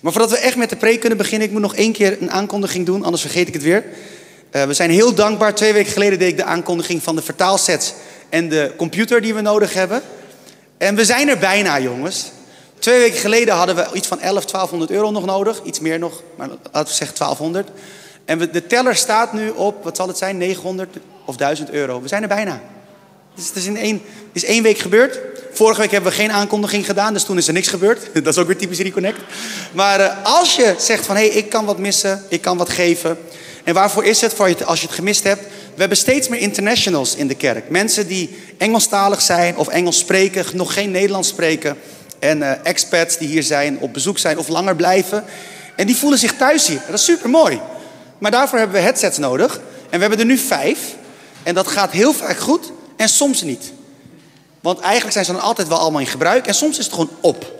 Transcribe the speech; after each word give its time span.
Maar 0.00 0.12
voordat 0.12 0.30
we 0.30 0.38
echt 0.38 0.56
met 0.56 0.70
de 0.70 0.76
preek 0.76 1.00
kunnen 1.00 1.18
beginnen, 1.18 1.46
ik 1.46 1.52
moet 1.52 1.62
nog 1.62 1.74
één 1.74 1.92
keer 1.92 2.16
een 2.20 2.30
aankondiging 2.30 2.86
doen, 2.86 3.04
anders 3.04 3.22
vergeet 3.22 3.48
ik 3.48 3.54
het 3.54 3.62
weer. 3.62 3.84
Uh, 4.52 4.64
we 4.64 4.74
zijn 4.74 4.90
heel 4.90 5.14
dankbaar. 5.14 5.54
Twee 5.54 5.72
weken 5.72 5.92
geleden 5.92 6.18
deed 6.18 6.28
ik 6.28 6.36
de 6.36 6.44
aankondiging 6.44 7.02
van 7.02 7.16
de 7.16 7.22
vertaalsets 7.22 7.94
en 8.28 8.48
de 8.48 8.72
computer 8.76 9.20
die 9.20 9.34
we 9.34 9.40
nodig 9.40 9.74
hebben. 9.74 10.02
En 10.78 10.94
we 10.94 11.04
zijn 11.04 11.28
er 11.28 11.38
bijna, 11.38 11.80
jongens. 11.80 12.30
Twee 12.78 12.98
weken 12.98 13.18
geleden 13.18 13.54
hadden 13.54 13.76
we 13.76 13.86
iets 13.92 14.08
van 14.08 14.20
11, 14.20 14.44
1200 14.44 14.90
euro 14.90 15.10
nog 15.10 15.24
nodig. 15.24 15.62
Iets 15.64 15.80
meer 15.80 15.98
nog, 15.98 16.22
maar 16.36 16.48
laten 16.48 16.90
we 16.90 16.96
zeggen 16.96 17.18
1200. 17.18 17.68
En 18.24 18.38
de 18.38 18.66
teller 18.66 18.96
staat 18.96 19.32
nu 19.32 19.50
op, 19.50 19.84
wat 19.84 19.96
zal 19.96 20.08
het 20.08 20.18
zijn, 20.18 20.36
900 20.36 20.96
of 21.24 21.36
1000 21.36 21.70
euro. 21.70 22.02
We 22.02 22.08
zijn 22.08 22.22
er 22.22 22.28
bijna. 22.28 22.60
Dus 23.38 23.46
het 23.46 23.56
is 23.56 23.66
in 23.66 23.76
één, 23.76 24.02
is 24.32 24.44
één 24.44 24.62
week 24.62 24.78
gebeurd. 24.78 25.20
Vorige 25.52 25.80
week 25.80 25.90
hebben 25.90 26.10
we 26.10 26.16
geen 26.16 26.32
aankondiging 26.32 26.86
gedaan, 26.86 27.12
dus 27.12 27.24
toen 27.24 27.38
is 27.38 27.46
er 27.46 27.52
niks 27.52 27.68
gebeurd. 27.68 28.00
Dat 28.24 28.26
is 28.26 28.38
ook 28.38 28.46
weer 28.46 28.56
typisch 28.56 28.78
Reconnect. 28.78 29.18
Maar 29.72 30.00
uh, 30.00 30.10
als 30.22 30.56
je 30.56 30.74
zegt 30.78 31.06
van, 31.06 31.16
hé, 31.16 31.28
hey, 31.28 31.36
ik 31.36 31.48
kan 31.48 31.64
wat 31.64 31.78
missen, 31.78 32.22
ik 32.28 32.40
kan 32.40 32.56
wat 32.56 32.68
geven. 32.68 33.18
En 33.64 33.74
waarvoor 33.74 34.04
is 34.04 34.20
het? 34.20 34.34
Voor 34.34 34.48
je, 34.48 34.64
als 34.64 34.80
je 34.80 34.86
het 34.86 34.94
gemist 34.94 35.22
hebt. 35.22 35.40
We 35.74 35.80
hebben 35.80 35.96
steeds 35.96 36.28
meer 36.28 36.40
internationals 36.40 37.14
in 37.14 37.28
de 37.28 37.34
kerk. 37.34 37.70
Mensen 37.70 38.06
die 38.06 38.38
Engelstalig 38.56 39.20
zijn 39.20 39.56
of 39.56 39.68
Engels 39.68 39.98
spreken, 39.98 40.44
nog 40.52 40.72
geen 40.72 40.90
Nederlands 40.90 41.28
spreken. 41.28 41.76
En 42.18 42.38
uh, 42.38 42.52
expats 42.62 43.18
die 43.18 43.28
hier 43.28 43.42
zijn, 43.42 43.78
op 43.78 43.92
bezoek 43.92 44.18
zijn 44.18 44.38
of 44.38 44.48
langer 44.48 44.76
blijven. 44.76 45.24
En 45.76 45.86
die 45.86 45.96
voelen 45.96 46.18
zich 46.18 46.36
thuis 46.36 46.66
hier. 46.66 46.80
Dat 46.86 46.98
is 46.98 47.04
super 47.04 47.30
mooi. 47.30 47.60
Maar 48.18 48.30
daarvoor 48.30 48.58
hebben 48.58 48.76
we 48.76 48.82
headsets 48.82 49.18
nodig. 49.18 49.60
En 49.90 49.94
we 49.94 50.00
hebben 50.00 50.18
er 50.18 50.24
nu 50.24 50.38
vijf. 50.38 50.78
En 51.42 51.54
dat 51.54 51.68
gaat 51.68 51.90
heel 51.90 52.12
vaak 52.12 52.38
goed 52.38 52.72
en 52.98 53.08
soms 53.08 53.42
niet. 53.42 53.72
Want 54.60 54.78
eigenlijk 54.78 55.12
zijn 55.12 55.24
ze 55.24 55.32
dan 55.32 55.40
altijd 55.40 55.68
wel 55.68 55.78
allemaal 55.78 56.00
in 56.00 56.06
gebruik 56.06 56.46
en 56.46 56.54
soms 56.54 56.78
is 56.78 56.84
het 56.84 56.94
gewoon 56.94 57.10
op. 57.20 57.56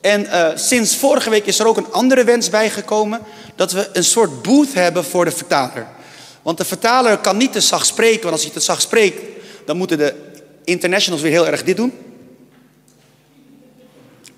En 0.00 0.24
uh, 0.24 0.48
sinds 0.54 0.96
vorige 0.96 1.30
week 1.30 1.46
is 1.46 1.58
er 1.58 1.66
ook 1.66 1.76
een 1.76 1.92
andere 1.92 2.24
wens 2.24 2.50
bijgekomen. 2.50 3.20
Dat 3.56 3.72
we 3.72 3.90
een 3.92 4.04
soort 4.04 4.42
booth 4.42 4.74
hebben 4.74 5.04
voor 5.04 5.24
de 5.24 5.30
vertaler. 5.30 5.86
Want 6.42 6.58
de 6.58 6.64
vertaler 6.64 7.18
kan 7.18 7.36
niet 7.36 7.52
te 7.52 7.60
zacht 7.60 7.86
spreken. 7.86 8.20
Want 8.22 8.32
als 8.32 8.42
hij 8.42 8.52
te 8.52 8.60
zacht 8.60 8.82
spreekt, 8.82 9.22
dan 9.66 9.76
moeten 9.76 9.98
de 9.98 10.14
internationals 10.64 11.22
weer 11.22 11.30
heel 11.30 11.46
erg 11.46 11.64
dit 11.64 11.76
doen. 11.76 11.92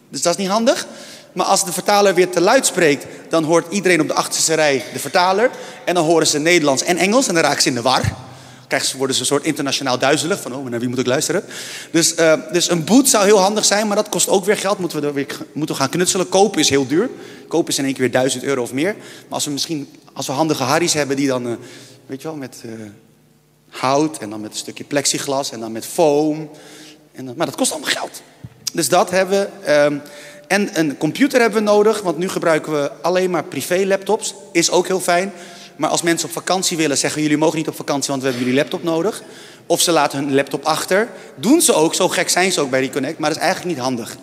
Dus 0.08 0.22
dat 0.22 0.32
is 0.32 0.38
niet 0.38 0.50
handig. 0.52 0.86
Maar 1.32 1.46
als 1.46 1.64
de 1.64 1.72
vertaler 1.72 2.14
weer 2.14 2.30
te 2.30 2.40
luid 2.40 2.66
spreekt, 2.66 3.06
dan 3.28 3.44
hoort 3.44 3.72
iedereen 3.72 4.00
op 4.00 4.08
de 4.08 4.14
achterste 4.14 4.54
rij 4.54 4.84
de 4.92 4.98
vertaler. 4.98 5.50
En 5.84 5.94
dan 5.94 6.04
horen 6.04 6.26
ze 6.26 6.38
Nederlands 6.38 6.82
en 6.82 6.96
Engels 6.96 7.28
en 7.28 7.34
dan 7.34 7.42
raken 7.42 7.62
ze 7.62 7.68
in 7.68 7.74
de 7.74 7.82
war. 7.82 8.02
Krijgen 8.74 8.98
worden 8.98 9.16
ze 9.16 9.22
een 9.22 9.28
soort 9.28 9.44
internationaal 9.44 9.98
duizelig. 9.98 10.40
Van, 10.40 10.54
oh, 10.54 10.68
naar 10.68 10.80
wie 10.80 10.88
moet 10.88 10.98
ik 10.98 11.06
luisteren? 11.06 11.44
Dus, 11.90 12.18
uh, 12.18 12.34
dus 12.52 12.70
een 12.70 12.84
boot 12.84 13.08
zou 13.08 13.24
heel 13.24 13.38
handig 13.38 13.64
zijn, 13.64 13.86
maar 13.86 13.96
dat 13.96 14.08
kost 14.08 14.28
ook 14.28 14.44
weer 14.44 14.56
geld. 14.56 14.78
Moeten 14.78 15.00
we, 15.00 15.06
er 15.06 15.14
weer, 15.14 15.38
moeten 15.52 15.74
we 15.74 15.80
gaan 15.80 15.90
knutselen. 15.90 16.28
Kopen 16.28 16.60
is 16.60 16.68
heel 16.68 16.86
duur. 16.86 17.10
Kopen 17.48 17.68
is 17.68 17.78
in 17.78 17.84
één 17.84 17.92
keer 17.92 18.02
weer 18.02 18.12
1000 18.12 18.42
euro 18.44 18.62
of 18.62 18.72
meer. 18.72 18.94
Maar 18.94 19.28
als 19.28 19.44
we 19.44 19.50
misschien, 19.50 19.88
als 20.12 20.26
we 20.26 20.32
handige 20.32 20.62
harries 20.62 20.92
hebben 20.92 21.16
die 21.16 21.26
dan, 21.26 21.46
uh, 21.46 21.52
weet 22.06 22.22
je 22.22 22.28
wel, 22.28 22.36
met 22.36 22.62
uh, 22.66 22.72
hout 23.68 24.18
en 24.18 24.30
dan 24.30 24.40
met 24.40 24.50
een 24.50 24.56
stukje 24.56 24.84
plexiglas 24.84 25.50
en 25.52 25.60
dan 25.60 25.72
met 25.72 25.86
foam. 25.86 26.50
En 27.12 27.34
maar 27.36 27.46
dat 27.46 27.56
kost 27.56 27.72
allemaal 27.72 27.90
geld. 27.90 28.22
Dus 28.72 28.88
dat 28.88 29.10
hebben 29.10 29.50
we. 29.64 29.72
Um, 29.72 30.02
en 30.48 30.78
een 30.78 30.96
computer 30.96 31.40
hebben 31.40 31.58
we 31.58 31.70
nodig, 31.70 32.00
want 32.00 32.18
nu 32.18 32.28
gebruiken 32.28 32.72
we 32.72 32.90
alleen 33.02 33.30
maar 33.30 33.44
privé 33.44 33.84
laptops. 33.86 34.34
Is 34.52 34.70
ook 34.70 34.86
heel 34.86 35.00
fijn. 35.00 35.32
Maar 35.76 35.90
als 35.90 36.02
mensen 36.02 36.28
op 36.28 36.34
vakantie 36.34 36.76
willen, 36.76 36.98
zeggen 36.98 37.22
jullie 37.22 37.36
mogen 37.36 37.58
niet 37.58 37.68
op 37.68 37.76
vakantie, 37.76 38.10
want 38.10 38.22
we 38.22 38.28
hebben 38.28 38.46
jullie 38.46 38.60
laptop 38.60 38.82
nodig. 38.82 39.22
Of 39.66 39.80
ze 39.80 39.92
laten 39.92 40.18
hun 40.18 40.34
laptop 40.34 40.64
achter. 40.64 41.08
Doen 41.34 41.60
ze 41.60 41.72
ook, 41.72 41.94
zo 41.94 42.08
gek 42.08 42.28
zijn 42.28 42.52
ze 42.52 42.60
ook 42.60 42.70
bij 42.70 42.80
Reconnect, 42.80 43.18
maar 43.18 43.28
dat 43.28 43.38
is 43.38 43.44
eigenlijk 43.44 43.74
niet 43.76 43.84
handig. 43.84 44.16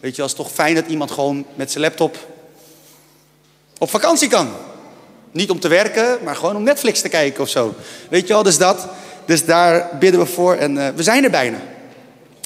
Weet 0.00 0.16
je, 0.16 0.22
het 0.22 0.30
is 0.30 0.36
toch 0.36 0.50
fijn 0.52 0.74
dat 0.74 0.86
iemand 0.86 1.10
gewoon 1.10 1.46
met 1.54 1.70
zijn 1.70 1.84
laptop 1.84 2.16
op 3.78 3.90
vakantie 3.90 4.28
kan. 4.28 4.48
Niet 5.32 5.50
om 5.50 5.60
te 5.60 5.68
werken, 5.68 6.18
maar 6.24 6.36
gewoon 6.36 6.56
om 6.56 6.62
Netflix 6.62 7.00
te 7.00 7.08
kijken 7.08 7.42
of 7.42 7.48
zo. 7.48 7.74
Weet 8.10 8.26
je 8.26 8.32
wel, 8.32 8.42
dus 8.42 8.58
dat. 8.58 8.88
Dus 9.24 9.44
daar 9.44 9.90
bidden 9.98 10.20
we 10.20 10.26
voor 10.26 10.54
en 10.54 10.76
uh, 10.76 10.88
we 10.96 11.02
zijn 11.02 11.24
er 11.24 11.30
bijna. 11.30 11.58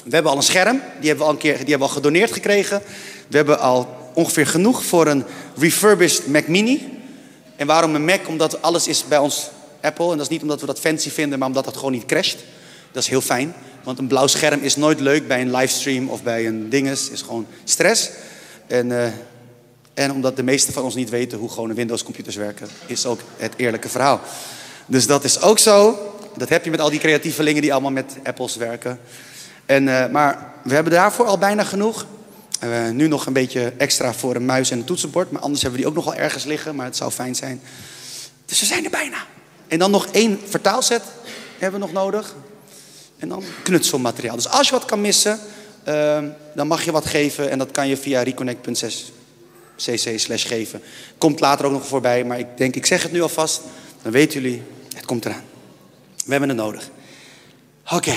We 0.03 0.13
hebben 0.13 0.31
al 0.31 0.37
een 0.37 0.43
scherm, 0.43 0.81
die 0.99 1.07
hebben 1.07 1.17
we 1.17 1.23
al 1.23 1.29
een 1.29 1.37
keer 1.37 1.57
die 1.57 1.69
hebben 1.69 1.77
we 1.77 1.93
al 1.93 2.01
gedoneerd 2.01 2.31
gekregen. 2.31 2.81
We 3.27 3.37
hebben 3.37 3.59
al 3.59 3.87
ongeveer 4.13 4.47
genoeg 4.47 4.83
voor 4.83 5.07
een 5.07 5.23
refurbished 5.57 6.27
Mac 6.27 6.47
Mini. 6.47 6.98
En 7.59 7.67
waarom 7.67 7.95
een 7.95 8.05
Mac? 8.05 8.27
Omdat 8.27 8.61
alles 8.61 8.87
is 8.87 9.07
bij 9.07 9.17
ons 9.17 9.49
Apple. 9.81 10.05
En 10.05 10.17
dat 10.17 10.21
is 10.21 10.27
niet 10.27 10.41
omdat 10.41 10.59
we 10.61 10.65
dat 10.65 10.79
fancy 10.79 11.09
vinden, 11.09 11.39
maar 11.39 11.47
omdat 11.47 11.65
dat 11.65 11.77
gewoon 11.77 11.91
niet 11.91 12.05
crasht. 12.05 12.37
Dat 12.91 13.03
is 13.03 13.09
heel 13.09 13.21
fijn. 13.21 13.53
Want 13.83 13.99
een 13.99 14.07
blauw 14.07 14.27
scherm 14.27 14.61
is 14.61 14.75
nooit 14.75 14.99
leuk 14.99 15.27
bij 15.27 15.41
een 15.41 15.55
livestream 15.55 16.09
of 16.09 16.23
bij 16.23 16.47
een 16.47 16.69
dinges. 16.69 17.09
is 17.09 17.21
gewoon 17.21 17.47
stress. 17.63 18.09
En, 18.67 18.89
uh, 18.89 19.05
en 19.93 20.11
omdat 20.11 20.35
de 20.35 20.43
meesten 20.43 20.73
van 20.73 20.83
ons 20.83 20.95
niet 20.95 21.09
weten 21.09 21.37
hoe 21.37 21.49
gewone 21.49 21.73
Windows 21.73 22.03
computers 22.03 22.35
werken, 22.35 22.67
is 22.85 23.05
ook 23.05 23.19
het 23.37 23.53
eerlijke 23.57 23.89
verhaal. 23.89 24.21
Dus 24.85 25.07
dat 25.07 25.23
is 25.23 25.41
ook 25.41 25.59
zo. 25.59 25.97
Dat 26.37 26.49
heb 26.49 26.63
je 26.63 26.71
met 26.71 26.79
al 26.79 26.89
die 26.89 26.99
creatievelingen 26.99 27.61
die 27.61 27.71
allemaal 27.71 27.91
met 27.91 28.17
Apples 28.23 28.55
werken. 28.55 28.99
En, 29.65 29.87
uh, 29.87 30.07
maar 30.07 30.53
we 30.63 30.73
hebben 30.73 30.93
daarvoor 30.93 31.25
al 31.25 31.37
bijna 31.37 31.63
genoeg. 31.63 32.05
Uh, 32.63 32.89
nu 32.89 33.07
nog 33.07 33.25
een 33.25 33.33
beetje 33.33 33.73
extra 33.77 34.13
voor 34.13 34.35
een 34.35 34.45
muis 34.45 34.71
en 34.71 34.77
een 34.77 34.83
toetsenbord. 34.83 35.31
Maar 35.31 35.41
anders 35.41 35.61
hebben 35.61 35.79
we 35.79 35.85
die 35.85 35.95
ook 35.95 36.03
nog 36.03 36.13
wel 36.13 36.23
ergens 36.23 36.43
liggen. 36.43 36.75
Maar 36.75 36.85
het 36.85 36.95
zou 36.95 37.11
fijn 37.11 37.35
zijn. 37.35 37.61
Dus 38.45 38.59
we 38.59 38.65
zijn 38.65 38.83
er 38.83 38.89
bijna. 38.89 39.25
En 39.67 39.79
dan 39.79 39.91
nog 39.91 40.07
één 40.11 40.39
vertaalset 40.45 41.01
hebben 41.57 41.79
we 41.79 41.85
nog 41.85 41.95
nodig. 41.95 42.35
En 43.17 43.29
dan 43.29 43.43
knutselmateriaal. 43.63 44.35
Dus 44.35 44.49
als 44.49 44.67
je 44.67 44.73
wat 44.73 44.85
kan 44.85 45.01
missen, 45.01 45.39
uh, 45.87 46.23
dan 46.55 46.67
mag 46.67 46.85
je 46.85 46.91
wat 46.91 47.05
geven. 47.05 47.49
En 47.49 47.57
dat 47.57 47.71
kan 47.71 47.87
je 47.87 47.97
via 47.97 48.21
reconnect.cc 48.21 50.19
slash 50.19 50.47
geven. 50.47 50.81
Komt 51.17 51.39
later 51.39 51.65
ook 51.65 51.71
nog 51.71 51.87
voorbij. 51.87 52.23
Maar 52.23 52.39
ik 52.39 52.47
denk, 52.55 52.75
ik 52.75 52.85
zeg 52.85 53.03
het 53.03 53.11
nu 53.11 53.21
alvast. 53.21 53.61
Dan 54.01 54.11
weten 54.11 54.41
jullie, 54.41 54.61
het 54.95 55.05
komt 55.05 55.25
eraan. 55.25 55.43
We 56.25 56.31
hebben 56.31 56.49
het 56.49 56.57
nodig. 56.57 56.89
Oké. 57.91 58.15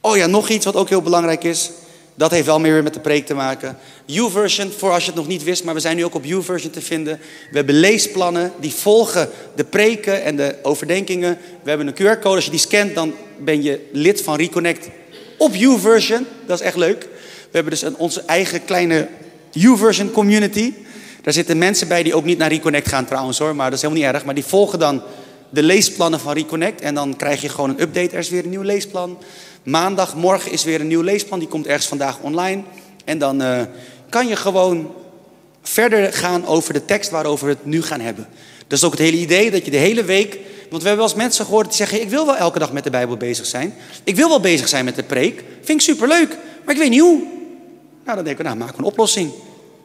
Oh 0.00 0.16
ja, 0.16 0.26
nog 0.26 0.48
iets 0.48 0.64
wat 0.64 0.74
ook 0.74 0.88
heel 0.88 1.02
belangrijk 1.02 1.44
is. 1.44 1.70
Dat 2.14 2.30
heeft 2.30 2.46
wel 2.46 2.60
meer 2.60 2.72
weer 2.72 2.82
met 2.82 2.94
de 2.94 3.00
preek 3.00 3.26
te 3.26 3.34
maken. 3.34 3.78
YouVersion, 4.04 4.72
voor 4.78 4.90
als 4.90 5.02
je 5.02 5.10
het 5.10 5.18
nog 5.18 5.26
niet 5.26 5.42
wist, 5.42 5.64
maar 5.64 5.74
we 5.74 5.80
zijn 5.80 5.96
nu 5.96 6.04
ook 6.04 6.14
op 6.14 6.24
YouVersion 6.24 6.70
te 6.70 6.80
vinden. 6.80 7.20
We 7.50 7.56
hebben 7.56 7.74
leesplannen 7.74 8.52
die 8.60 8.72
volgen 8.72 9.28
de 9.54 9.64
preken 9.64 10.22
en 10.22 10.36
de 10.36 10.56
overdenkingen. 10.62 11.38
We 11.62 11.68
hebben 11.68 11.86
een 11.86 11.94
QR-code. 11.94 12.34
Als 12.34 12.44
je 12.44 12.50
die 12.50 12.60
scant, 12.60 12.94
dan 12.94 13.14
ben 13.38 13.62
je 13.62 13.88
lid 13.92 14.22
van 14.22 14.36
Reconnect 14.36 14.88
op 15.38 15.54
YouVersion. 15.54 16.26
Dat 16.46 16.60
is 16.60 16.66
echt 16.66 16.76
leuk. 16.76 17.02
We 17.02 17.60
hebben 17.60 17.72
dus 17.72 17.82
een, 17.82 17.96
onze 17.96 18.22
eigen 18.26 18.64
kleine 18.64 19.08
YouVersion 19.50 20.10
community. 20.10 20.72
Daar 21.22 21.32
zitten 21.32 21.58
mensen 21.58 21.88
bij 21.88 22.02
die 22.02 22.14
ook 22.14 22.24
niet 22.24 22.38
naar 22.38 22.48
Reconnect 22.48 22.88
gaan 22.88 23.04
trouwens 23.04 23.38
hoor, 23.38 23.56
maar 23.56 23.70
dat 23.70 23.74
is 23.74 23.82
helemaal 23.82 24.04
niet 24.04 24.14
erg. 24.14 24.24
Maar 24.24 24.34
die 24.34 24.44
volgen 24.44 24.78
dan 24.78 25.02
de 25.54 25.62
leesplannen 25.62 26.20
van 26.20 26.32
Reconnect 26.32 26.80
en 26.80 26.94
dan 26.94 27.16
krijg 27.16 27.40
je 27.40 27.48
gewoon 27.48 27.70
een 27.70 27.80
update. 27.80 28.10
Er 28.10 28.18
is 28.18 28.28
weer 28.28 28.44
een 28.44 28.50
nieuw 28.50 28.62
leesplan. 28.62 29.18
Maandag, 29.62 30.14
morgen 30.14 30.52
is 30.52 30.64
weer 30.64 30.80
een 30.80 30.86
nieuw 30.86 31.02
leesplan. 31.02 31.38
Die 31.38 31.48
komt 31.48 31.66
ergens 31.66 31.86
vandaag 31.86 32.18
online. 32.20 32.62
En 33.04 33.18
dan 33.18 33.42
uh, 33.42 33.60
kan 34.08 34.28
je 34.28 34.36
gewoon 34.36 34.94
verder 35.62 36.12
gaan 36.12 36.46
over 36.46 36.72
de 36.72 36.84
tekst 36.84 37.10
waarover 37.10 37.46
we 37.46 37.52
het 37.52 37.64
nu 37.64 37.82
gaan 37.82 38.00
hebben. 38.00 38.28
Dat 38.66 38.78
is 38.78 38.84
ook 38.84 38.90
het 38.90 39.00
hele 39.00 39.16
idee 39.16 39.50
dat 39.50 39.64
je 39.64 39.70
de 39.70 39.76
hele 39.76 40.04
week. 40.04 40.38
Want 40.70 40.82
we 40.82 40.88
hebben 40.88 41.06
wel 41.06 41.14
eens 41.14 41.22
mensen 41.24 41.44
gehoord 41.44 41.66
die 41.66 41.76
zeggen: 41.76 42.00
Ik 42.00 42.08
wil 42.08 42.26
wel 42.26 42.36
elke 42.36 42.58
dag 42.58 42.72
met 42.72 42.84
de 42.84 42.90
Bijbel 42.90 43.16
bezig 43.16 43.46
zijn. 43.46 43.74
Ik 44.04 44.16
wil 44.16 44.28
wel 44.28 44.40
bezig 44.40 44.68
zijn 44.68 44.84
met 44.84 44.96
de 44.96 45.02
preek. 45.02 45.44
Vind 45.62 45.80
ik 45.80 45.86
superleuk, 45.86 46.28
maar 46.64 46.74
ik 46.74 46.80
weet 46.80 46.90
niet 46.90 47.00
hoe. 47.00 47.22
Nou, 48.04 48.16
dan 48.16 48.24
denken 48.24 48.44
we: 48.44 48.54
Nou, 48.54 48.70
we 48.70 48.78
een 48.78 48.84
oplossing. 48.84 49.30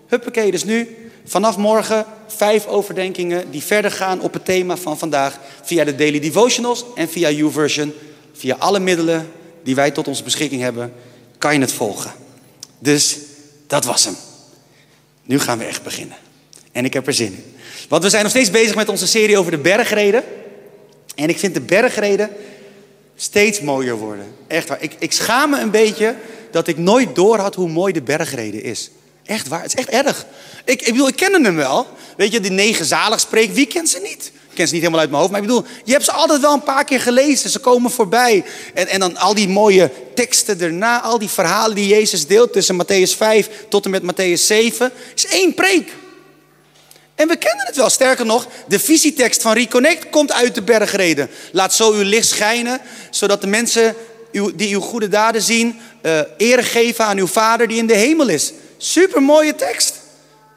Huppakee, 0.08 0.52
dus 0.52 0.64
nu 0.64 0.96
vanaf 1.26 1.58
morgen 1.58 2.06
vijf 2.28 2.66
overdenkingen 2.66 3.52
die 3.52 3.64
verder 3.64 3.92
gaan 3.92 4.22
op 4.22 4.34
het 4.34 4.46
thema 4.46 4.78
van 4.78 4.98
vandaag. 4.98 5.40
Via 5.62 5.84
de 5.84 5.96
Daily 5.96 6.20
Devotionals 6.20 6.86
en 6.96 7.10
via 7.10 7.30
YouVersion. 7.30 7.94
Via 8.34 8.56
alle 8.60 8.80
middelen 8.80 9.32
die 9.64 9.76
wij 9.76 9.92
tot 9.92 10.08
onze 10.08 10.24
beschikking 10.24 10.62
hebben, 10.62 10.94
kan 11.38 11.54
je 11.54 11.60
het 11.60 11.72
volgen. 11.72 12.12
Dus 12.80 13.18
dat 13.68 13.86
was 13.86 14.06
hem. 14.06 14.16
Nu 15.24 15.40
gaan 15.40 15.58
we 15.58 15.64
echt 15.64 15.84
beginnen. 15.84 16.18
En 16.72 16.86
ik 16.86 16.94
heb 16.94 17.08
er 17.08 17.14
zin 17.14 17.34
in. 17.34 17.56
Want 17.90 18.04
we 18.04 18.10
zijn 18.10 18.24
nog 18.24 18.32
steeds 18.32 18.52
bezig 18.52 18.76
met 18.76 18.90
onze 18.90 19.08
serie 19.08 19.38
over 19.38 19.52
de 19.52 19.58
bergreden. 19.58 20.24
En 21.16 21.30
ik 21.30 21.40
vind 21.40 21.54
de 21.54 21.62
bergreden 21.62 22.30
steeds 23.16 23.62
mooier 23.62 23.96
worden. 23.96 24.26
Echt 24.48 24.68
waar. 24.68 24.82
Ik, 24.82 24.96
ik 25.00 25.12
schaam 25.12 25.50
me 25.50 25.60
een 25.60 25.72
beetje 25.72 26.16
dat 26.52 26.68
ik 26.68 26.78
nooit 26.78 27.16
door 27.16 27.38
had 27.38 27.56
hoe 27.56 27.70
mooi 27.70 27.94
de 27.94 28.02
bergreden 28.02 28.64
is. 28.64 28.92
Echt 29.30 29.48
waar. 29.48 29.62
Het 29.62 29.74
is 29.78 29.86
echt 29.86 30.06
erg. 30.06 30.26
Ik, 30.66 30.82
ik 30.82 30.92
bedoel, 30.92 31.08
ik 31.08 31.16
ken 31.16 31.44
hem 31.44 31.56
wel. 31.56 31.88
Weet 32.18 32.32
je, 32.32 32.40
die 32.40 32.52
negen 32.52 32.86
zalig. 32.86 33.28
Wie 33.30 33.66
kent 33.66 33.90
ze 33.90 34.00
niet? 34.00 34.32
ken 34.54 34.68
ze 34.68 34.74
niet 34.74 34.82
helemaal 34.82 35.00
uit 35.00 35.10
mijn 35.10 35.22
hoofd. 35.22 35.32
Maar 35.32 35.42
ik 35.42 35.48
bedoel, 35.48 35.66
je 35.84 35.92
hebt 35.92 36.06
ze 36.06 36.12
altijd 36.12 36.42
wel 36.42 36.54
een 36.54 36.64
paar 36.64 36.84
keer 36.84 37.00
gelezen. 37.00 37.50
Ze 37.50 37.60
komen 37.60 37.92
voorbij. 37.92 38.44
En, 38.74 38.88
en 38.88 39.00
dan 39.00 39.18
al 39.18 39.34
die 39.34 39.48
mooie 39.48 39.92
teksten 40.16 40.62
erna. 40.62 41.02
Al 41.02 41.20
die 41.20 41.30
verhalen 41.30 41.76
die 41.76 41.88
Jezus 41.88 42.28
deelt 42.28 42.54
tussen 42.54 42.82
Matthäus 42.84 43.18
5 43.18 43.50
tot 43.70 43.86
en 43.86 43.92
met 43.92 44.04
Matthäus 44.04 44.46
7. 44.46 44.92
Is 45.16 45.26
één 45.26 45.54
preek. 45.54 45.92
En 47.16 47.28
we 47.28 47.36
kennen 47.36 47.66
het 47.66 47.76
wel. 47.76 47.90
Sterker 47.90 48.26
nog, 48.26 48.48
de 48.68 48.80
visietekst 48.80 49.42
van 49.42 49.54
Reconnect 49.54 50.10
komt 50.10 50.32
uit 50.32 50.56
de 50.56 50.62
bergreden. 50.62 51.30
Laat 51.52 51.74
zo 51.74 51.92
uw 51.92 52.04
licht 52.04 52.28
schijnen, 52.28 52.82
zodat 53.10 53.42
de 53.42 53.48
mensen 53.48 53.96
die 54.56 54.74
uw 54.74 54.82
goede 54.82 55.08
daden 55.08 55.42
zien, 55.42 55.80
uh, 56.02 56.20
eer 56.38 56.64
geven 56.64 57.06
aan 57.06 57.18
uw 57.18 57.28
Vader 57.28 57.68
die 57.68 57.78
in 57.78 57.88
de 57.88 57.96
hemel 57.96 58.28
is. 58.28 58.54
Super 58.82 59.22
mooie 59.22 59.56
tekst. 59.56 59.94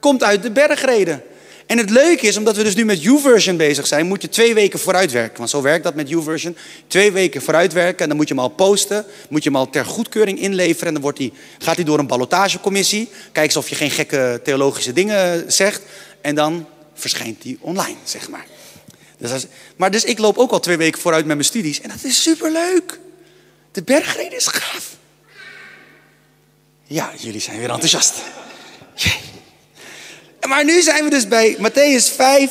komt 0.00 0.22
uit 0.22 0.42
de 0.42 0.50
bergreden. 0.50 1.22
En 1.66 1.78
het 1.78 1.90
leuke 1.90 2.26
is, 2.26 2.36
omdat 2.36 2.56
we 2.56 2.62
dus 2.62 2.74
nu 2.74 2.84
met 2.84 3.02
YouVersion 3.02 3.56
bezig 3.56 3.86
zijn, 3.86 4.06
moet 4.06 4.22
je 4.22 4.28
twee 4.28 4.54
weken 4.54 4.78
vooruit 4.78 5.12
werken. 5.12 5.38
Want 5.38 5.50
zo 5.50 5.62
werkt 5.62 5.84
dat 5.84 5.94
met 5.94 6.08
YouVersion. 6.08 6.56
Twee 6.86 7.12
weken 7.12 7.42
vooruit 7.42 7.72
werken 7.72 7.98
en 7.98 8.08
dan 8.08 8.16
moet 8.16 8.28
je 8.28 8.34
hem 8.34 8.42
al 8.42 8.48
posten. 8.48 9.04
Moet 9.28 9.42
je 9.42 9.48
hem 9.50 9.58
al 9.58 9.70
ter 9.70 9.84
goedkeuring 9.84 10.38
inleveren. 10.38 10.86
En 10.86 10.92
dan 10.92 11.02
wordt 11.02 11.18
die, 11.18 11.32
gaat 11.58 11.76
hij 11.76 11.84
door 11.84 11.98
een 11.98 12.06
ballotagecommissie. 12.06 13.08
Kijk 13.32 13.46
eens 13.46 13.56
of 13.56 13.68
je 13.68 13.74
geen 13.74 13.90
gekke 13.90 14.40
theologische 14.44 14.92
dingen 14.92 15.52
zegt. 15.52 15.82
En 16.20 16.34
dan 16.34 16.66
verschijnt 16.94 17.42
die 17.42 17.58
online, 17.60 17.96
zeg 18.04 18.28
maar. 18.28 18.46
Dus 19.18 19.46
maar 19.76 19.90
dus 19.90 20.04
ik 20.04 20.18
loop 20.18 20.38
ook 20.38 20.50
al 20.50 20.60
twee 20.60 20.76
weken 20.76 21.00
vooruit 21.00 21.26
met 21.26 21.36
mijn 21.36 21.48
studies. 21.48 21.80
En 21.80 21.88
dat 21.88 22.04
is 22.04 22.22
superleuk. 22.22 22.98
De 23.72 23.82
bergreden 23.82 24.36
is 24.36 24.46
gaaf. 24.46 25.00
Ja, 26.92 27.10
jullie 27.16 27.40
zijn 27.40 27.58
weer 27.58 27.70
enthousiast. 27.70 28.14
Maar 30.48 30.64
nu 30.64 30.82
zijn 30.82 31.04
we 31.04 31.10
dus 31.10 31.28
bij 31.28 31.56
Matthäus 31.56 32.14
5, 32.16 32.50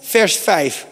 vers 0.00 0.36
5. 0.36 0.86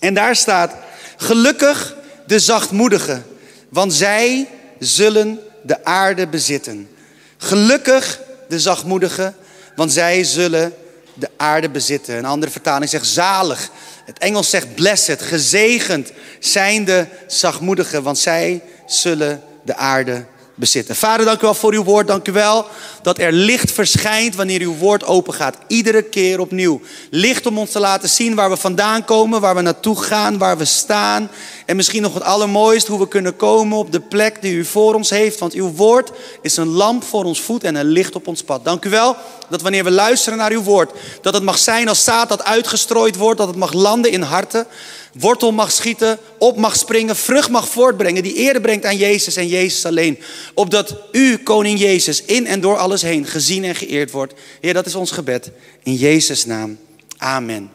En 0.00 0.14
daar 0.14 0.36
staat: 0.36 0.74
Gelukkig 1.16 1.96
de 2.26 2.38
zachtmoedigen, 2.38 3.26
want 3.68 3.94
zij 3.94 4.48
zullen 4.78 5.40
de 5.62 5.84
aarde 5.84 6.28
bezitten. 6.28 6.88
Gelukkig 7.36 8.20
de 8.48 8.60
zachtmoedigen, 8.60 9.36
want 9.76 9.92
zij 9.92 10.24
zullen 10.24 10.74
de 11.14 11.30
aarde 11.36 11.70
bezitten. 11.70 12.16
Een 12.16 12.24
andere 12.24 12.52
vertaling 12.52 12.90
zegt 12.90 13.06
zalig. 13.06 13.70
Het 14.04 14.18
Engels 14.18 14.50
zegt 14.50 14.74
blessed, 14.74 15.22
gezegend 15.22 16.12
zijn 16.38 16.84
de 16.84 17.06
zachtmoedigen, 17.26 18.02
want 18.02 18.18
zij 18.18 18.62
zullen 18.86 19.42
de 19.64 19.76
aarde 19.76 20.12
bezitten. 20.12 20.37
Vader, 20.60 21.26
dank 21.26 21.38
u 21.38 21.40
wel 21.40 21.54
voor 21.54 21.72
uw 21.72 21.84
woord. 21.84 22.06
Dank 22.06 22.28
u 22.28 22.32
wel 22.32 22.66
dat 23.02 23.18
er 23.18 23.32
licht 23.32 23.72
verschijnt 23.72 24.34
wanneer 24.34 24.60
uw 24.60 24.74
woord 24.76 25.04
open 25.04 25.34
gaat. 25.34 25.56
Iedere 25.66 26.02
keer 26.02 26.40
opnieuw. 26.40 26.80
Licht 27.10 27.46
om 27.46 27.58
ons 27.58 27.70
te 27.70 27.80
laten 27.80 28.08
zien 28.08 28.34
waar 28.34 28.50
we 28.50 28.56
vandaan 28.56 29.04
komen, 29.04 29.40
waar 29.40 29.54
we 29.54 29.60
naartoe 29.60 30.02
gaan, 30.02 30.38
waar 30.38 30.58
we 30.58 30.64
staan. 30.64 31.30
En 31.66 31.76
misschien 31.76 32.02
nog 32.02 32.14
het 32.14 32.22
allermooist, 32.22 32.86
hoe 32.86 32.98
we 32.98 33.08
kunnen 33.08 33.36
komen 33.36 33.78
op 33.78 33.92
de 33.92 34.00
plek 34.00 34.42
die 34.42 34.54
u 34.54 34.64
voor 34.64 34.94
ons 34.94 35.10
heeft. 35.10 35.38
Want 35.38 35.52
uw 35.52 35.72
woord 35.72 36.10
is 36.42 36.56
een 36.56 36.68
lamp 36.68 37.04
voor 37.04 37.24
ons 37.24 37.40
voet 37.40 37.64
en 37.64 37.74
een 37.74 37.86
licht 37.86 38.14
op 38.14 38.26
ons 38.26 38.42
pad. 38.42 38.64
Dank 38.64 38.84
u 38.84 38.90
wel 38.90 39.16
dat 39.48 39.62
wanneer 39.62 39.84
we 39.84 39.90
luisteren 39.90 40.38
naar 40.38 40.52
uw 40.52 40.62
woord, 40.62 40.92
dat 41.22 41.34
het 41.34 41.42
mag 41.42 41.58
zijn 41.58 41.88
als 41.88 42.04
zaad 42.04 42.28
dat 42.28 42.44
uitgestrooid 42.44 43.16
wordt, 43.16 43.38
dat 43.38 43.48
het 43.48 43.56
mag 43.56 43.72
landen 43.72 44.10
in 44.10 44.22
harten 44.22 44.66
wortel 45.12 45.52
mag 45.52 45.72
schieten, 45.72 46.18
op 46.38 46.56
mag 46.56 46.76
springen, 46.76 47.16
vrucht 47.16 47.50
mag 47.50 47.68
voortbrengen, 47.68 48.22
die 48.22 48.34
ere 48.34 48.60
brengt 48.60 48.84
aan 48.84 48.96
Jezus 48.96 49.36
en 49.36 49.48
Jezus 49.48 49.86
alleen. 49.86 50.18
Opdat 50.54 50.96
u, 51.12 51.36
koning 51.36 51.78
Jezus, 51.78 52.22
in 52.22 52.46
en 52.46 52.60
door 52.60 52.76
alles 52.76 53.02
heen 53.02 53.26
gezien 53.26 53.64
en 53.64 53.74
geëerd 53.74 54.10
wordt. 54.10 54.34
Heer, 54.60 54.74
dat 54.74 54.86
is 54.86 54.94
ons 54.94 55.10
gebed. 55.10 55.50
In 55.82 55.94
Jezus' 55.94 56.44
naam. 56.44 56.78
Amen. 57.16 57.70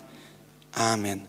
Amen. 0.71 1.27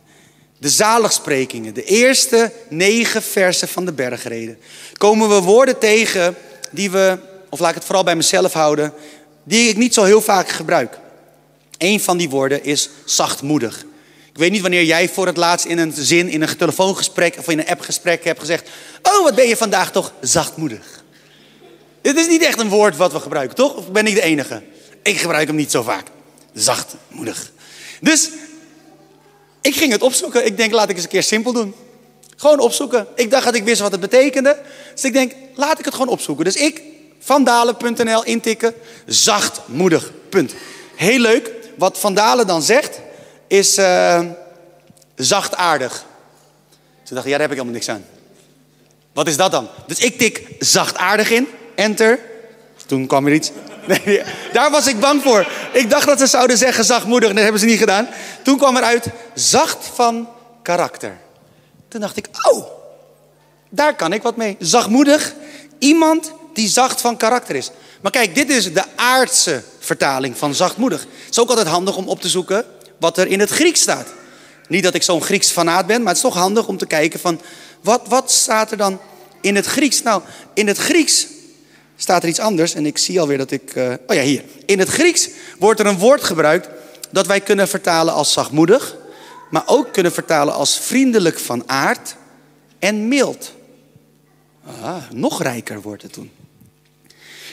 De 0.59 0.69
zaligsprekingen, 0.69 1.75
de 1.75 1.85
eerste 1.85 2.53
negen 2.69 3.23
versen 3.23 3.69
van 3.69 3.85
de 3.85 3.93
bergreden. 3.93 4.59
Komen 4.97 5.29
we 5.29 5.41
woorden 5.41 5.79
tegen 5.79 6.37
die 6.71 6.91
we, 6.91 7.19
of 7.49 7.59
laat 7.59 7.69
ik 7.69 7.75
het 7.75 7.85
vooral 7.85 8.05
bij 8.05 8.17
mezelf 8.17 8.53
houden, 8.53 8.93
die 9.45 9.69
ik 9.69 9.77
niet 9.77 9.95
zo 9.95 10.05
heel 10.05 10.21
vaak 10.21 10.49
gebruik. 10.49 10.99
Een 11.79 12.01
van 12.01 12.17
die 12.17 12.31
woorden 12.31 12.65
is 12.65 12.91
zachtmoedig. 13.05 13.85
Ik 14.35 14.41
weet 14.41 14.51
niet 14.51 14.61
wanneer 14.61 14.85
jij 14.85 15.09
voor 15.09 15.27
het 15.27 15.37
laatst 15.37 15.67
in 15.67 15.79
een 15.79 15.93
zin, 15.93 16.29
in 16.29 16.43
een 16.43 16.57
telefoongesprek 16.57 17.37
of 17.39 17.49
in 17.49 17.59
een 17.59 17.67
appgesprek 17.67 18.25
hebt 18.25 18.41
gezegd: 18.41 18.69
Oh, 19.03 19.23
wat 19.23 19.35
ben 19.35 19.49
je 19.49 19.57
vandaag 19.57 19.93
toch 19.93 20.13
zachtmoedig. 20.21 21.05
Het 22.03 22.17
is 22.17 22.27
niet 22.27 22.43
echt 22.43 22.61
een 22.61 22.69
woord 22.69 22.97
wat 22.97 23.13
we 23.13 23.21
gebruiken, 23.21 23.57
toch? 23.57 23.75
Of 23.75 23.91
ben 23.91 24.07
ik 24.07 24.15
de 24.15 24.23
enige? 24.23 24.63
Ik 25.03 25.17
gebruik 25.17 25.47
hem 25.47 25.57
niet 25.57 25.71
zo 25.71 25.83
vaak. 25.83 26.07
Zachtmoedig. 26.55 27.53
Dus 28.01 28.31
ik 29.61 29.75
ging 29.75 29.93
het 29.93 30.03
opzoeken. 30.03 30.47
Ik 30.47 30.57
denk, 30.57 30.73
laat 30.73 30.89
ik 30.89 30.95
eens 30.95 31.05
een 31.05 31.11
keer 31.11 31.23
simpel 31.23 31.53
doen. 31.53 31.75
Gewoon 32.37 32.59
opzoeken. 32.59 33.07
Ik 33.15 33.31
dacht 33.31 33.45
dat 33.45 33.55
ik 33.55 33.65
wist 33.65 33.81
wat 33.81 33.93
het 33.93 34.01
betekende. 34.01 34.59
Dus 34.95 35.05
ik 35.05 35.13
denk, 35.13 35.33
laat 35.55 35.79
ik 35.79 35.85
het 35.85 35.95
gewoon 35.95 36.13
opzoeken. 36.13 36.45
Dus 36.45 36.57
ik, 36.57 36.83
vandalen.nl 37.19 38.25
intikken, 38.25 38.75
zachtmoedig. 39.07 40.13
Punt. 40.29 40.55
Heel 40.97 41.19
leuk. 41.19 41.51
Wat 41.77 41.99
Vandalen 41.99 42.47
dan 42.47 42.63
zegt, 42.63 43.01
is 43.47 43.79
uh, 43.79 44.21
zachtaardig. 45.15 46.05
Ze 47.03 47.15
dachten, 47.15 47.31
ja, 47.31 47.39
daar 47.39 47.49
heb 47.49 47.57
ik 47.57 47.63
helemaal 47.63 47.73
niks 47.73 47.89
aan. 47.89 48.05
Wat 49.13 49.27
is 49.27 49.37
dat 49.37 49.51
dan? 49.51 49.69
Dus 49.87 49.99
ik 49.99 50.19
tik 50.19 50.47
zachtaardig 50.59 51.31
in, 51.31 51.49
enter. 51.75 52.21
Toen 52.87 53.07
kwam 53.07 53.27
er 53.27 53.33
iets. 53.33 53.51
Daar 54.53 54.71
was 54.71 54.87
ik 54.87 55.01
bang 55.01 55.23
voor. 55.23 55.47
Ik 55.73 55.91
dacht 55.91 56.07
dat 56.07 56.19
ze 56.19 56.27
zouden 56.27 56.59
zeggen 56.59 56.85
zachtmoedig, 56.85 57.29
dat 57.33 57.43
hebben 57.43 57.61
ze 57.61 57.67
niet 57.67 57.79
gedaan. 57.79 58.09
Toen 58.43 58.59
kwam 58.59 58.77
eruit 58.77 59.07
zacht 59.35 59.91
van 59.95 60.29
karakter. 60.63 61.19
Toen 61.89 62.01
dacht 62.01 62.17
ik, 62.17 62.29
oh, 62.51 62.67
daar 63.71 63.97
kan 63.97 64.13
ik 64.13 64.23
wat 64.23 64.37
mee. 64.37 64.57
Zachtmoedig, 64.59 65.35
iemand 65.79 66.33
die 66.53 66.69
zacht 66.69 67.01
van 67.01 67.17
karakter 67.17 67.57
is. 67.57 67.71
Maar 68.01 68.13
kijk, 68.13 68.35
dit 68.35 68.51
is 68.51 68.73
de 68.73 68.85
aardse 68.97 69.63
vertaling 69.79 70.37
van 70.39 70.55
zachtmoedig. 70.55 71.01
Het 71.01 71.31
is 71.31 71.39
ook 71.39 71.49
altijd 71.49 71.67
handig 71.67 71.97
om 71.97 72.09
op 72.09 72.21
te 72.21 72.29
zoeken 72.29 72.65
wat 73.05 73.19
er 73.19 73.27
in 73.27 73.41
het 73.41 73.51
Grieks 73.51 73.81
staat. 73.81 74.07
Niet 74.69 74.83
dat 74.83 74.95
ik 74.95 75.03
zo'n 75.03 75.23
Grieks 75.23 75.51
fanaat 75.51 75.87
ben, 75.87 75.99
maar 75.99 76.15
het 76.15 76.17
is 76.17 76.31
toch 76.31 76.35
handig 76.35 76.67
om 76.67 76.77
te 76.77 76.87
kijken 76.87 77.21
van 77.21 77.41
wat, 77.81 78.03
wat 78.09 78.31
staat 78.31 78.71
er 78.71 78.77
dan 78.77 79.01
in 79.41 79.57
het 79.57 79.67
Grieks? 79.67 80.03
Nou, 80.03 80.23
in 80.55 80.67
het 80.67 80.79
Grieks 80.79 81.27
staat 81.97 82.23
er 82.23 82.29
iets 82.29 82.39
anders 82.39 82.75
en 82.75 82.87
ik 82.87 82.99
zie 82.99 83.21
alweer 83.21 83.39
dat 83.39 83.51
ik. 83.51 83.75
Uh, 83.75 83.93
oh 84.07 84.17
ja, 84.17 84.23
hier. 84.23 84.45
In 84.67 84.79
het 84.79 84.89
Grieks 84.89 85.29
wordt 85.59 85.81
er 85.81 85.87
een 85.87 85.99
woord 85.99 86.25
gebruikt 86.25 86.69
dat 87.11 87.27
wij 87.27 87.41
kunnen 87.41 87.69
vertalen 87.69 88.15
als 88.15 88.33
zachtmoedig, 88.33 88.97
maar 89.51 89.63
ook 89.67 89.93
kunnen 89.93 90.13
vertalen 90.13 90.55
als 90.55 90.79
vriendelijk 90.79 91.39
van 91.39 91.63
aard 91.67 92.17
en 92.79 93.09
mild. 93.09 93.53
Ah, 94.83 94.97
nog 95.11 95.43
rijker 95.43 95.81
wordt 95.81 96.03
het 96.03 96.13
toen. 96.13 96.31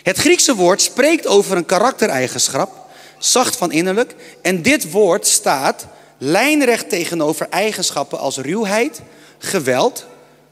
Het 0.04 0.18
Griekse 0.18 0.56
woord 0.56 0.82
spreekt 0.82 1.28
over 1.28 1.58
een 1.58 1.66
karaktereigenschap 1.66 2.81
zacht 3.26 3.56
van 3.56 3.72
innerlijk. 3.72 4.16
En 4.42 4.62
dit 4.62 4.92
woord 4.92 5.28
staat 5.28 5.86
lijnrecht 6.18 6.90
tegenover 6.90 7.48
eigenschappen 7.50 8.20
als 8.20 8.38
ruwheid, 8.38 9.02
geweld 9.38 10.06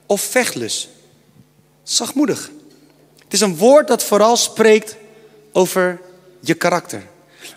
of 0.06 0.22
vechtlus. 0.22 0.90
Zachtmoedig. 1.84 2.52
Het 3.24 3.34
is 3.34 3.42
een 3.42 3.58
woord 3.58 3.88
dat 3.88 4.04
vooral 4.04 4.38
spreekt 4.38 4.96
over 5.52 6.02
je 6.40 6.54
karakter. 6.54 7.04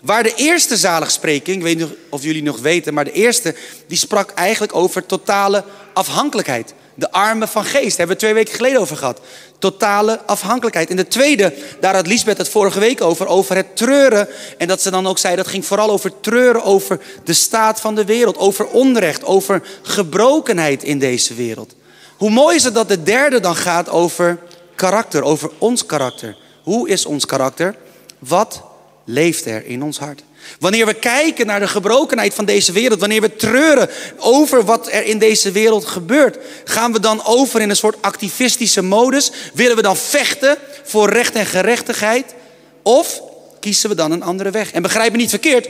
Waar 0.01 0.23
de 0.23 0.35
eerste 0.35 0.77
zaligspreking, 0.77 1.57
ik 1.57 1.63
weet 1.63 1.77
niet 1.77 1.97
of 2.09 2.23
jullie 2.23 2.43
nog 2.43 2.59
weten, 2.59 2.93
maar 2.93 3.05
de 3.05 3.11
eerste, 3.11 3.55
die 3.87 3.97
sprak 3.97 4.31
eigenlijk 4.31 4.75
over 4.75 5.05
totale 5.05 5.63
afhankelijkheid. 5.93 6.73
De 6.95 7.11
armen 7.11 7.47
van 7.47 7.63
geest, 7.63 7.89
daar 7.89 7.97
hebben 7.97 8.15
we 8.15 8.21
twee 8.21 8.33
weken 8.33 8.53
geleden 8.53 8.79
over 8.79 8.97
gehad. 8.97 9.19
Totale 9.59 10.21
afhankelijkheid. 10.25 10.89
En 10.89 10.95
de 10.95 11.07
tweede, 11.07 11.53
daar 11.79 11.95
had 11.95 12.07
Lisbeth 12.07 12.37
het 12.37 12.49
vorige 12.49 12.79
week 12.79 13.01
over, 13.01 13.27
over 13.27 13.55
het 13.55 13.75
treuren. 13.75 14.27
En 14.57 14.67
dat 14.67 14.81
ze 14.81 14.91
dan 14.91 15.07
ook 15.07 15.17
zei, 15.17 15.35
dat 15.35 15.47
ging 15.47 15.65
vooral 15.65 15.89
over 15.89 16.19
treuren 16.19 16.63
over 16.63 16.99
de 17.23 17.33
staat 17.33 17.81
van 17.81 17.95
de 17.95 18.05
wereld. 18.05 18.37
Over 18.37 18.67
onrecht, 18.67 19.23
over 19.23 19.63
gebrokenheid 19.81 20.83
in 20.83 20.99
deze 20.99 21.33
wereld. 21.33 21.75
Hoe 22.17 22.29
mooi 22.29 22.55
is 22.55 22.63
het 22.63 22.73
dat 22.73 22.87
de 22.87 23.03
derde 23.03 23.39
dan 23.39 23.55
gaat 23.55 23.89
over 23.89 24.39
karakter, 24.75 25.23
over 25.23 25.51
ons 25.57 25.85
karakter. 25.85 26.37
Hoe 26.63 26.89
is 26.89 27.05
ons 27.05 27.25
karakter? 27.25 27.75
Wat 28.19 28.61
leeft 29.03 29.45
er 29.45 29.65
in 29.65 29.83
ons 29.83 29.99
hart? 29.99 30.23
Wanneer 30.59 30.85
we 30.85 30.93
kijken 30.93 31.45
naar 31.45 31.59
de 31.59 31.67
gebrokenheid 31.67 32.33
van 32.33 32.45
deze 32.45 32.71
wereld, 32.71 32.99
wanneer 32.99 33.21
we 33.21 33.35
treuren 33.35 33.89
over 34.17 34.65
wat 34.65 34.87
er 34.91 35.05
in 35.05 35.17
deze 35.17 35.51
wereld 35.51 35.85
gebeurt, 35.85 36.37
gaan 36.63 36.93
we 36.93 36.99
dan 36.99 37.25
over 37.25 37.61
in 37.61 37.69
een 37.69 37.75
soort 37.75 38.01
activistische 38.01 38.81
modus? 38.81 39.31
Willen 39.53 39.75
we 39.75 39.81
dan 39.81 39.97
vechten 39.97 40.57
voor 40.83 41.09
recht 41.09 41.35
en 41.35 41.45
gerechtigheid? 41.45 42.33
Of 42.81 43.21
kiezen 43.59 43.89
we 43.89 43.95
dan 43.95 44.11
een 44.11 44.23
andere 44.23 44.51
weg? 44.51 44.71
En 44.71 44.81
begrijp 44.81 45.11
me 45.11 45.17
niet 45.17 45.29
verkeerd, 45.29 45.69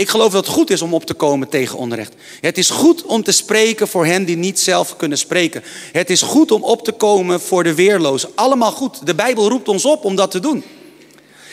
ik 0.00 0.08
geloof 0.08 0.32
dat 0.32 0.46
het 0.46 0.54
goed 0.54 0.70
is 0.70 0.82
om 0.82 0.94
op 0.94 1.04
te 1.04 1.14
komen 1.14 1.48
tegen 1.48 1.78
onrecht. 1.78 2.14
Het 2.40 2.58
is 2.58 2.70
goed 2.70 3.02
om 3.04 3.22
te 3.22 3.32
spreken 3.32 3.88
voor 3.88 4.06
hen 4.06 4.24
die 4.24 4.36
niet 4.36 4.60
zelf 4.60 4.96
kunnen 4.96 5.18
spreken. 5.18 5.62
Het 5.92 6.10
is 6.10 6.22
goed 6.22 6.50
om 6.50 6.62
op 6.62 6.84
te 6.84 6.92
komen 6.92 7.40
voor 7.40 7.64
de 7.64 7.74
weerlozen. 7.74 8.30
Allemaal 8.34 8.72
goed. 8.72 9.06
De 9.06 9.14
Bijbel 9.14 9.48
roept 9.48 9.68
ons 9.68 9.84
op 9.84 10.04
om 10.04 10.16
dat 10.16 10.30
te 10.30 10.40
doen. 10.40 10.64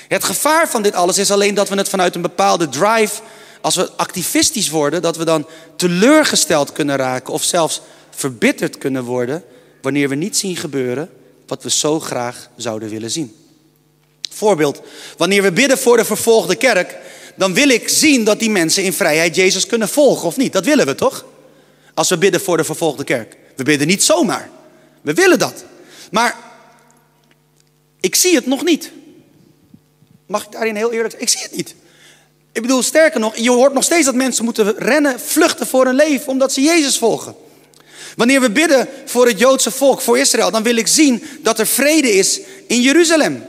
Het 0.07 0.23
gevaar 0.23 0.69
van 0.69 0.81
dit 0.81 0.93
alles 0.93 1.17
is 1.17 1.31
alleen 1.31 1.53
dat 1.53 1.69
we 1.69 1.75
het 1.75 1.89
vanuit 1.89 2.15
een 2.15 2.21
bepaalde 2.21 2.69
drive, 2.69 3.21
als 3.61 3.75
we 3.75 3.91
activistisch 3.95 4.69
worden, 4.69 5.01
dat 5.01 5.17
we 5.17 5.25
dan 5.25 5.47
teleurgesteld 5.75 6.71
kunnen 6.71 6.95
raken 6.95 7.33
of 7.33 7.43
zelfs 7.43 7.81
verbitterd 8.09 8.77
kunnen 8.77 9.03
worden 9.03 9.43
wanneer 9.81 10.09
we 10.09 10.15
niet 10.15 10.37
zien 10.37 10.55
gebeuren 10.55 11.09
wat 11.47 11.63
we 11.63 11.69
zo 11.69 11.99
graag 11.99 12.49
zouden 12.55 12.89
willen 12.89 13.11
zien. 13.11 13.35
Voorbeeld, 14.29 14.81
wanneer 15.17 15.41
we 15.41 15.51
bidden 15.51 15.77
voor 15.77 15.97
de 15.97 16.05
vervolgde 16.05 16.55
kerk, 16.55 16.97
dan 17.35 17.53
wil 17.53 17.69
ik 17.69 17.89
zien 17.89 18.23
dat 18.23 18.39
die 18.39 18.49
mensen 18.49 18.83
in 18.83 18.93
vrijheid 18.93 19.35
Jezus 19.35 19.65
kunnen 19.65 19.89
volgen 19.89 20.27
of 20.27 20.37
niet. 20.37 20.53
Dat 20.53 20.65
willen 20.65 20.85
we 20.85 20.95
toch? 20.95 21.25
Als 21.93 22.09
we 22.09 22.17
bidden 22.17 22.41
voor 22.41 22.57
de 22.57 22.63
vervolgde 22.63 23.03
kerk. 23.03 23.37
We 23.55 23.63
bidden 23.63 23.87
niet 23.87 24.03
zomaar. 24.03 24.49
We 25.01 25.13
willen 25.13 25.39
dat. 25.39 25.63
Maar 26.11 26.35
ik 27.99 28.15
zie 28.15 28.35
het 28.35 28.45
nog 28.45 28.63
niet. 28.63 28.91
Mag 30.27 30.45
ik 30.45 30.51
daarin 30.51 30.75
heel 30.75 30.91
eerlijk 30.91 31.11
zijn? 31.11 31.23
Ik 31.23 31.29
zie 31.29 31.41
het 31.41 31.55
niet. 31.55 31.75
Ik 32.51 32.61
bedoel, 32.61 32.83
sterker 32.83 33.19
nog, 33.19 33.35
je 33.35 33.51
hoort 33.51 33.73
nog 33.73 33.83
steeds 33.83 34.05
dat 34.05 34.15
mensen 34.15 34.43
moeten 34.43 34.77
rennen, 34.77 35.19
vluchten 35.19 35.67
voor 35.67 35.85
hun 35.85 35.95
leven, 35.95 36.27
omdat 36.27 36.53
ze 36.53 36.61
Jezus 36.61 36.97
volgen. 36.97 37.35
Wanneer 38.15 38.41
we 38.41 38.51
bidden 38.51 38.87
voor 39.05 39.27
het 39.27 39.39
Joodse 39.39 39.71
volk, 39.71 40.01
voor 40.01 40.17
Israël, 40.17 40.51
dan 40.51 40.63
wil 40.63 40.75
ik 40.75 40.87
zien 40.87 41.23
dat 41.41 41.59
er 41.59 41.67
vrede 41.67 42.09
is 42.09 42.39
in 42.67 42.81
Jeruzalem. 42.81 43.43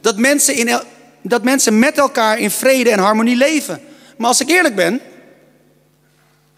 Dat 0.00 0.16
mensen, 0.16 0.54
in, 0.54 0.80
dat 1.22 1.42
mensen 1.42 1.78
met 1.78 1.98
elkaar 1.98 2.38
in 2.38 2.50
vrede 2.50 2.90
en 2.90 2.98
harmonie 2.98 3.36
leven. 3.36 3.80
Maar 4.16 4.28
als 4.28 4.40
ik 4.40 4.48
eerlijk 4.48 4.74
ben, 4.74 5.00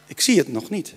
ik 0.07 0.21
zie 0.21 0.39
het 0.39 0.53
nog 0.53 0.71
niet. 0.71 0.95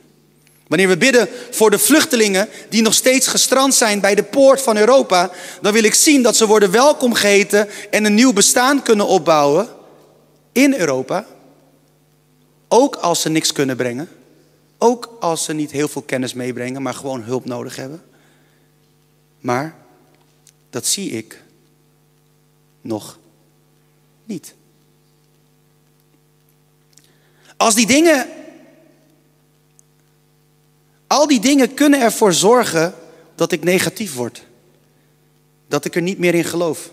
Wanneer 0.69 0.87
we 0.87 0.97
bidden 0.97 1.29
voor 1.51 1.71
de 1.71 1.79
vluchtelingen 1.79 2.49
die 2.69 2.81
nog 2.81 2.93
steeds 2.93 3.27
gestrand 3.27 3.73
zijn 3.73 3.99
bij 3.99 4.15
de 4.15 4.23
poort 4.23 4.61
van 4.61 4.77
Europa, 4.77 5.31
dan 5.61 5.73
wil 5.73 5.83
ik 5.83 5.93
zien 5.93 6.21
dat 6.21 6.35
ze 6.35 6.47
worden 6.47 6.71
welkom 6.71 7.13
geheten 7.13 7.69
en 7.89 8.05
een 8.05 8.13
nieuw 8.13 8.33
bestaan 8.33 8.83
kunnen 8.83 9.07
opbouwen 9.07 9.67
in 10.51 10.73
Europa. 10.73 11.25
Ook 12.67 12.95
als 12.95 13.21
ze 13.21 13.29
niks 13.29 13.51
kunnen 13.51 13.75
brengen. 13.75 14.09
Ook 14.77 15.17
als 15.19 15.43
ze 15.43 15.53
niet 15.53 15.71
heel 15.71 15.87
veel 15.87 16.01
kennis 16.01 16.33
meebrengen, 16.33 16.81
maar 16.81 16.93
gewoon 16.93 17.23
hulp 17.23 17.45
nodig 17.45 17.75
hebben. 17.75 18.01
Maar 19.39 19.75
dat 20.69 20.85
zie 20.85 21.11
ik 21.11 21.43
nog 22.81 23.19
niet. 24.25 24.53
Als 27.57 27.75
die 27.75 27.87
dingen, 27.87 28.27
al 31.09 31.27
die 31.27 31.39
dingen 31.39 31.73
kunnen 31.73 32.01
ervoor 32.01 32.33
zorgen 32.33 32.95
dat 33.35 33.51
ik 33.51 33.63
negatief 33.63 34.15
word. 34.15 34.43
Dat 35.67 35.85
ik 35.85 35.95
er 35.95 36.01
niet 36.01 36.19
meer 36.19 36.33
in 36.33 36.43
geloof. 36.43 36.91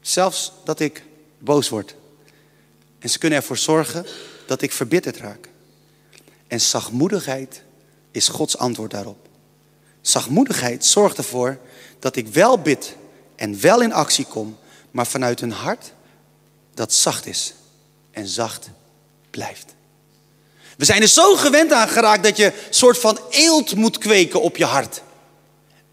Zelfs 0.00 0.52
dat 0.64 0.80
ik 0.80 1.04
boos 1.38 1.68
word. 1.68 1.94
En 2.98 3.10
ze 3.10 3.18
kunnen 3.18 3.38
ervoor 3.38 3.58
zorgen 3.58 4.06
dat 4.46 4.62
ik 4.62 4.72
verbitterd 4.72 5.16
raak. 5.16 5.48
En 6.46 6.60
zachtmoedigheid 6.60 7.62
is 8.10 8.28
Gods 8.28 8.58
antwoord 8.58 8.90
daarop. 8.90 9.28
Zachtmoedigheid 10.00 10.84
zorgt 10.84 11.18
ervoor 11.18 11.58
dat 11.98 12.16
ik 12.16 12.28
wel 12.28 12.58
bid 12.58 12.96
en 13.36 13.60
wel 13.60 13.82
in 13.82 13.92
actie 13.92 14.24
kom, 14.24 14.56
maar 14.90 15.06
vanuit 15.06 15.40
een 15.40 15.52
hart 15.52 15.92
dat 16.74 16.92
zacht 16.92 17.26
is 17.26 17.54
en 18.10 18.26
zacht 18.26 18.70
blijft. 19.30 19.74
We 20.80 20.86
zijn 20.86 21.02
er 21.02 21.08
zo 21.08 21.36
gewend 21.36 21.72
aan 21.72 21.88
geraakt 21.88 22.22
dat 22.22 22.36
je 22.36 22.44
een 22.44 22.52
soort 22.70 22.98
van 22.98 23.18
eelt 23.30 23.74
moet 23.74 23.98
kweken 23.98 24.40
op 24.40 24.56
je 24.56 24.64
hart. 24.64 25.02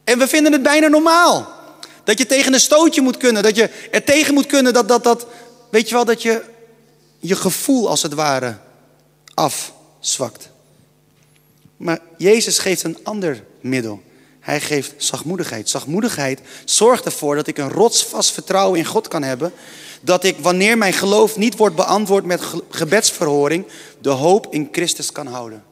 En 0.03 0.19
we 0.19 0.27
vinden 0.27 0.51
het 0.51 0.63
bijna 0.63 0.87
normaal. 0.87 1.53
Dat 2.03 2.17
je 2.17 2.25
tegen 2.25 2.53
een 2.53 2.59
stootje 2.59 3.01
moet 3.01 3.17
kunnen, 3.17 3.43
dat 3.43 3.55
je 3.55 3.69
er 3.91 4.03
tegen 4.03 4.33
moet 4.33 4.45
kunnen 4.45 4.73
dat, 4.73 4.87
dat, 4.87 5.03
dat, 5.03 5.27
weet 5.71 5.89
je 5.89 5.95
wel, 5.95 6.05
dat 6.05 6.21
je 6.21 6.43
je 7.19 7.35
gevoel 7.35 7.89
als 7.89 8.01
het 8.01 8.13
ware 8.13 8.57
afzwakt. 9.33 10.49
Maar 11.77 11.99
Jezus 12.17 12.59
geeft 12.59 12.83
een 12.83 12.97
ander 13.03 13.43
middel. 13.61 14.01
Hij 14.47 14.61
geeft 14.61 14.93
zachtmoedigheid. 14.97 15.69
Zachtmoedigheid 15.69 16.41
zorgt 16.65 17.05
ervoor 17.05 17.35
dat 17.35 17.47
ik 17.47 17.57
een 17.57 17.69
rotsvast 17.69 18.31
vertrouwen 18.31 18.79
in 18.79 18.85
God 18.85 19.07
kan 19.07 19.23
hebben. 19.23 19.53
Dat 20.01 20.23
ik, 20.23 20.37
wanneer 20.37 20.77
mijn 20.77 20.93
geloof 20.93 21.37
niet 21.37 21.57
wordt 21.57 21.75
beantwoord 21.75 22.25
met 22.25 22.41
gebedsverhoring, 22.69 23.65
de 24.01 24.09
hoop 24.09 24.47
in 24.49 24.69
Christus 24.71 25.11
kan 25.11 25.27
houden. 25.27 25.63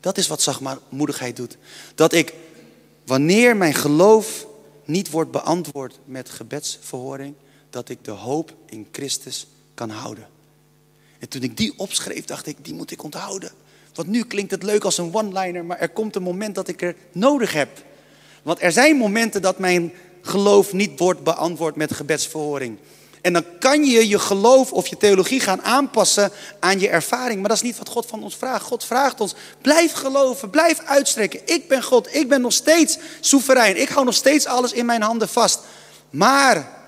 Dat 0.00 0.18
is 0.18 0.26
wat 0.26 0.42
zachtmoedigheid 0.42 1.36
doet. 1.36 1.56
Dat 1.94 2.12
ik, 2.12 2.34
wanneer 3.06 3.56
mijn 3.56 3.74
geloof 3.74 4.46
niet 4.84 5.10
wordt 5.10 5.30
beantwoord 5.30 5.98
met 6.04 6.30
gebedsverhoring, 6.30 7.34
dat 7.70 7.88
ik 7.88 8.04
de 8.04 8.10
hoop 8.10 8.54
in 8.66 8.88
Christus 8.92 9.46
kan 9.74 9.90
houden. 9.90 10.26
En 11.18 11.28
toen 11.28 11.42
ik 11.42 11.56
die 11.56 11.78
opschreef, 11.78 12.24
dacht 12.24 12.46
ik, 12.46 12.64
die 12.64 12.74
moet 12.74 12.90
ik 12.90 13.02
onthouden. 13.02 13.50
Want 13.94 14.08
nu 14.08 14.24
klinkt 14.24 14.50
het 14.50 14.62
leuk 14.62 14.84
als 14.84 14.98
een 14.98 15.14
one-liner, 15.14 15.64
maar 15.64 15.78
er 15.78 15.88
komt 15.88 16.16
een 16.16 16.22
moment 16.22 16.54
dat 16.54 16.68
ik 16.68 16.82
er 16.82 16.94
nodig 17.12 17.52
heb. 17.52 17.68
Want 18.42 18.62
er 18.62 18.72
zijn 18.72 18.96
momenten 18.96 19.42
dat 19.42 19.58
mijn 19.58 19.92
geloof 20.22 20.72
niet 20.72 20.98
wordt 20.98 21.22
beantwoord 21.22 21.76
met 21.76 21.94
gebedsverhoring. 21.94 22.78
En 23.22 23.32
dan 23.32 23.44
kan 23.58 23.84
je 23.84 24.08
je 24.08 24.18
geloof 24.18 24.72
of 24.72 24.86
je 24.86 24.96
theologie 24.96 25.40
gaan 25.40 25.62
aanpassen 25.62 26.30
aan 26.60 26.80
je 26.80 26.88
ervaring. 26.88 27.40
Maar 27.40 27.48
dat 27.48 27.56
is 27.56 27.62
niet 27.62 27.78
wat 27.78 27.88
God 27.88 28.06
van 28.06 28.22
ons 28.22 28.36
vraagt. 28.36 28.64
God 28.64 28.84
vraagt 28.84 29.20
ons, 29.20 29.34
blijf 29.60 29.92
geloven, 29.92 30.50
blijf 30.50 30.78
uitstrekken. 30.78 31.40
Ik 31.44 31.68
ben 31.68 31.82
God, 31.82 32.14
ik 32.14 32.28
ben 32.28 32.40
nog 32.40 32.52
steeds 32.52 32.98
soeverein. 33.20 33.80
Ik 33.80 33.88
hou 33.88 34.04
nog 34.04 34.14
steeds 34.14 34.46
alles 34.46 34.72
in 34.72 34.86
mijn 34.86 35.02
handen 35.02 35.28
vast. 35.28 35.60
Maar 36.10 36.80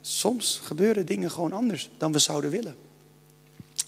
soms 0.00 0.60
gebeuren 0.64 1.06
dingen 1.06 1.30
gewoon 1.30 1.52
anders 1.52 1.90
dan 1.98 2.12
we 2.12 2.18
zouden 2.18 2.50
willen. 2.50 2.76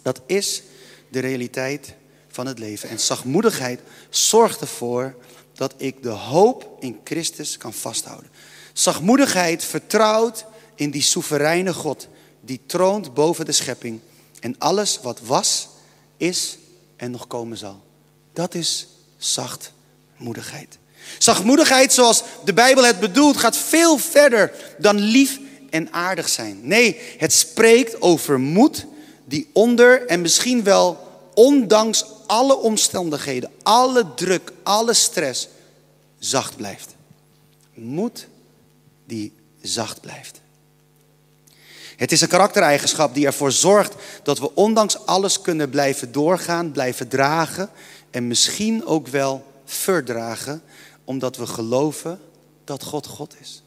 Dat 0.03 0.21
is 0.27 0.63
de 1.09 1.21
realiteit 1.21 1.95
van 2.39 2.47
het 2.47 2.59
leven. 2.59 2.89
En 2.89 3.01
zachtmoedigheid 3.01 3.81
zorgt 4.11 4.61
ervoor 4.61 5.15
dat 5.55 5.75
ik 5.77 6.03
de 6.03 6.09
hoop 6.09 6.77
in 6.81 7.01
Christus 7.05 7.57
kan 7.57 7.73
vasthouden. 7.73 8.31
Zachtmoedigheid 8.73 9.65
vertrouwt 9.65 10.45
in 10.75 10.91
die 10.91 11.03
soevereine 11.03 11.75
God 11.75 12.09
die 12.41 12.61
troont 12.67 13.15
boven 13.15 13.45
de 13.45 13.53
schepping 13.53 14.01
en 14.41 14.55
alles 14.59 14.99
wat 15.03 15.21
was, 15.21 15.69
is 16.17 16.59
en 16.97 17.11
nog 17.11 17.27
komen 17.27 17.57
zal. 17.57 17.83
Dat 18.33 18.55
is 18.55 18.87
zachtmoedigheid. 19.17 20.79
Zachtmoedigheid, 21.19 21.93
zoals 21.93 22.23
de 22.45 22.55
Bijbel 22.55 22.85
het 22.85 23.01
bedoelt, 23.01 23.37
gaat 23.37 23.57
veel 23.57 23.99
verder 23.99 24.53
dan 24.79 24.99
lief 24.99 25.41
en 25.71 25.93
aardig 25.93 26.29
zijn. 26.29 26.61
Nee, 26.63 27.01
het 27.17 27.33
spreekt 27.33 28.01
over 28.01 28.41
moed 28.41 28.87
die 29.25 29.51
onder 29.53 30.07
en 30.07 30.21
misschien 30.21 30.63
wel 30.63 31.07
ondanks 31.39 32.05
alle 32.27 32.57
omstandigheden, 32.57 33.51
alle 33.63 34.15
druk, 34.15 34.53
alle 34.63 34.95
stress, 34.95 35.49
zacht 36.19 36.57
blijft. 36.57 36.95
Moed 37.75 38.27
die 39.07 39.33
zacht 39.61 40.01
blijft. 40.01 40.41
Het 41.97 42.13
is 42.13 42.21
een 42.21 42.29
karaktereigenschap 42.29 43.15
die 43.15 43.27
ervoor 43.27 43.53
zorgt 43.53 43.95
dat 44.23 44.39
we 44.39 44.55
ondanks 44.55 45.07
alles 45.07 45.41
kunnen 45.41 45.71
blijven 45.71 46.13
doorgaan, 46.13 46.73
blijven 46.73 47.09
dragen 47.09 47.71
en 48.11 48.27
misschien 48.27 48.87
ook 48.87 49.09
wel 49.09 49.45
verdragen, 49.65 50.63
omdat 51.05 51.37
we 51.37 51.47
geloven 51.47 52.21
dat 52.65 52.83
God 52.83 53.07
God 53.07 53.35
is. 53.41 53.63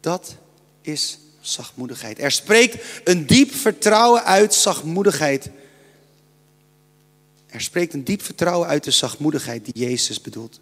Dat 0.00 0.34
is 0.80 1.18
zachtmoedigheid. 1.40 2.18
Er 2.18 2.32
spreekt 2.32 2.84
een 3.04 3.26
diep 3.26 3.54
vertrouwen 3.54 4.24
uit 4.24 4.54
zachtmoedigheid 4.54 5.50
er 7.52 7.60
spreekt 7.60 7.94
een 7.94 8.04
diep 8.04 8.22
vertrouwen 8.22 8.68
uit 8.68 8.84
de 8.84 8.90
zachtmoedigheid 8.90 9.64
die 9.64 9.88
Jezus 9.88 10.20
bedoelt. 10.20 10.60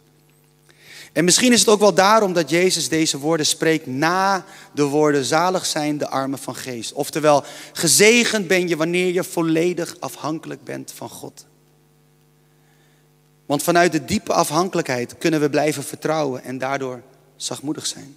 En 1.12 1.24
misschien 1.24 1.52
is 1.52 1.60
het 1.60 1.68
ook 1.68 1.80
wel 1.80 1.94
daarom 1.94 2.32
dat 2.32 2.50
Jezus 2.50 2.88
deze 2.88 3.18
woorden 3.18 3.46
spreekt 3.46 3.86
na 3.86 4.44
de 4.74 4.82
woorden 4.82 5.24
zalig 5.24 5.66
zijn 5.66 5.98
de 5.98 6.08
armen 6.08 6.38
van 6.38 6.56
geest. 6.56 6.92
Oftewel, 6.92 7.44
gezegend 7.72 8.46
ben 8.46 8.68
je 8.68 8.76
wanneer 8.76 9.12
je 9.12 9.24
volledig 9.24 9.96
afhankelijk 10.00 10.64
bent 10.64 10.92
van 10.94 11.08
God. 11.08 11.46
Want 13.46 13.62
vanuit 13.62 13.92
de 13.92 14.04
diepe 14.04 14.32
afhankelijkheid 14.32 15.18
kunnen 15.18 15.40
we 15.40 15.50
blijven 15.50 15.82
vertrouwen 15.82 16.44
en 16.44 16.58
daardoor 16.58 17.02
zachtmoedig 17.36 17.86
zijn. 17.86 18.16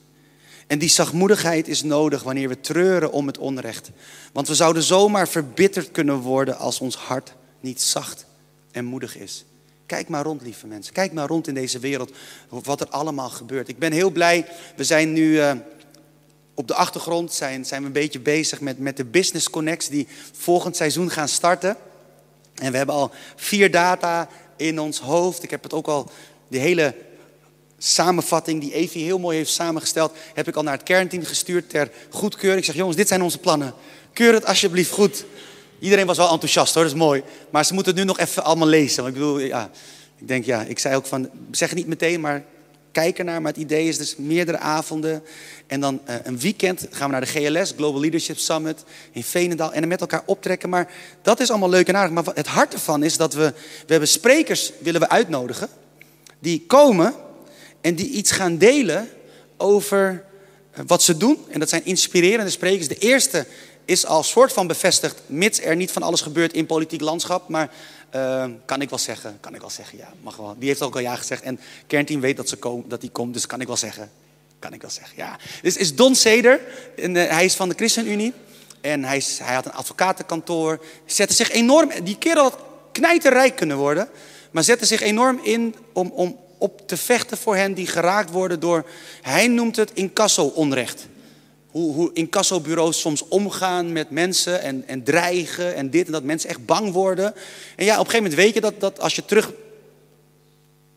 En 0.67 0.79
die 0.79 0.89
zachtmoedigheid 0.89 1.67
is 1.67 1.83
nodig 1.83 2.23
wanneer 2.23 2.49
we 2.49 2.59
treuren 2.59 3.11
om 3.11 3.27
het 3.27 3.37
onrecht. 3.37 3.91
Want 4.31 4.47
we 4.47 4.55
zouden 4.55 4.83
zomaar 4.83 5.27
verbitterd 5.27 5.91
kunnen 5.91 6.17
worden 6.17 6.57
als 6.57 6.79
ons 6.79 6.95
hart 6.95 7.33
niet 7.59 7.81
zacht 7.81 8.25
en 8.73 8.85
moedig 8.85 9.17
is. 9.17 9.45
Kijk 9.85 10.09
maar 10.09 10.23
rond, 10.23 10.41
lieve 10.41 10.67
mensen. 10.67 10.93
Kijk 10.93 11.13
maar 11.13 11.27
rond 11.27 11.47
in 11.47 11.53
deze 11.53 11.79
wereld 11.79 12.11
wat 12.49 12.81
er 12.81 12.87
allemaal 12.87 13.29
gebeurt. 13.29 13.67
Ik 13.67 13.79
ben 13.79 13.91
heel 13.91 14.09
blij. 14.09 14.45
We 14.75 14.83
zijn 14.83 15.13
nu 15.13 15.31
uh, 15.31 15.51
op 16.53 16.67
de 16.67 16.73
achtergrond 16.73 17.33
zijn, 17.33 17.65
zijn 17.65 17.81
we 17.81 17.87
een 17.87 17.93
beetje 17.93 18.19
bezig 18.19 18.61
met, 18.61 18.79
met 18.79 18.97
de 18.97 19.05
Business 19.05 19.49
Connects 19.49 19.89
die 19.89 20.07
volgend 20.31 20.75
seizoen 20.75 21.11
gaan 21.11 21.27
starten. 21.27 21.77
En 22.53 22.71
we 22.71 22.77
hebben 22.77 22.95
al 22.95 23.11
vier 23.35 23.71
data 23.71 24.29
in 24.57 24.79
ons 24.79 24.99
hoofd. 24.99 25.43
Ik 25.43 25.49
heb 25.49 25.63
het 25.63 25.73
ook 25.73 25.87
al, 25.87 26.11
de 26.47 26.57
hele 26.57 26.95
samenvatting 27.77 28.61
die 28.61 28.73
Evie 28.73 29.03
heel 29.03 29.19
mooi 29.19 29.37
heeft 29.37 29.51
samengesteld, 29.51 30.13
heb 30.33 30.47
ik 30.47 30.55
al 30.55 30.63
naar 30.63 30.73
het 30.73 30.83
kernteam 30.83 31.23
gestuurd 31.23 31.69
ter 31.69 31.91
goedkeuring. 32.09 32.59
Ik 32.59 32.65
zeg, 32.65 32.75
jongens, 32.75 32.97
dit 32.97 33.07
zijn 33.07 33.21
onze 33.21 33.37
plannen. 33.37 33.73
Keur 34.13 34.33
het 34.33 34.45
alsjeblieft 34.45 34.91
goed. 34.91 35.25
Iedereen 35.83 36.05
was 36.05 36.17
wel 36.17 36.31
enthousiast 36.31 36.73
hoor, 36.73 36.83
dat 36.83 36.91
is 36.91 36.97
mooi. 36.97 37.23
Maar 37.49 37.65
ze 37.65 37.73
moeten 37.73 37.91
het 37.91 38.01
nu 38.01 38.07
nog 38.07 38.19
even 38.19 38.43
allemaal 38.43 38.67
lezen. 38.67 39.03
Want 39.03 39.15
ik 39.15 39.21
bedoel, 39.21 39.39
ja, 39.39 39.69
ik 40.17 40.27
denk 40.27 40.45
ja, 40.45 40.61
ik 40.61 40.79
zei 40.79 40.95
ook 40.95 41.05
van, 41.05 41.29
zeg 41.51 41.73
niet 41.73 41.87
meteen, 41.87 42.21
maar 42.21 42.43
kijk 42.91 43.17
ernaar. 43.17 43.41
Maar 43.41 43.51
het 43.51 43.61
idee 43.61 43.87
is 43.87 43.97
dus 43.97 44.15
meerdere 44.15 44.57
avonden. 44.57 45.23
En 45.67 45.79
dan 45.79 46.01
uh, 46.09 46.15
een 46.23 46.39
weekend 46.39 46.87
gaan 46.89 47.05
we 47.07 47.11
naar 47.11 47.25
de 47.25 47.39
GLS, 47.39 47.73
Global 47.75 48.01
Leadership 48.01 48.37
Summit, 48.37 48.83
in 49.11 49.23
Veenendaal. 49.23 49.73
En 49.73 49.79
dan 49.79 49.89
met 49.89 50.01
elkaar 50.01 50.23
optrekken. 50.25 50.69
Maar 50.69 50.91
dat 51.21 51.39
is 51.39 51.49
allemaal 51.49 51.69
leuk 51.69 51.87
en 51.87 51.95
aardig. 51.95 52.13
Maar 52.13 52.35
het 52.35 52.47
hart 52.47 52.73
ervan 52.73 53.03
is 53.03 53.17
dat 53.17 53.33
we, 53.33 53.53
we 53.85 53.91
hebben 53.91 54.09
sprekers 54.09 54.71
willen 54.79 55.01
we 55.01 55.09
uitnodigen. 55.09 55.67
Die 56.39 56.63
komen 56.67 57.13
en 57.81 57.95
die 57.95 58.09
iets 58.09 58.31
gaan 58.31 58.57
delen 58.57 59.09
over 59.57 60.23
eh, 60.71 60.83
wat 60.87 61.03
ze 61.03 61.17
doen. 61.17 61.37
En 61.49 61.59
dat 61.59 61.69
zijn 61.69 61.85
inspirerende 61.85 62.51
sprekers. 62.51 62.87
De 62.87 62.97
eerste 62.97 63.45
is 63.85 64.05
al 64.05 64.23
soort 64.23 64.53
van 64.53 64.67
bevestigd, 64.67 65.21
mits 65.25 65.61
er 65.61 65.75
niet 65.75 65.91
van 65.91 66.03
alles 66.03 66.21
gebeurt 66.21 66.53
in 66.53 66.65
politiek 66.65 67.01
landschap. 67.01 67.47
Maar 67.49 67.71
uh, 68.15 68.45
kan 68.65 68.81
ik 68.81 68.89
wel 68.89 68.99
zeggen, 68.99 69.37
kan 69.39 69.55
ik 69.55 69.61
wel 69.61 69.69
zeggen, 69.69 69.97
ja, 69.97 70.13
mag 70.21 70.35
wel. 70.35 70.55
Die 70.57 70.67
heeft 70.67 70.81
ook 70.81 70.95
al 70.95 71.01
ja 71.01 71.15
gezegd. 71.15 71.41
En 71.41 71.59
kernteam 71.87 72.21
weet 72.21 72.37
dat, 72.37 72.49
ze 72.49 72.55
komen, 72.55 72.89
dat 72.89 73.01
die 73.01 73.09
komt, 73.09 73.33
dus 73.33 73.45
kan 73.45 73.61
ik 73.61 73.67
wel 73.67 73.77
zeggen. 73.77 74.11
Kan 74.59 74.73
ik 74.73 74.81
wel 74.81 74.91
zeggen, 74.91 75.13
ja. 75.17 75.37
Dus 75.61 75.77
is 75.77 75.95
Don 75.95 76.15
Seder, 76.15 76.59
en, 76.97 77.15
uh, 77.15 77.29
hij 77.29 77.45
is 77.45 77.55
van 77.55 77.69
de 77.69 77.75
ChristenUnie. 77.75 78.33
En 78.81 79.03
hij, 79.03 79.17
is, 79.17 79.39
hij 79.43 79.53
had 79.53 79.65
een 79.65 79.73
advocatenkantoor. 79.73 80.83
Zette 81.05 81.33
zich 81.33 81.51
enorm, 81.51 81.91
die 82.03 82.17
kerel 82.17 82.43
had 82.43 82.57
knijterrijk 82.91 83.55
kunnen 83.55 83.77
worden. 83.77 84.09
Maar 84.51 84.63
zette 84.63 84.85
zich 84.85 85.01
enorm 85.01 85.39
in 85.43 85.75
om, 85.93 86.11
om 86.11 86.39
op 86.57 86.87
te 86.87 86.97
vechten 86.97 87.37
voor 87.37 87.55
hen 87.55 87.73
die 87.73 87.87
geraakt 87.87 88.29
worden 88.29 88.59
door, 88.59 88.85
hij 89.21 89.47
noemt 89.47 89.75
het 89.75 89.91
incasso-onrecht. 89.93 91.07
Hoe, 91.73 91.93
hoe 91.93 92.09
incassobureaus 92.13 92.99
soms 92.99 93.27
omgaan 93.27 93.91
met 93.91 94.09
mensen 94.09 94.61
en, 94.61 94.83
en 94.87 95.03
dreigen 95.03 95.75
en 95.75 95.89
dit 95.89 96.05
en 96.05 96.11
dat 96.11 96.23
mensen 96.23 96.49
echt 96.49 96.65
bang 96.65 96.91
worden. 96.91 97.33
En 97.75 97.85
ja, 97.85 97.93
op 97.93 98.05
een 98.05 98.11
gegeven 98.11 98.23
moment 98.23 98.33
weet 98.33 98.53
je 98.53 98.61
dat, 98.61 98.79
dat 98.79 98.99
als 98.99 99.15
je 99.15 99.25
terug 99.25 99.51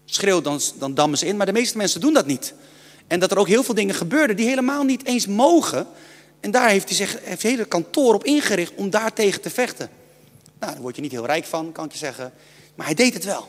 schreeuwt, 0.04 0.44
dan, 0.44 0.60
dan 0.78 0.94
dammen 0.94 1.18
ze 1.18 1.26
in. 1.26 1.36
Maar 1.36 1.46
de 1.46 1.52
meeste 1.52 1.76
mensen 1.76 2.00
doen 2.00 2.12
dat 2.12 2.26
niet. 2.26 2.54
En 3.06 3.20
dat 3.20 3.30
er 3.30 3.38
ook 3.38 3.48
heel 3.48 3.62
veel 3.62 3.74
dingen 3.74 3.94
gebeurden 3.94 4.36
die 4.36 4.48
helemaal 4.48 4.82
niet 4.82 5.04
eens 5.06 5.26
mogen. 5.26 5.86
En 6.40 6.50
daar 6.50 6.68
heeft 6.68 6.88
hij 6.88 6.96
zich 6.96 7.18
heeft 7.22 7.42
hele 7.42 7.64
kantoor 7.64 8.14
op 8.14 8.24
ingericht 8.24 8.72
om 8.74 8.90
daartegen 8.90 9.40
te 9.40 9.50
vechten. 9.50 9.90
Nou, 10.60 10.72
daar 10.72 10.82
word 10.82 10.96
je 10.96 11.02
niet 11.02 11.12
heel 11.12 11.26
rijk 11.26 11.44
van, 11.44 11.72
kan 11.72 11.84
ik 11.84 11.92
je 11.92 11.98
zeggen. 11.98 12.32
Maar 12.74 12.86
hij 12.86 12.94
deed 12.94 13.14
het 13.14 13.24
wel. 13.24 13.48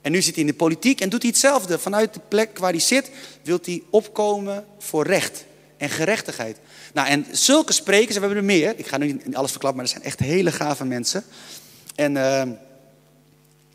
En 0.00 0.12
nu 0.12 0.22
zit 0.22 0.34
hij 0.34 0.44
in 0.44 0.50
de 0.50 0.56
politiek 0.56 1.00
en 1.00 1.08
doet 1.08 1.22
hij 1.22 1.30
hetzelfde. 1.30 1.78
Vanuit 1.78 2.14
de 2.14 2.20
plek 2.28 2.58
waar 2.58 2.70
hij 2.70 2.80
zit, 2.80 3.10
wil 3.42 3.58
hij 3.62 3.82
opkomen 3.90 4.64
voor 4.78 5.06
recht 5.06 5.44
en 5.80 5.90
gerechtigheid. 5.90 6.56
Nou, 6.94 7.08
en 7.08 7.26
zulke 7.30 7.72
sprekers, 7.72 8.14
we 8.14 8.20
hebben 8.20 8.38
er 8.38 8.44
meer. 8.44 8.74
Ik 8.76 8.86
ga 8.86 8.96
nu 8.96 9.12
niet 9.12 9.36
alles 9.36 9.50
verklappen, 9.50 9.82
maar 9.82 9.90
er 9.90 9.98
zijn 9.98 10.08
echt 10.10 10.20
hele 10.20 10.52
gave 10.52 10.84
mensen. 10.84 11.24
En 11.94 12.14
uh, 12.14 12.42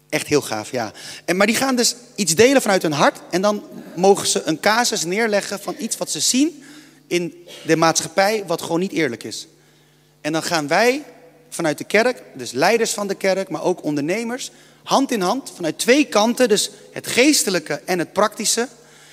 echt 0.10 0.28
heel 0.28 0.42
gaaf, 0.42 0.72
ja. 0.72 0.92
En, 1.26 1.38
maar 1.38 1.48
die 1.48 1.56
gaan 1.56 1.76
dus 1.76 1.96
iets 2.16 2.36
delen 2.36 2.62
vanuit 2.62 2.82
hun 2.82 2.92
hart. 2.92 3.20
En 3.30 3.42
dan 3.42 3.64
mogen 3.96 4.28
ze 4.28 4.42
een 4.44 4.60
casus 4.60 5.04
neerleggen 5.04 5.60
van 5.60 5.76
iets 5.78 5.98
wat 5.98 6.12
ze 6.12 6.20
zien 6.20 6.64
in 7.08 7.48
de 7.66 7.76
maatschappij, 7.76 8.44
wat 8.48 8.62
gewoon 8.62 8.80
niet 8.80 8.92
eerlijk 8.92 9.24
is. 9.24 9.48
En 10.22 10.32
dan 10.32 10.44
gaan 10.44 10.68
wij 10.68 11.04
vanuit 11.50 11.78
de 11.78 11.84
kerk, 11.84 12.24
dus 12.34 12.52
leiders 12.52 12.92
van 12.92 13.08
de 13.08 13.16
kerk, 13.16 13.50
maar 13.50 13.64
ook 13.64 13.84
ondernemers, 13.84 14.52
hand 14.84 15.12
in 15.12 15.22
hand, 15.22 15.52
vanuit 15.56 15.80
twee 15.80 16.06
kanten, 16.06 16.50
dus 16.50 16.70
het 16.92 17.08
geestelijke 17.08 17.82
en 17.86 18.00
het 18.00 18.14
praktische, 18.14 18.68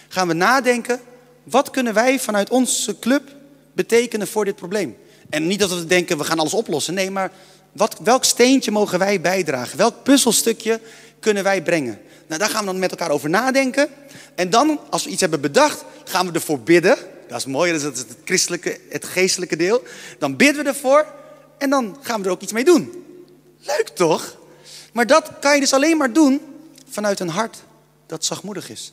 gaan 0.08 0.28
we 0.28 0.34
nadenken, 0.34 1.00
wat 1.44 1.70
kunnen 1.70 1.94
wij 1.94 2.20
vanuit 2.20 2.50
onze 2.50 2.98
club 2.98 3.22
betekenen 3.72 4.26
voor 4.26 4.44
dit 4.44 4.56
probleem? 4.56 4.96
En 5.30 5.46
niet 5.46 5.58
dat 5.58 5.70
we 5.70 5.86
denken, 5.86 6.18
we 6.18 6.24
gaan 6.24 6.38
alles 6.38 6.54
oplossen. 6.54 6.94
Nee, 6.94 7.10
maar 7.10 7.32
wat, 7.72 7.98
welk 8.04 8.24
steentje 8.24 8.70
mogen 8.70 8.98
wij 8.98 9.20
bijdragen? 9.20 9.78
Welk 9.78 10.02
puzzelstukje 10.02 10.80
kunnen 11.20 11.42
wij 11.42 11.62
brengen? 11.62 12.00
Nou, 12.26 12.40
daar 12.40 12.50
gaan 12.50 12.60
we 12.60 12.66
dan 12.66 12.78
met 12.78 12.90
elkaar 12.90 13.10
over 13.10 13.30
nadenken. 13.30 13.88
En 14.34 14.50
dan, 14.50 14.80
als 14.90 15.04
we 15.04 15.10
iets 15.10 15.20
hebben 15.20 15.40
bedacht, 15.40 15.84
gaan 16.04 16.26
we 16.26 16.32
ervoor 16.32 16.60
bidden. 16.60 16.96
Dat 17.28 17.38
is 17.38 17.46
mooi, 17.46 17.72
dat 17.72 17.92
is 17.92 17.98
het 17.98 18.16
christelijke, 18.24 18.78
het 18.88 19.04
geestelijke 19.04 19.56
deel. 19.56 19.82
Dan 20.18 20.36
bidden 20.36 20.64
we 20.64 20.68
ervoor 20.68 21.06
en 21.58 21.70
dan 21.70 21.96
gaan 22.00 22.20
we 22.20 22.26
er 22.26 22.32
ook 22.32 22.40
iets 22.40 22.52
mee 22.52 22.64
doen. 22.64 23.04
Leuk 23.58 23.88
toch? 23.94 24.36
Maar 24.92 25.06
dat 25.06 25.30
kan 25.40 25.54
je 25.54 25.60
dus 25.60 25.72
alleen 25.72 25.96
maar 25.96 26.12
doen 26.12 26.40
vanuit 26.88 27.20
een 27.20 27.28
hart 27.28 27.62
dat 28.06 28.24
zachtmoedig 28.24 28.70
is. 28.70 28.92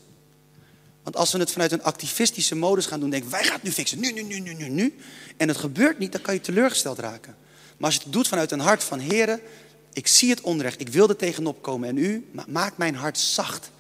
Want 1.04 1.16
als 1.16 1.32
we 1.32 1.40
het 1.40 1.52
vanuit 1.52 1.72
een 1.72 1.84
activistische 1.84 2.56
modus 2.56 2.86
gaan 2.86 3.00
doen, 3.00 3.10
denken 3.10 3.32
wij 3.32 3.44
gaan 3.44 3.54
het 3.54 3.64
nu 3.64 3.72
fixen, 3.72 4.00
nu, 4.00 4.12
nu, 4.12 4.24
nu, 4.24 4.40
nu, 4.40 4.54
nu, 4.54 4.70
nu. 4.70 4.96
En 5.38 5.48
het 5.48 5.58
gebeurt 5.58 6.00
niet, 6.00 6.12
dan 6.12 6.22
kan 6.22 6.34
je 6.34 6.42
teleurgesteld 6.42 7.00
raken. 7.00 7.36
Maar 7.78 7.86
als 7.90 7.96
je 7.96 8.04
het 8.04 8.14
doet 8.14 8.28
vanuit 8.28 8.52
een 8.52 8.60
hart 8.60 8.84
van 8.84 9.00
Heren, 9.00 9.42
ik 9.94 10.08
zie 10.08 10.30
het 10.30 10.42
onrecht, 10.42 10.82
ik 10.82 10.90
wil 10.90 11.10
er 11.10 11.16
tegenop 11.16 11.62
komen. 11.62 11.90
En 11.90 11.98
u 11.98 12.30
maakt 12.48 12.78
mijn 12.78 12.96
hart 12.96 13.18
zacht. 13.18 13.72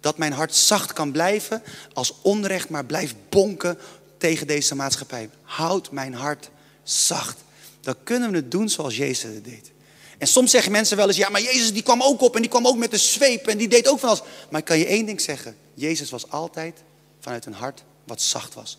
Dat 0.00 0.18
mijn 0.18 0.32
hart 0.32 0.54
zacht 0.54 0.92
kan 0.92 1.12
blijven 1.12 1.62
als 1.92 2.14
onrecht 2.22 2.68
maar 2.68 2.84
blijft 2.84 3.14
bonken 3.28 3.78
tegen 4.18 4.46
deze 4.46 4.74
maatschappij. 4.74 5.30
Houd 5.42 5.90
mijn 5.90 6.14
hart 6.14 6.50
zacht. 6.82 7.38
Dan 7.80 7.94
kunnen 8.02 8.30
we 8.30 8.36
het 8.36 8.50
doen 8.50 8.68
zoals 8.68 8.96
Jezus 8.96 9.34
het 9.34 9.44
deed. 9.44 9.70
En 10.18 10.26
soms 10.26 10.50
zeggen 10.50 10.72
mensen 10.72 10.96
wel 10.96 11.06
eens, 11.06 11.16
ja, 11.16 11.28
maar 11.28 11.42
Jezus 11.42 11.72
die 11.72 11.82
kwam 11.82 12.02
ook 12.02 12.20
op 12.20 12.34
en 12.34 12.40
die 12.40 12.50
kwam 12.50 12.66
ook 12.66 12.76
met 12.76 12.90
de 12.90 12.98
zweep 12.98 13.46
en 13.46 13.58
die 13.58 13.68
deed 13.68 13.88
ook 13.88 13.98
van 13.98 14.08
alles. 14.08 14.22
Maar 14.50 14.60
ik 14.60 14.66
kan 14.66 14.78
je 14.78 14.86
één 14.86 15.06
ding 15.06 15.20
zeggen. 15.20 15.56
Jezus 15.74 16.10
was 16.10 16.30
altijd 16.30 16.82
vanuit 17.20 17.46
een 17.46 17.52
hart 17.52 17.82
wat 18.04 18.22
zacht 18.22 18.54
was. 18.54 18.78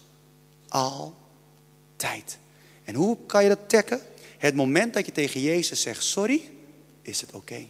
Altijd. 0.67 2.37
En 2.83 2.95
hoe 2.95 3.17
kan 3.25 3.43
je 3.43 3.49
dat 3.49 3.69
tekken? 3.69 4.01
Het 4.37 4.55
moment 4.55 4.93
dat 4.93 5.05
je 5.05 5.11
tegen 5.11 5.41
Jezus 5.41 5.81
zegt 5.81 6.03
sorry, 6.03 6.49
is 7.01 7.21
het 7.21 7.31
oké. 7.31 7.67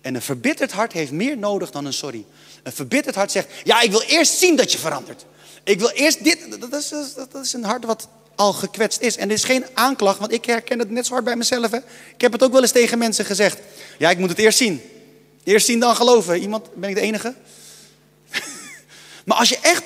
En 0.00 0.14
een 0.14 0.22
verbitterd 0.22 0.72
hart 0.72 0.92
heeft 0.92 1.12
meer 1.12 1.38
nodig 1.38 1.70
dan 1.70 1.84
een 1.84 1.92
sorry. 1.92 2.24
Een 2.62 2.72
verbitterd 2.72 3.14
hart 3.14 3.32
zegt, 3.32 3.48
ja, 3.64 3.80
ik 3.80 3.90
wil 3.90 4.02
eerst 4.02 4.38
zien 4.38 4.56
dat 4.56 4.72
je 4.72 4.78
verandert. 4.78 5.24
Ik 5.64 5.78
wil 5.78 5.90
eerst 5.90 6.24
dit. 6.24 6.60
Dat 6.60 6.72
is, 6.72 6.88
dat 7.14 7.34
is 7.42 7.52
een 7.52 7.64
hart 7.64 7.84
wat 7.84 8.08
al 8.34 8.52
gekwetst 8.52 9.00
is. 9.00 9.16
En 9.16 9.28
dit 9.28 9.36
is 9.36 9.44
geen 9.44 9.64
aanklacht, 9.74 10.18
want 10.18 10.32
ik 10.32 10.44
herken 10.44 10.78
het 10.78 10.90
net 10.90 11.06
zo 11.06 11.12
hard 11.12 11.24
bij 11.24 11.36
mezelf. 11.36 11.72
Ik 11.72 12.20
heb 12.20 12.32
het 12.32 12.42
ook 12.42 12.52
wel 12.52 12.62
eens 12.62 12.72
tegen 12.72 12.98
mensen 12.98 13.24
gezegd. 13.24 13.58
Ja, 13.98 14.10
ik 14.10 14.18
moet 14.18 14.28
het 14.28 14.38
eerst 14.38 14.58
zien. 14.58 14.82
Eerst 15.44 15.66
zien 15.66 15.80
dan 15.80 15.96
geloven. 15.96 16.40
Iemand, 16.40 16.74
ben 16.74 16.88
ik 16.88 16.94
de 16.94 17.00
enige? 17.00 17.34
Maar 19.24 19.36
als 19.36 19.48
je 19.48 19.58
echt, 19.60 19.84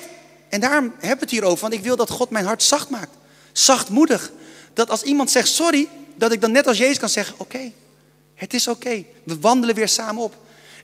en 0.49 0.59
daarom 0.59 0.83
hebben 0.83 1.17
we 1.17 1.23
het 1.23 1.31
hier 1.31 1.43
over, 1.43 1.61
want 1.61 1.73
ik 1.73 1.83
wil 1.83 1.95
dat 1.95 2.09
God 2.09 2.29
mijn 2.29 2.45
hart 2.45 2.63
zacht 2.63 2.89
maakt. 2.89 3.15
Zachtmoedig. 3.51 4.31
Dat 4.73 4.89
als 4.89 5.03
iemand 5.03 5.31
zegt 5.31 5.47
sorry, 5.47 5.87
dat 6.15 6.31
ik 6.31 6.41
dan 6.41 6.51
net 6.51 6.67
als 6.67 6.77
Jezus 6.77 6.99
kan 6.99 7.09
zeggen, 7.09 7.35
oké, 7.37 7.71
het 8.35 8.53
is 8.53 8.67
oké. 8.67 9.03
We 9.23 9.39
wandelen 9.39 9.75
weer 9.75 9.87
samen 9.87 10.23
op. 10.23 10.35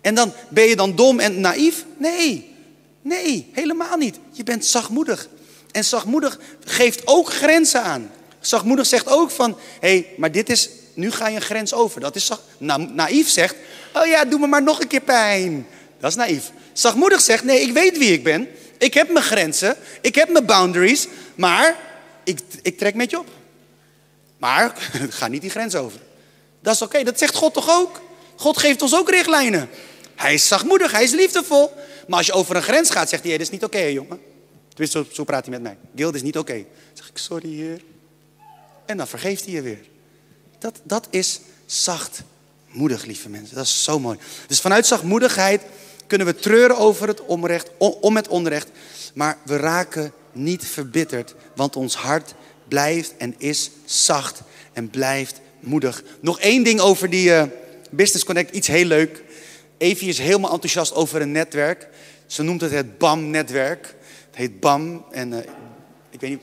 En 0.01 0.15
dan 0.15 0.33
ben 0.49 0.63
je 0.63 0.75
dan 0.75 0.95
dom 0.95 1.19
en 1.19 1.39
naïef? 1.39 1.85
Nee, 1.97 2.55
nee, 3.01 3.49
helemaal 3.51 3.97
niet. 3.97 4.19
Je 4.31 4.43
bent 4.43 4.65
zachtmoedig. 4.65 5.27
En 5.71 5.85
zachtmoedig 5.85 6.39
geeft 6.63 7.01
ook 7.07 7.29
grenzen 7.33 7.83
aan. 7.83 8.11
Zachtmoedig 8.39 8.85
zegt 8.85 9.07
ook 9.07 9.31
van, 9.31 9.57
hé, 9.79 9.89
hey, 9.89 10.07
maar 10.17 10.31
dit 10.31 10.49
is, 10.49 10.69
nu 10.93 11.11
ga 11.11 11.27
je 11.27 11.35
een 11.35 11.41
grens 11.41 11.73
over. 11.73 12.01
Dat 12.01 12.15
is 12.15 12.25
zacht, 12.25 12.41
na, 12.57 12.77
naïef 12.77 13.29
zegt, 13.29 13.55
oh 13.93 14.05
ja, 14.05 14.25
doe 14.25 14.39
me 14.39 14.47
maar 14.47 14.63
nog 14.63 14.81
een 14.81 14.87
keer 14.87 15.01
pijn. 15.01 15.67
Dat 15.99 16.09
is 16.09 16.17
naïef. 16.17 16.51
Zachtmoedig 16.73 17.21
zegt, 17.21 17.43
nee, 17.43 17.62
ik 17.62 17.73
weet 17.73 17.97
wie 17.97 18.12
ik 18.12 18.23
ben. 18.23 18.47
Ik 18.77 18.93
heb 18.93 19.09
mijn 19.09 19.25
grenzen, 19.25 19.75
ik 20.01 20.15
heb 20.15 20.29
mijn 20.29 20.45
boundaries, 20.45 21.07
maar 21.36 21.77
ik, 22.23 22.39
ik 22.62 22.77
trek 22.77 22.95
met 22.95 23.09
je 23.09 23.19
op. 23.19 23.27
Maar 24.38 24.75
ga 25.09 25.27
niet 25.27 25.41
die 25.41 25.49
grens 25.49 25.75
over. 25.75 25.99
Dat 26.59 26.75
is 26.75 26.81
oké, 26.81 27.03
dat 27.03 27.17
zegt 27.17 27.36
God 27.36 27.53
toch 27.53 27.69
ook? 27.69 28.01
God 28.36 28.57
geeft 28.57 28.81
ons 28.81 28.95
ook 28.95 29.09
richtlijnen. 29.09 29.69
Hij 30.15 30.33
is 30.33 30.47
zachtmoedig, 30.47 30.91
hij 30.91 31.03
is 31.03 31.12
liefdevol. 31.12 31.71
Maar 32.07 32.17
als 32.17 32.27
je 32.27 32.33
over 32.33 32.55
een 32.55 32.62
grens 32.62 32.89
gaat, 32.89 33.09
zegt 33.09 33.21
hij, 33.21 33.31
hey, 33.31 33.38
dat 33.38 33.47
is 33.47 33.53
niet 33.53 33.63
oké, 33.63 33.79
jongen. 33.79 34.19
Tenminste, 34.69 35.05
zo, 35.12 35.23
praat 35.23 35.45
hij 35.45 35.51
met 35.51 35.62
mij. 35.62 35.77
Gil, 35.95 36.07
dit 36.07 36.15
is 36.15 36.21
niet 36.21 36.38
oké. 36.38 36.65
Zeg 36.93 37.09
ik, 37.09 37.17
sorry 37.17 37.55
heer. 37.55 37.81
En 38.86 38.97
dan 38.97 39.07
vergeeft 39.07 39.45
hij 39.45 39.53
je 39.53 39.62
weer. 39.62 39.86
Dat, 40.59 40.79
dat 40.83 41.07
is 41.09 41.39
zachtmoedig, 41.65 43.05
lieve 43.05 43.29
mensen. 43.29 43.55
Dat 43.55 43.65
is 43.65 43.83
zo 43.83 43.99
mooi. 43.99 44.17
Dus 44.47 44.59
vanuit 44.59 44.86
zachtmoedigheid 44.86 45.62
kunnen 46.13 46.34
we 46.34 46.41
treuren 46.41 46.78
over 46.78 47.08
het 47.08 47.26
onrecht, 47.26 47.69
om 47.78 48.15
het 48.15 48.28
onrecht. 48.28 48.69
Maar 49.13 49.38
we 49.45 49.58
raken 49.58 50.13
niet 50.32 50.65
verbitterd, 50.65 51.36
want 51.56 51.76
ons 51.76 51.95
hart 51.95 52.34
blijft 52.67 53.13
en 53.17 53.36
is 53.38 53.71
zacht 53.86 54.41
en 54.73 54.89
blijft 54.89 55.39
moedig. 55.60 56.04
Nog 56.19 56.39
één 56.39 56.63
ding 56.63 56.80
over 56.80 57.10
die 57.10 57.30
uh, 57.30 57.43
Business 57.89 58.26
Connect, 58.26 58.56
iets 58.56 58.67
heel 58.67 58.86
leuk. 58.86 59.23
Evie 59.78 60.10
is 60.10 60.17
helemaal 60.17 60.52
enthousiast 60.52 60.93
over 60.93 61.21
een 61.21 61.32
netwerk. 61.32 61.88
Ze 62.26 62.43
noemt 62.43 62.62
het 62.62 62.71
het 62.71 62.97
BAM-netwerk. 62.97 63.95
Het 64.28 64.36
heet 64.36 64.60
BAM 64.60 65.06
en 65.12 65.32
uh, 65.32 65.38
ik 66.10 66.19
weet 66.19 66.30
niet, 66.30 66.41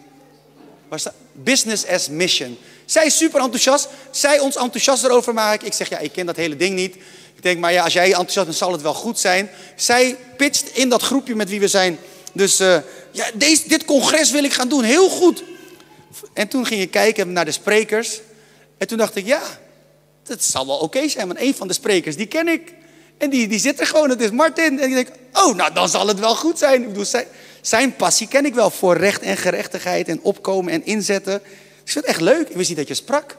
waar 0.89 1.01
staat? 1.01 1.15
Business 1.33 1.87
as 1.87 2.09
Mission. 2.09 2.59
Zij 2.85 3.07
is 3.07 3.17
super 3.17 3.41
enthousiast. 3.41 3.89
Zij 4.11 4.39
ons 4.39 4.57
enthousiast 4.57 5.05
erover 5.05 5.35
maken. 5.35 5.67
Ik 5.67 5.73
zeg, 5.73 5.89
ja, 5.89 5.99
ik 5.99 6.13
ken 6.13 6.27
dat 6.27 6.37
hele 6.37 6.57
ding 6.57 6.75
niet. 6.75 6.97
Ik 7.41 7.47
denk, 7.47 7.59
maar 7.59 7.73
ja, 7.73 7.85
als 7.85 7.93
jij 7.93 8.07
enthousiast 8.07 8.47
bent, 8.47 8.59
zal 8.59 8.73
het 8.73 8.83
wel 8.83 8.95
goed 8.95 9.19
zijn. 9.19 9.51
Zij 9.77 10.17
pitcht 10.37 10.77
in 10.77 10.89
dat 10.89 11.03
groepje 11.03 11.35
met 11.35 11.49
wie 11.49 11.61
we 11.61 11.69
zijn. 11.69 11.99
Dus 12.33 12.61
uh, 12.61 12.77
ja, 13.11 13.27
deze, 13.35 13.69
dit 13.69 13.85
congres 13.85 14.31
wil 14.31 14.45
ik 14.45 14.53
gaan 14.53 14.69
doen. 14.69 14.83
Heel 14.83 15.09
goed. 15.09 15.43
En 16.33 16.49
toen 16.49 16.67
ging 16.67 16.81
ik 16.81 16.91
kijken 16.91 17.33
naar 17.33 17.45
de 17.45 17.53
sprekers. 17.53 18.21
En 18.79 18.87
toen 18.87 18.99
dacht 18.99 19.17
ik, 19.17 19.27
ja, 19.27 19.43
dat 20.23 20.43
zal 20.43 20.67
wel 20.67 20.79
oké 20.79 21.09
zijn. 21.09 21.27
Want 21.27 21.41
een 21.41 21.55
van 21.55 21.69
de 21.69 21.75
sprekers, 21.75 22.17
die 22.17 22.27
ken 22.27 22.49
ik. 22.49 22.75
En 23.19 23.31
die, 23.31 23.49
die 23.49 23.59
zit 23.59 23.81
er 23.81 23.87
gewoon, 23.87 24.09
dat 24.09 24.21
is 24.21 24.31
Martin. 24.31 24.81
En 24.81 24.89
ik 24.89 24.95
denk, 24.95 25.09
oh, 25.33 25.55
nou 25.55 25.73
dan 25.73 25.89
zal 25.89 26.07
het 26.07 26.19
wel 26.19 26.37
goed 26.37 26.59
zijn. 26.59 26.83
Ik 26.83 26.89
bedoel, 26.89 27.05
zijn, 27.05 27.27
zijn 27.61 27.97
passie 27.97 28.29
ken 28.29 28.45
ik 28.45 28.55
wel 28.55 28.71
voor 28.71 28.97
recht 28.97 29.23
en 29.23 29.37
gerechtigheid 29.37 30.09
en 30.09 30.23
opkomen 30.23 30.73
en 30.73 30.85
inzetten. 30.85 31.35
Ik 31.35 31.91
vind 31.91 31.95
het 31.95 32.05
echt 32.05 32.21
leuk. 32.21 32.49
Ik 32.49 32.57
wist 32.57 32.69
niet 32.69 32.79
dat 32.79 32.89
je 32.89 32.95
sprak. 32.95 33.37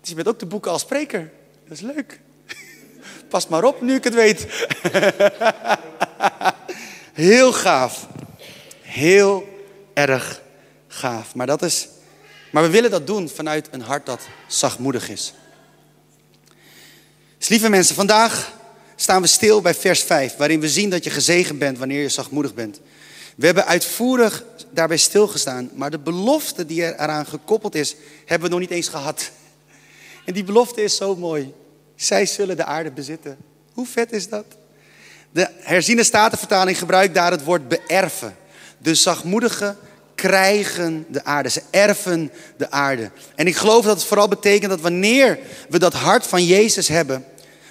Dus 0.00 0.08
je 0.08 0.14
bent 0.14 0.28
ook 0.28 0.38
de 0.38 0.46
boeken 0.46 0.70
als 0.70 0.82
spreker. 0.82 1.30
Dat 1.68 1.76
is 1.76 1.82
leuk. 1.82 2.20
Pas 3.28 3.48
maar 3.48 3.64
op 3.64 3.80
nu 3.80 3.94
ik 3.94 4.04
het 4.04 4.14
weet. 4.14 4.46
Heel 7.12 7.52
gaaf. 7.52 8.06
Heel 8.80 9.48
erg 9.94 10.42
gaaf. 10.88 11.34
Maar 11.34 11.46
dat 11.46 11.62
is 11.62 11.88
Maar 12.50 12.62
we 12.62 12.70
willen 12.70 12.90
dat 12.90 13.06
doen 13.06 13.28
vanuit 13.28 13.68
een 13.70 13.80
hart 13.80 14.06
dat 14.06 14.20
zachtmoedig 14.46 15.08
is. 15.08 15.34
Dus 17.38 17.48
lieve 17.48 17.68
mensen, 17.68 17.94
vandaag 17.94 18.52
staan 18.96 19.22
we 19.22 19.28
stil 19.28 19.60
bij 19.60 19.74
vers 19.74 20.02
5, 20.02 20.36
waarin 20.36 20.60
we 20.60 20.68
zien 20.68 20.90
dat 20.90 21.04
je 21.04 21.10
gezegend 21.10 21.58
bent 21.58 21.78
wanneer 21.78 22.02
je 22.02 22.08
zachtmoedig 22.08 22.54
bent. 22.54 22.80
We 23.36 23.46
hebben 23.46 23.66
uitvoerig 23.66 24.44
daarbij 24.70 24.96
stilgestaan, 24.96 25.70
maar 25.74 25.90
de 25.90 25.98
belofte 25.98 26.66
die 26.66 26.84
er 26.84 27.00
eraan 27.00 27.26
gekoppeld 27.26 27.74
is, 27.74 27.96
hebben 28.24 28.48
we 28.48 28.54
nog 28.54 28.62
niet 28.68 28.76
eens 28.76 28.88
gehad. 28.88 29.30
En 30.24 30.34
die 30.34 30.44
belofte 30.44 30.82
is 30.82 30.96
zo 30.96 31.16
mooi. 31.16 31.52
Zij 31.96 32.26
zullen 32.26 32.56
de 32.56 32.64
aarde 32.64 32.90
bezitten. 32.90 33.36
Hoe 33.72 33.86
vet 33.86 34.12
is 34.12 34.28
dat? 34.28 34.44
De 35.30 35.48
herziene 35.60 36.04
statenvertaling 36.04 36.78
gebruikt 36.78 37.14
daar 37.14 37.30
het 37.30 37.44
woord 37.44 37.68
beërven. 37.68 38.36
De 38.78 38.94
zachtmoedigen 38.94 39.76
krijgen 40.14 41.06
de 41.08 41.24
aarde. 41.24 41.48
Ze 41.48 41.62
erven 41.70 42.32
de 42.56 42.70
aarde. 42.70 43.10
En 43.34 43.46
ik 43.46 43.56
geloof 43.56 43.84
dat 43.84 43.96
het 43.96 44.06
vooral 44.06 44.28
betekent 44.28 44.70
dat 44.70 44.80
wanneer 44.80 45.38
we 45.68 45.78
dat 45.78 45.92
hart 45.92 46.26
van 46.26 46.44
Jezus 46.44 46.88
hebben, 46.88 47.24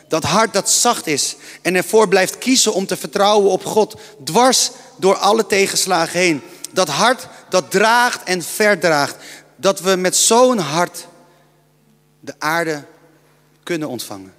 dat 0.08 0.24
hart 0.24 0.54
dat 0.54 0.70
zacht 0.70 1.08
is 1.08 1.36
en 1.62 1.76
ervoor 1.76 2.08
blijft 2.08 2.38
kiezen 2.38 2.74
om 2.74 2.86
te 2.86 2.98
vertrouwen 2.98 3.52
op 3.52 3.66
God, 3.66 3.96
dwars 4.24 4.72
door 4.98 5.16
alle 5.16 5.46
tegenslagen 5.46 6.20
heen. 6.20 6.42
Dat 6.74 6.90
hart 6.90 7.28
dat 7.50 7.72
draagt 7.72 8.24
en 8.24 8.42
verdraagt. 8.42 9.16
Dat 9.56 9.80
we 9.80 9.96
met 9.96 10.16
zo'n 10.16 10.58
hart 10.58 11.08
de 12.20 12.34
aarde 12.40 12.84
kunnen 13.66 13.88
ontvangen. 13.88 14.34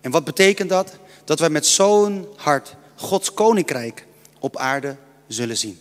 En 0.00 0.10
wat 0.10 0.24
betekent 0.24 0.68
dat? 0.68 0.96
Dat 1.24 1.38
wij 1.38 1.50
met 1.50 1.66
zo'n 1.66 2.28
hart 2.36 2.76
Gods 2.94 3.34
koninkrijk 3.34 4.06
op 4.38 4.56
aarde 4.56 4.96
zullen 5.26 5.56
zien. 5.56 5.78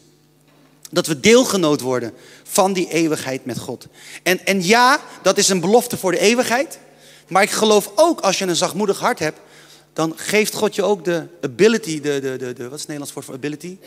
Dat 0.92 1.08
we 1.08 1.20
deelgenoot 1.20 1.82
worden 1.82 2.14
van 2.44 2.74
die 2.74 2.90
eeuwigheid 2.90 3.46
met 3.46 3.60
God. 3.60 3.88
En, 4.24 4.46
en 4.46 4.64
ja, 4.64 5.00
dat 5.22 5.38
is 5.38 5.50
een 5.50 5.60
belofte 5.60 5.98
voor 5.98 6.12
de 6.12 6.20
eeuwigheid. 6.20 6.80
Maar 7.28 7.44
ik 7.44 7.50
geloof 7.50 7.92
ook 7.96 8.20
als 8.20 8.40
je 8.40 8.46
een 8.46 8.56
zachtmoedig 8.56 9.00
hart 9.00 9.20
hebt, 9.20 9.40
dan 9.94 10.14
geeft 10.16 10.54
God 10.54 10.76
je 10.76 10.84
ook 10.84 11.06
de 11.06 11.28
ability, 11.42 12.02
de, 12.02 12.20
de, 12.20 12.36
de, 12.38 12.54
de 12.54 12.64
wat 12.64 12.74
is 12.74 12.80
het 12.80 12.88
Nederlands 12.88 13.14
woord 13.14 13.26
voor 13.26 13.36
ability? 13.36 13.78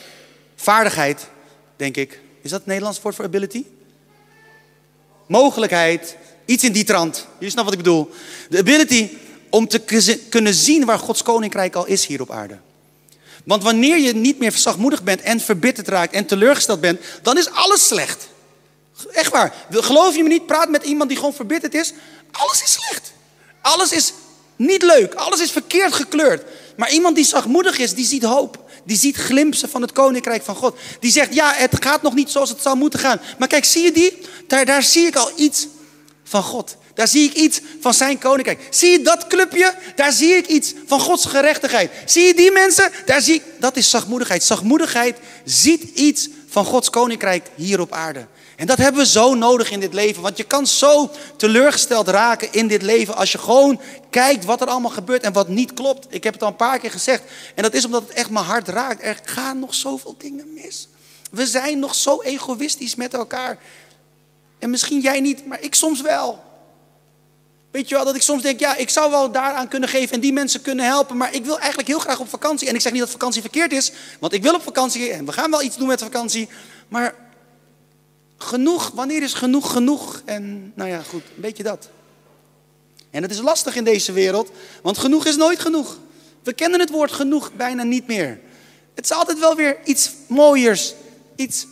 Vaardigheid, 0.56 1.28
denk 1.76 1.96
ik. 1.96 2.20
Is 2.40 2.50
dat 2.50 2.58
het 2.58 2.68
Nederlands 2.68 3.02
woord 3.02 3.14
voor 3.14 3.24
ability? 3.24 3.64
Mogelijkheid, 5.26 6.16
iets 6.50 6.64
in 6.64 6.72
die 6.72 6.84
trant. 6.84 7.26
Jullie 7.38 7.50
snappen 7.50 7.64
wat 7.64 7.72
ik 7.72 7.90
bedoel. 7.90 8.10
De 8.48 8.58
ability 8.58 9.08
om 9.50 9.68
te 9.68 9.78
kunnen 10.28 10.54
zien 10.54 10.84
waar 10.84 10.98
Gods 10.98 11.22
koninkrijk 11.22 11.74
al 11.74 11.86
is 11.86 12.06
hier 12.06 12.20
op 12.20 12.30
aarde. 12.30 12.58
Want 13.44 13.62
wanneer 13.62 13.98
je 13.98 14.14
niet 14.14 14.38
meer 14.38 14.52
zachtmoedig 14.52 15.02
bent 15.02 15.20
en 15.20 15.40
verbitterd 15.40 15.88
raakt 15.88 16.12
en 16.12 16.26
teleurgesteld 16.26 16.80
bent, 16.80 17.00
dan 17.22 17.38
is 17.38 17.50
alles 17.50 17.86
slecht. 17.86 18.28
Echt 19.12 19.30
waar. 19.30 19.54
Geloof 19.70 20.16
je 20.16 20.22
me 20.22 20.28
niet? 20.28 20.46
Praat 20.46 20.68
met 20.68 20.84
iemand 20.84 21.08
die 21.08 21.18
gewoon 21.18 21.34
verbitterd 21.34 21.74
is. 21.74 21.92
Alles 22.30 22.62
is 22.62 22.72
slecht. 22.72 23.12
Alles 23.60 23.92
is 23.92 24.12
niet 24.56 24.82
leuk. 24.82 25.14
Alles 25.14 25.40
is 25.40 25.50
verkeerd 25.50 25.92
gekleurd. 25.92 26.42
Maar 26.76 26.92
iemand 26.92 27.16
die 27.16 27.24
zachtmoedig 27.24 27.78
is, 27.78 27.94
die 27.94 28.06
ziet 28.06 28.22
hoop. 28.22 28.70
Die 28.84 28.96
ziet 28.96 29.16
glimpsen 29.16 29.68
van 29.68 29.82
het 29.82 29.92
koninkrijk 29.92 30.42
van 30.42 30.54
God. 30.54 30.78
Die 31.00 31.10
zegt, 31.10 31.34
ja, 31.34 31.52
het 31.54 31.84
gaat 31.84 32.02
nog 32.02 32.14
niet 32.14 32.30
zoals 32.30 32.48
het 32.48 32.62
zou 32.62 32.76
moeten 32.76 33.00
gaan. 33.00 33.20
Maar 33.38 33.48
kijk, 33.48 33.64
zie 33.64 33.82
je 33.82 33.92
die? 33.92 34.18
Daar 34.46 34.82
zie 34.82 35.06
ik 35.06 35.16
al 35.16 35.30
iets 35.36 35.66
van 36.30 36.42
God. 36.42 36.76
Daar 36.94 37.08
zie 37.08 37.24
ik 37.24 37.34
iets 37.34 37.60
van 37.80 37.94
zijn 37.94 38.18
koninkrijk. 38.18 38.66
Zie 38.70 38.90
je 38.90 39.02
dat 39.02 39.26
clubje? 39.26 39.74
Daar 39.94 40.12
zie 40.12 40.34
ik 40.34 40.46
iets 40.46 40.74
van 40.86 41.00
Gods 41.00 41.26
gerechtigheid. 41.26 41.90
Zie 42.04 42.24
je 42.24 42.34
die 42.34 42.52
mensen? 42.52 42.90
Daar 43.04 43.20
zie 43.20 43.34
ik, 43.34 43.42
dat 43.58 43.76
is 43.76 43.90
zachtmoedigheid. 43.90 44.42
Zachtmoedigheid 44.42 45.18
ziet 45.44 45.82
iets 45.82 46.28
van 46.48 46.64
Gods 46.64 46.90
koninkrijk 46.90 47.46
hier 47.54 47.80
op 47.80 47.92
aarde. 47.92 48.26
En 48.56 48.66
dat 48.66 48.78
hebben 48.78 49.00
we 49.00 49.08
zo 49.08 49.34
nodig 49.34 49.70
in 49.70 49.80
dit 49.80 49.94
leven. 49.94 50.22
Want 50.22 50.36
je 50.36 50.44
kan 50.44 50.66
zo 50.66 51.10
teleurgesteld 51.36 52.08
raken 52.08 52.52
in 52.52 52.68
dit 52.68 52.82
leven 52.82 53.16
als 53.16 53.32
je 53.32 53.38
gewoon 53.38 53.80
kijkt 54.10 54.44
wat 54.44 54.60
er 54.60 54.66
allemaal 54.66 54.90
gebeurt 54.90 55.22
en 55.22 55.32
wat 55.32 55.48
niet 55.48 55.74
klopt. 55.74 56.06
Ik 56.10 56.24
heb 56.24 56.32
het 56.32 56.42
al 56.42 56.48
een 56.48 56.56
paar 56.56 56.78
keer 56.78 56.90
gezegd. 56.90 57.22
En 57.54 57.62
dat 57.62 57.74
is 57.74 57.84
omdat 57.84 58.02
het 58.02 58.12
echt 58.12 58.30
mijn 58.30 58.44
hart 58.44 58.68
raakt. 58.68 59.02
Er 59.02 59.18
gaan 59.24 59.58
nog 59.58 59.74
zoveel 59.74 60.14
dingen 60.18 60.52
mis. 60.54 60.88
We 61.30 61.46
zijn 61.46 61.78
nog 61.78 61.94
zo 61.94 62.20
egoïstisch 62.22 62.94
met 62.94 63.14
elkaar. 63.14 63.58
En 64.60 64.70
misschien 64.70 65.00
jij 65.00 65.20
niet, 65.20 65.46
maar 65.46 65.60
ik 65.60 65.74
soms 65.74 66.00
wel. 66.00 66.48
Weet 67.70 67.88
je 67.88 67.94
wel, 67.94 68.04
dat 68.04 68.14
ik 68.14 68.22
soms 68.22 68.42
denk, 68.42 68.60
ja, 68.60 68.76
ik 68.76 68.88
zou 68.88 69.10
wel 69.10 69.30
daaraan 69.30 69.68
kunnen 69.68 69.88
geven 69.88 70.14
en 70.14 70.20
die 70.20 70.32
mensen 70.32 70.62
kunnen 70.62 70.84
helpen, 70.84 71.16
maar 71.16 71.34
ik 71.34 71.44
wil 71.44 71.58
eigenlijk 71.58 71.88
heel 71.88 71.98
graag 71.98 72.20
op 72.20 72.28
vakantie. 72.28 72.68
En 72.68 72.74
ik 72.74 72.80
zeg 72.80 72.92
niet 72.92 73.00
dat 73.00 73.10
vakantie 73.10 73.40
verkeerd 73.40 73.72
is, 73.72 73.92
want 74.18 74.32
ik 74.32 74.42
wil 74.42 74.54
op 74.54 74.62
vakantie 74.62 75.10
en 75.10 75.24
we 75.26 75.32
gaan 75.32 75.50
wel 75.50 75.62
iets 75.62 75.76
doen 75.76 75.86
met 75.86 76.02
vakantie. 76.02 76.48
Maar 76.88 77.14
genoeg, 78.38 78.90
wanneer 78.94 79.22
is 79.22 79.34
genoeg 79.34 79.72
genoeg? 79.72 80.22
En 80.24 80.72
nou 80.74 80.90
ja, 80.90 81.02
goed, 81.02 81.22
een 81.34 81.42
beetje 81.42 81.62
dat. 81.62 81.88
En 83.10 83.22
het 83.22 83.30
is 83.30 83.40
lastig 83.40 83.76
in 83.76 83.84
deze 83.84 84.12
wereld, 84.12 84.50
want 84.82 84.98
genoeg 84.98 85.26
is 85.26 85.36
nooit 85.36 85.60
genoeg. 85.60 85.98
We 86.42 86.52
kennen 86.52 86.80
het 86.80 86.90
woord 86.90 87.12
genoeg 87.12 87.52
bijna 87.52 87.82
niet 87.82 88.06
meer. 88.06 88.40
Het 88.94 89.04
is 89.04 89.12
altijd 89.12 89.38
wel 89.38 89.54
weer 89.54 89.78
iets 89.84 90.10
mooiers, 90.26 90.94
iets 91.36 91.66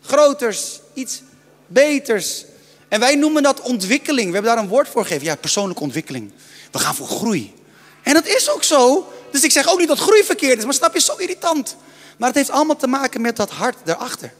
groters, 0.00 0.80
iets 0.94 1.22
beters. 1.68 2.44
En 2.88 3.00
wij 3.00 3.14
noemen 3.14 3.42
dat 3.42 3.60
ontwikkeling. 3.60 4.26
We 4.26 4.32
hebben 4.32 4.54
daar 4.54 4.62
een 4.62 4.70
woord 4.70 4.88
voor 4.88 5.02
gegeven. 5.02 5.24
Ja, 5.24 5.36
persoonlijke 5.36 5.82
ontwikkeling. 5.82 6.32
We 6.70 6.78
gaan 6.78 6.94
voor 6.94 7.06
groei. 7.06 7.54
En 8.02 8.14
dat 8.14 8.26
is 8.26 8.50
ook 8.50 8.62
zo. 8.62 9.12
Dus 9.30 9.42
ik 9.42 9.50
zeg 9.50 9.68
ook 9.68 9.78
niet 9.78 9.88
dat 9.88 9.98
groei 9.98 10.24
verkeerd 10.24 10.58
is, 10.58 10.64
maar 10.64 10.74
snap 10.74 10.94
je, 10.94 11.00
zo 11.00 11.16
irritant. 11.16 11.76
Maar 12.16 12.28
het 12.28 12.36
heeft 12.36 12.50
allemaal 12.50 12.76
te 12.76 12.86
maken 12.86 13.20
met 13.20 13.36
dat 13.36 13.50
hart 13.50 13.76
daarachter. 13.84 14.32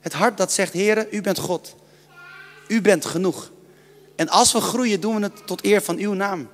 Het 0.00 0.12
hart 0.12 0.36
dat 0.36 0.52
zegt, 0.52 0.72
Heer, 0.72 1.12
u 1.12 1.20
bent 1.20 1.38
God. 1.38 1.74
U 2.68 2.80
bent 2.80 3.04
genoeg. 3.04 3.50
En 4.16 4.28
als 4.28 4.52
we 4.52 4.60
groeien, 4.60 5.00
doen 5.00 5.16
we 5.16 5.22
het 5.22 5.46
tot 5.46 5.64
eer 5.64 5.82
van 5.82 5.98
uw 5.98 6.12
naam. 6.12 6.48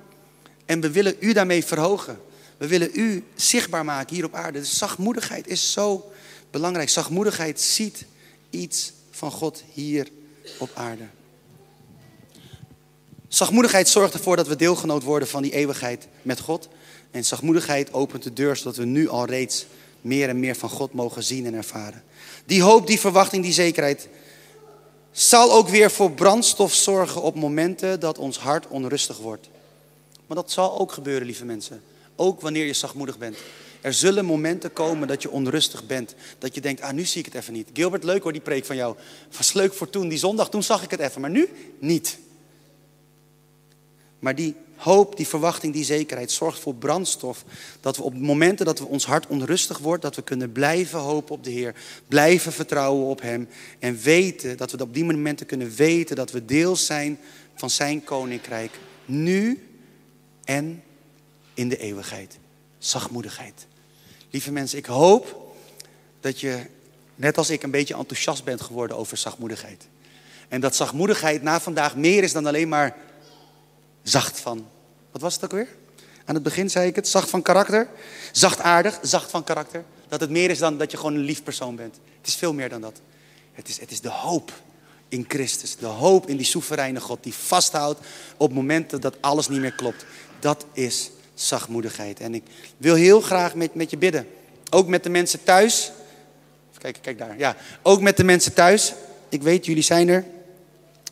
En 0.65 0.81
we 0.81 0.91
willen 0.91 1.15
u 1.19 1.33
daarmee 1.33 1.65
verhogen. 1.65 2.19
We 2.57 2.67
willen 2.67 2.89
u 2.93 3.23
zichtbaar 3.35 3.85
maken 3.85 4.15
hier 4.15 4.25
op 4.25 4.35
aarde. 4.35 4.59
Dus 4.59 4.77
zachtmoedigheid 4.77 5.47
is 5.47 5.71
zo 5.71 6.11
belangrijk. 6.51 6.89
Zachtmoedigheid 6.89 7.61
ziet 7.61 8.05
iets 8.49 8.91
van 9.19 9.31
God 9.31 9.63
hier 9.73 10.07
op 10.57 10.69
aarde. 10.73 11.07
Zachtmoedigheid 13.27 13.87
zorgt 13.89 14.13
ervoor 14.13 14.35
dat 14.35 14.47
we 14.47 14.55
deelgenoot 14.55 15.03
worden 15.03 15.27
van 15.27 15.41
die 15.41 15.51
eeuwigheid 15.51 16.07
met 16.21 16.39
God. 16.39 16.67
En 17.11 17.25
zachtmoedigheid 17.25 17.93
opent 17.93 18.23
de 18.23 18.33
deur 18.33 18.55
zodat 18.55 18.75
we 18.75 18.85
nu 18.85 19.09
al 19.09 19.25
reeds 19.25 19.65
meer 20.01 20.29
en 20.29 20.39
meer 20.39 20.55
van 20.55 20.69
God 20.69 20.93
mogen 20.93 21.23
zien 21.23 21.45
en 21.45 21.53
ervaren. 21.53 22.03
Die 22.45 22.61
hoop, 22.61 22.87
die 22.87 22.99
verwachting, 22.99 23.43
die 23.43 23.53
zekerheid 23.53 24.07
zal 25.11 25.51
ook 25.51 25.69
weer 25.69 25.91
voor 25.91 26.11
brandstof 26.11 26.73
zorgen 26.73 27.21
op 27.21 27.35
momenten 27.35 27.99
dat 27.99 28.17
ons 28.17 28.37
hart 28.37 28.67
onrustig 28.67 29.17
wordt. 29.17 29.49
Maar 30.27 30.37
dat 30.37 30.51
zal 30.51 30.79
ook 30.79 30.91
gebeuren, 30.91 31.25
lieve 31.25 31.45
mensen. 31.45 31.81
Ook 32.15 32.41
wanneer 32.41 32.65
je 32.65 32.73
zachtmoedig 32.73 33.17
bent. 33.17 33.37
Er 33.81 33.93
zullen 33.93 34.25
momenten 34.25 34.73
komen 34.73 35.07
dat 35.07 35.21
je 35.21 35.29
onrustig 35.29 35.85
bent. 35.85 36.15
Dat 36.37 36.55
je 36.55 36.61
denkt, 36.61 36.81
ah 36.81 36.93
nu 36.93 37.05
zie 37.05 37.19
ik 37.19 37.25
het 37.25 37.35
even 37.35 37.53
niet. 37.53 37.69
Gilbert, 37.73 38.03
leuk 38.03 38.23
hoor 38.23 38.31
die 38.31 38.41
preek 38.41 38.65
van 38.65 38.75
jou. 38.75 38.95
Was 39.37 39.53
leuk 39.53 39.73
voor 39.73 39.89
toen, 39.89 40.07
die 40.07 40.17
zondag, 40.17 40.49
toen 40.49 40.63
zag 40.63 40.83
ik 40.83 40.91
het 40.91 40.99
even. 40.99 41.21
Maar 41.21 41.29
nu 41.29 41.49
niet. 41.79 42.17
Maar 44.19 44.35
die 44.35 44.55
hoop, 44.75 45.17
die 45.17 45.27
verwachting, 45.27 45.73
die 45.73 45.83
zekerheid 45.83 46.31
zorgt 46.31 46.59
voor 46.59 46.75
brandstof. 46.75 47.43
Dat 47.81 47.97
we 47.97 48.03
op 48.03 48.17
momenten 48.17 48.65
dat 48.65 48.79
we 48.79 48.85
ons 48.85 49.05
hart 49.05 49.27
onrustig 49.27 49.77
wordt, 49.77 50.01
dat 50.01 50.15
we 50.15 50.21
kunnen 50.21 50.51
blijven 50.51 50.99
hopen 50.99 51.35
op 51.35 51.43
de 51.43 51.51
Heer. 51.51 51.75
Blijven 52.07 52.51
vertrouwen 52.51 53.05
op 53.05 53.21
Hem. 53.21 53.47
En 53.79 53.97
weten, 53.97 54.57
dat 54.57 54.71
we 54.71 54.81
op 54.81 54.93
die 54.93 55.05
momenten 55.05 55.45
kunnen 55.45 55.75
weten 55.75 56.15
dat 56.15 56.31
we 56.31 56.45
deel 56.45 56.75
zijn 56.75 57.19
van 57.55 57.69
Zijn 57.69 58.03
Koninkrijk. 58.03 58.71
Nu 59.05 59.63
en 60.43 60.83
in 61.53 61.69
de 61.69 61.77
eeuwigheid. 61.77 62.37
Zachtmoedigheid. 62.77 63.67
Lieve 64.29 64.51
mensen, 64.51 64.77
ik 64.77 64.85
hoop 64.85 65.53
dat 66.19 66.39
je, 66.39 66.65
net 67.15 67.37
als 67.37 67.49
ik, 67.49 67.63
een 67.63 67.71
beetje 67.71 67.95
enthousiast 67.95 68.43
bent 68.43 68.61
geworden 68.61 68.97
over 68.97 69.17
zachtmoedigheid. 69.17 69.87
En 70.47 70.61
dat 70.61 70.75
zachtmoedigheid 70.75 71.41
na 71.41 71.59
vandaag 71.59 71.95
meer 71.95 72.23
is 72.23 72.31
dan 72.31 72.45
alleen 72.45 72.69
maar 72.69 72.95
zacht 74.03 74.39
van. 74.39 74.67
Wat 75.11 75.21
was 75.21 75.33
het 75.33 75.43
ook 75.43 75.51
weer? 75.51 75.67
Aan 76.25 76.35
het 76.35 76.43
begin 76.43 76.69
zei 76.69 76.87
ik 76.87 76.95
het, 76.95 77.07
zacht 77.07 77.29
van 77.29 77.41
karakter. 77.41 77.87
Zachtaardig, 78.31 78.99
zacht 79.01 79.29
van 79.29 79.43
karakter. 79.43 79.83
Dat 80.07 80.19
het 80.19 80.29
meer 80.29 80.49
is 80.49 80.57
dan 80.57 80.77
dat 80.77 80.91
je 80.91 80.97
gewoon 80.97 81.13
een 81.13 81.19
lief 81.19 81.43
persoon 81.43 81.75
bent. 81.75 81.99
Het 82.17 82.27
is 82.27 82.35
veel 82.35 82.53
meer 82.53 82.69
dan 82.69 82.81
dat. 82.81 83.01
Het 83.53 83.67
is, 83.67 83.79
het 83.79 83.91
is 83.91 84.01
de 84.01 84.09
hoop 84.09 84.51
in 85.07 85.25
Christus. 85.27 85.75
De 85.75 85.85
hoop 85.85 86.29
in 86.29 86.37
die 86.37 86.45
soevereine 86.45 86.99
God 86.99 87.23
die 87.23 87.33
vasthoudt 87.33 87.99
op 88.37 88.53
momenten 88.53 89.01
dat 89.01 89.21
alles 89.21 89.47
niet 89.47 89.59
meer 89.59 89.73
klopt. 89.75 90.05
Dat 90.39 90.65
is 90.73 91.11
zachtmoedigheid. 91.41 92.19
En 92.19 92.33
ik 92.33 92.43
wil 92.77 92.95
heel 92.95 93.21
graag 93.21 93.55
met, 93.55 93.75
met 93.75 93.89
je 93.89 93.97
bidden. 93.97 94.27
Ook 94.69 94.87
met 94.87 95.03
de 95.03 95.09
mensen 95.09 95.43
thuis. 95.43 95.91
Kijken, 96.77 97.01
kijk 97.01 97.17
daar. 97.17 97.37
Ja, 97.37 97.55
ook 97.81 98.01
met 98.01 98.17
de 98.17 98.23
mensen 98.23 98.53
thuis. 98.53 98.93
Ik 99.29 99.41
weet, 99.41 99.65
jullie 99.65 99.83
zijn 99.83 100.07
er. 100.07 100.25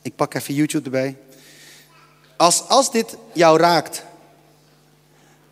Ik 0.01 0.15
pak 0.15 0.33
even 0.33 0.53
YouTube 0.53 0.85
erbij. 0.85 1.15
Als, 2.37 2.67
als 2.67 2.91
dit 2.91 3.17
jou 3.33 3.59
raakt, 3.59 4.03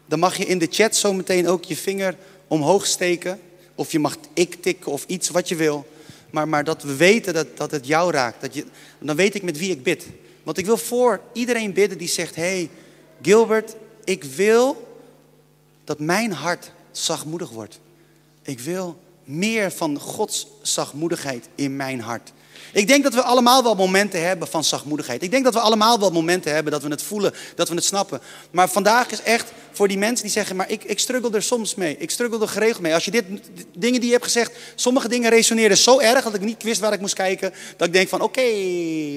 dan 0.05 0.19
mag 0.19 0.37
je 0.37 0.45
in 0.45 0.59
de 0.59 0.67
chat 0.69 0.95
zometeen 0.95 1.47
ook 1.47 1.63
je 1.63 1.75
vinger 1.75 2.15
omhoog 2.47 2.85
steken. 2.85 3.39
Of 3.75 3.91
je 3.91 3.99
mag 3.99 4.17
ik 4.33 4.55
tikken 4.61 4.91
of 4.91 5.03
iets 5.07 5.29
wat 5.29 5.49
je 5.49 5.55
wil. 5.55 5.85
maar, 6.29 6.47
maar 6.47 6.63
dat 6.63 6.83
we 6.83 6.95
weten 6.95 7.33
dat, 7.33 7.57
dat 7.57 7.71
het 7.71 7.87
jou 7.87 8.11
raakt. 8.11 8.41
Dat 8.41 8.53
je, 8.53 8.65
dan 8.99 9.15
weet 9.15 9.35
ik 9.35 9.43
met 9.43 9.57
wie 9.57 9.71
ik 9.71 9.83
bid. 9.83 10.05
Want 10.43 10.57
ik 10.57 10.65
wil 10.65 10.77
voor 10.77 11.21
iedereen 11.33 11.73
bidden 11.73 11.97
die 11.97 12.07
zegt: 12.07 12.35
hey, 12.35 12.69
Gilbert, 13.21 13.75
ik 14.05 14.23
wil 14.23 14.97
dat 15.83 15.99
mijn 15.99 16.31
hart 16.33 16.71
zachtmoedig 16.91 17.49
wordt. 17.49 17.79
Ik 18.41 18.59
wil 18.59 18.99
meer 19.23 19.71
van 19.71 19.99
Gods 19.99 20.47
zachtmoedigheid 20.61 21.47
in 21.55 21.75
mijn 21.75 22.01
hart. 22.01 22.31
Ik 22.73 22.87
denk 22.87 23.03
dat 23.03 23.13
we 23.13 23.21
allemaal 23.21 23.63
wel 23.63 23.75
momenten 23.75 24.25
hebben 24.27 24.47
van 24.47 24.63
zachtmoedigheid. 24.63 25.23
Ik 25.23 25.31
denk 25.31 25.43
dat 25.43 25.53
we 25.53 25.59
allemaal 25.59 25.99
wel 25.99 26.11
momenten 26.11 26.53
hebben 26.53 26.71
dat 26.71 26.83
we 26.83 26.89
het 26.89 27.01
voelen, 27.01 27.33
dat 27.55 27.69
we 27.69 27.75
het 27.75 27.83
snappen. 27.83 28.21
Maar 28.51 28.69
vandaag 28.69 29.11
is 29.11 29.21
echt 29.21 29.51
voor 29.71 29.87
die 29.87 29.97
mensen 29.97 30.23
die 30.23 30.33
zeggen, 30.33 30.55
maar 30.55 30.69
ik, 30.69 30.83
ik 30.83 30.99
struggle 30.99 31.31
er 31.31 31.43
soms 31.43 31.75
mee. 31.75 31.97
Ik 31.97 32.11
struggle 32.11 32.41
er 32.41 32.47
geregeld 32.47 32.81
mee. 32.81 32.93
Als 32.93 33.05
je 33.05 33.11
dit, 33.11 33.25
dingen 33.77 33.99
die 33.99 34.05
je 34.05 34.11
hebt 34.11 34.23
gezegd, 34.23 34.51
sommige 34.75 35.07
dingen 35.07 35.29
resoneerden 35.29 35.77
zo 35.77 35.99
erg 35.99 36.23
dat 36.23 36.33
ik 36.33 36.41
niet 36.41 36.63
wist 36.63 36.81
waar 36.81 36.93
ik 36.93 36.99
moest 36.99 37.13
kijken. 37.13 37.53
Dat 37.77 37.87
ik 37.87 37.93
denk 37.93 38.09
van, 38.09 38.21
oké, 38.21 38.41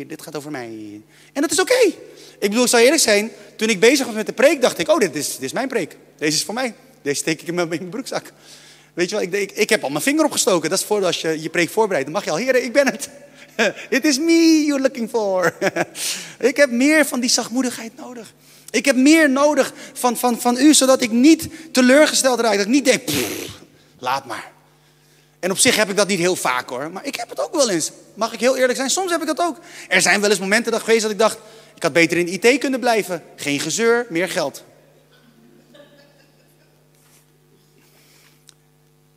dit 0.06 0.22
gaat 0.22 0.36
over 0.36 0.50
mij. 0.50 1.00
En 1.32 1.42
dat 1.42 1.50
is 1.50 1.60
oké. 1.60 1.92
Ik 2.40 2.48
bedoel, 2.48 2.64
ik 2.64 2.70
zal 2.70 2.80
eerlijk 2.80 3.02
zijn, 3.02 3.30
toen 3.56 3.68
ik 3.68 3.80
bezig 3.80 4.06
was 4.06 4.14
met 4.14 4.26
de 4.26 4.32
preek, 4.32 4.60
dacht 4.60 4.78
ik, 4.78 4.88
oh, 4.88 4.98
dit 4.98 5.16
is, 5.16 5.32
dit 5.32 5.42
is 5.42 5.52
mijn 5.52 5.68
preek. 5.68 5.96
Deze 6.18 6.36
is 6.36 6.44
voor 6.44 6.54
mij. 6.54 6.74
Deze 7.02 7.16
steek 7.16 7.40
ik 7.40 7.48
in 7.48 7.54
mijn, 7.54 7.70
in 7.70 7.78
mijn 7.78 7.90
broekzak. 7.90 8.32
Weet 8.94 9.10
je 9.10 9.16
wel, 9.16 9.24
ik, 9.24 9.52
ik, 9.52 9.68
heb 9.68 9.82
al 9.82 9.90
mijn 9.90 10.02
vinger 10.02 10.24
opgestoken. 10.24 10.70
Dat 10.70 10.78
is 10.78 10.84
voor 10.84 11.04
als 11.04 11.20
je 11.20 11.42
je 11.42 11.48
preek 11.48 11.70
voorbereidt. 11.70 12.06
Dan 12.06 12.14
mag 12.14 12.24
je 12.24 12.30
al, 12.30 12.36
heren, 12.36 12.64
ik 12.64 12.72
ben 12.72 12.86
het. 12.86 13.08
It 13.98 14.04
is 14.04 14.18
me 14.18 14.64
you're 14.66 14.82
looking 14.82 15.10
for. 15.10 15.54
ik 16.38 16.56
heb 16.56 16.70
meer 16.70 17.06
van 17.06 17.20
die 17.20 17.30
zachtmoedigheid 17.30 17.96
nodig. 17.96 18.34
Ik 18.70 18.84
heb 18.84 18.96
meer 18.96 19.30
nodig 19.30 19.72
van, 19.92 20.16
van, 20.16 20.40
van 20.40 20.58
u, 20.58 20.74
zodat 20.74 21.02
ik 21.02 21.10
niet 21.10 21.48
teleurgesteld 21.72 22.40
raak. 22.40 22.52
Dat 22.52 22.66
ik 22.66 22.72
niet 22.72 22.84
denk, 22.84 23.02
laat 23.98 24.26
maar. 24.26 24.50
En 25.40 25.50
op 25.50 25.58
zich 25.58 25.76
heb 25.76 25.90
ik 25.90 25.96
dat 25.96 26.08
niet 26.08 26.18
heel 26.18 26.36
vaak 26.36 26.68
hoor. 26.68 26.90
Maar 26.90 27.04
ik 27.04 27.16
heb 27.16 27.28
het 27.28 27.40
ook 27.40 27.54
wel 27.54 27.70
eens. 27.70 27.90
Mag 28.14 28.32
ik 28.32 28.40
heel 28.40 28.56
eerlijk 28.56 28.78
zijn? 28.78 28.90
Soms 28.90 29.10
heb 29.10 29.20
ik 29.20 29.26
dat 29.26 29.40
ook. 29.40 29.58
Er 29.88 30.02
zijn 30.02 30.20
wel 30.20 30.30
eens 30.30 30.38
momenten 30.38 30.72
dat 30.72 30.80
geweest 30.80 31.02
dat 31.02 31.10
ik 31.10 31.18
dacht, 31.18 31.38
ik 31.78 31.84
had 31.84 31.92
beter 31.92 32.16
in 32.16 32.28
IT 32.28 32.58
kunnen 32.58 32.80
blijven. 32.80 33.22
Geen 33.36 33.60
gezeur, 33.60 34.06
meer 34.08 34.28
geld. 34.28 34.64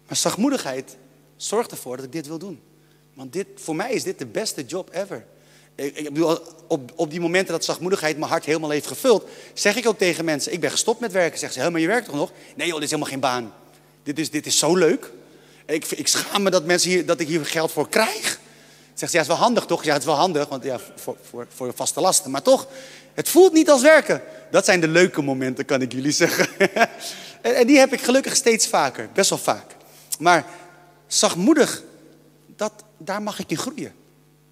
Maar 0.08 0.18
zachtmoedigheid 0.18 0.98
zorgt 1.36 1.72
ervoor 1.72 1.96
dat 1.96 2.06
ik 2.06 2.12
dit 2.12 2.28
wil 2.28 2.38
doen. 2.38 2.62
Want 3.14 3.34
dit, 3.34 3.48
voor 3.56 3.76
mij 3.76 3.92
is 3.92 4.04
dit 4.04 4.20
de 4.20 4.26
beste 4.26 4.66
job 4.66 4.90
ever. 4.94 5.26
Ik, 5.76 6.04
bedoel, 6.04 6.40
op, 6.68 6.92
op 6.96 7.12
die 7.12 7.20
momenten 7.20 7.54
dat 7.54 7.66
zachtmoedigheid 7.66 8.18
mijn 8.18 8.30
hart 8.32 8.46
helemaal 8.46 8.70
heeft 8.70 8.88
gevuld, 8.88 9.30
zeg 9.54 9.76
ik 9.76 9.88
ook 9.88 9.98
tegen 9.98 10.26
mensen: 10.26 10.54
Ik 10.54 10.60
ben 10.60 10.72
gestopt 10.72 11.00
met 11.00 11.12
werken. 11.12 11.40
Zeggen 11.40 11.64
ze: 11.64 11.70
maar 11.70 11.82
je 11.82 11.88
werkt 11.88 12.06
toch 12.06 12.16
nog? 12.16 12.32
Nee, 12.56 12.68
joh, 12.68 12.76
dit 12.76 12.84
is 12.84 12.90
helemaal 12.90 13.12
geen 13.12 13.20
baan. 13.20 13.54
Dit 14.04 14.20
is, 14.20 14.30
dit 14.30 14.46
is 14.46 14.58
zo 14.58 14.76
leuk. 14.76 15.12
Ik, 15.66 15.86
ik 15.86 16.08
schaam 16.08 16.44
me 16.44 16.50
dat, 16.50 16.66
mensen 16.66 16.90
hier, 16.90 17.06
dat 17.06 17.20
ik 17.20 17.28
hier 17.28 17.46
geld 17.46 17.72
voor 17.72 17.90
krijg. 17.90 18.40
Zegt 19.02 19.14
ze: 19.14 19.18
Ja, 19.18 19.24
is 19.24 19.30
wel 19.38 19.46
handig 19.46 19.66
toch? 19.66 19.84
Ja, 19.84 19.92
het 19.92 20.02
is 20.02 20.08
wel 20.08 20.16
handig, 20.16 20.48
want 20.48 20.64
ja, 20.64 20.80
voor, 20.96 21.18
voor, 21.30 21.48
voor 21.56 21.74
vaste 21.74 22.02
lasten. 22.02 22.32
Maar 22.32 22.42
toch, 22.42 22.68
het 23.14 23.30
voelt 23.30 23.54
niet 23.54 23.70
als 23.70 23.82
werken. 23.82 24.22
Dat 24.52 24.66
zijn 24.66 24.80
de 24.80 24.88
leuke 24.88 25.22
momenten, 25.22 25.66
kan 25.66 25.82
ik 25.82 25.92
jullie 25.92 26.12
zeggen. 26.12 26.48
en, 27.42 27.56
en 27.56 27.68
die 27.68 27.78
heb 27.78 27.94
ik 27.94 28.02
gelukkig 28.02 28.36
steeds 28.36 28.68
vaker, 28.68 29.10
best 29.14 29.30
wel 29.30 29.40
vaak. 29.40 29.76
Maar 30.20 30.46
zachtmoedig, 31.08 31.84
dat, 32.56 32.72
daar 32.98 33.22
mag 33.22 33.40
ik 33.40 33.52
in 33.52 33.58
groeien. 33.58 33.94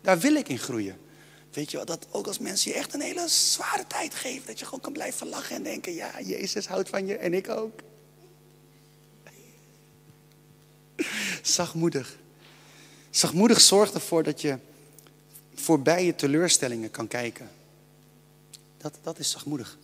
Daar 0.01 0.19
wil 0.19 0.35
ik 0.35 0.49
in 0.49 0.59
groeien. 0.59 0.97
Weet 1.53 1.71
je 1.71 1.77
wel, 1.77 1.85
dat 1.85 2.07
ook 2.11 2.27
als 2.27 2.39
mensen 2.39 2.71
je 2.71 2.77
echt 2.77 2.93
een 2.93 3.01
hele 3.01 3.27
zware 3.27 3.87
tijd 3.87 4.13
geven, 4.13 4.47
dat 4.47 4.59
je 4.59 4.65
gewoon 4.65 4.81
kan 4.81 4.93
blijven 4.93 5.27
lachen 5.29 5.55
en 5.55 5.63
denken, 5.63 5.93
ja, 5.93 6.11
Jezus 6.23 6.67
houdt 6.67 6.89
van 6.89 7.05
je 7.05 7.17
en 7.17 7.33
ik 7.33 7.49
ook. 7.49 7.79
Zachtmoedig. 11.41 12.17
Zachtmoedig 13.09 13.61
zorgt 13.61 13.93
ervoor 13.93 14.23
dat 14.23 14.41
je 14.41 14.57
voorbij 15.55 16.05
je 16.05 16.15
teleurstellingen 16.15 16.91
kan 16.91 17.07
kijken. 17.07 17.49
Dat, 18.77 18.97
dat 19.03 19.19
is 19.19 19.31
zachtmoedig. 19.31 19.77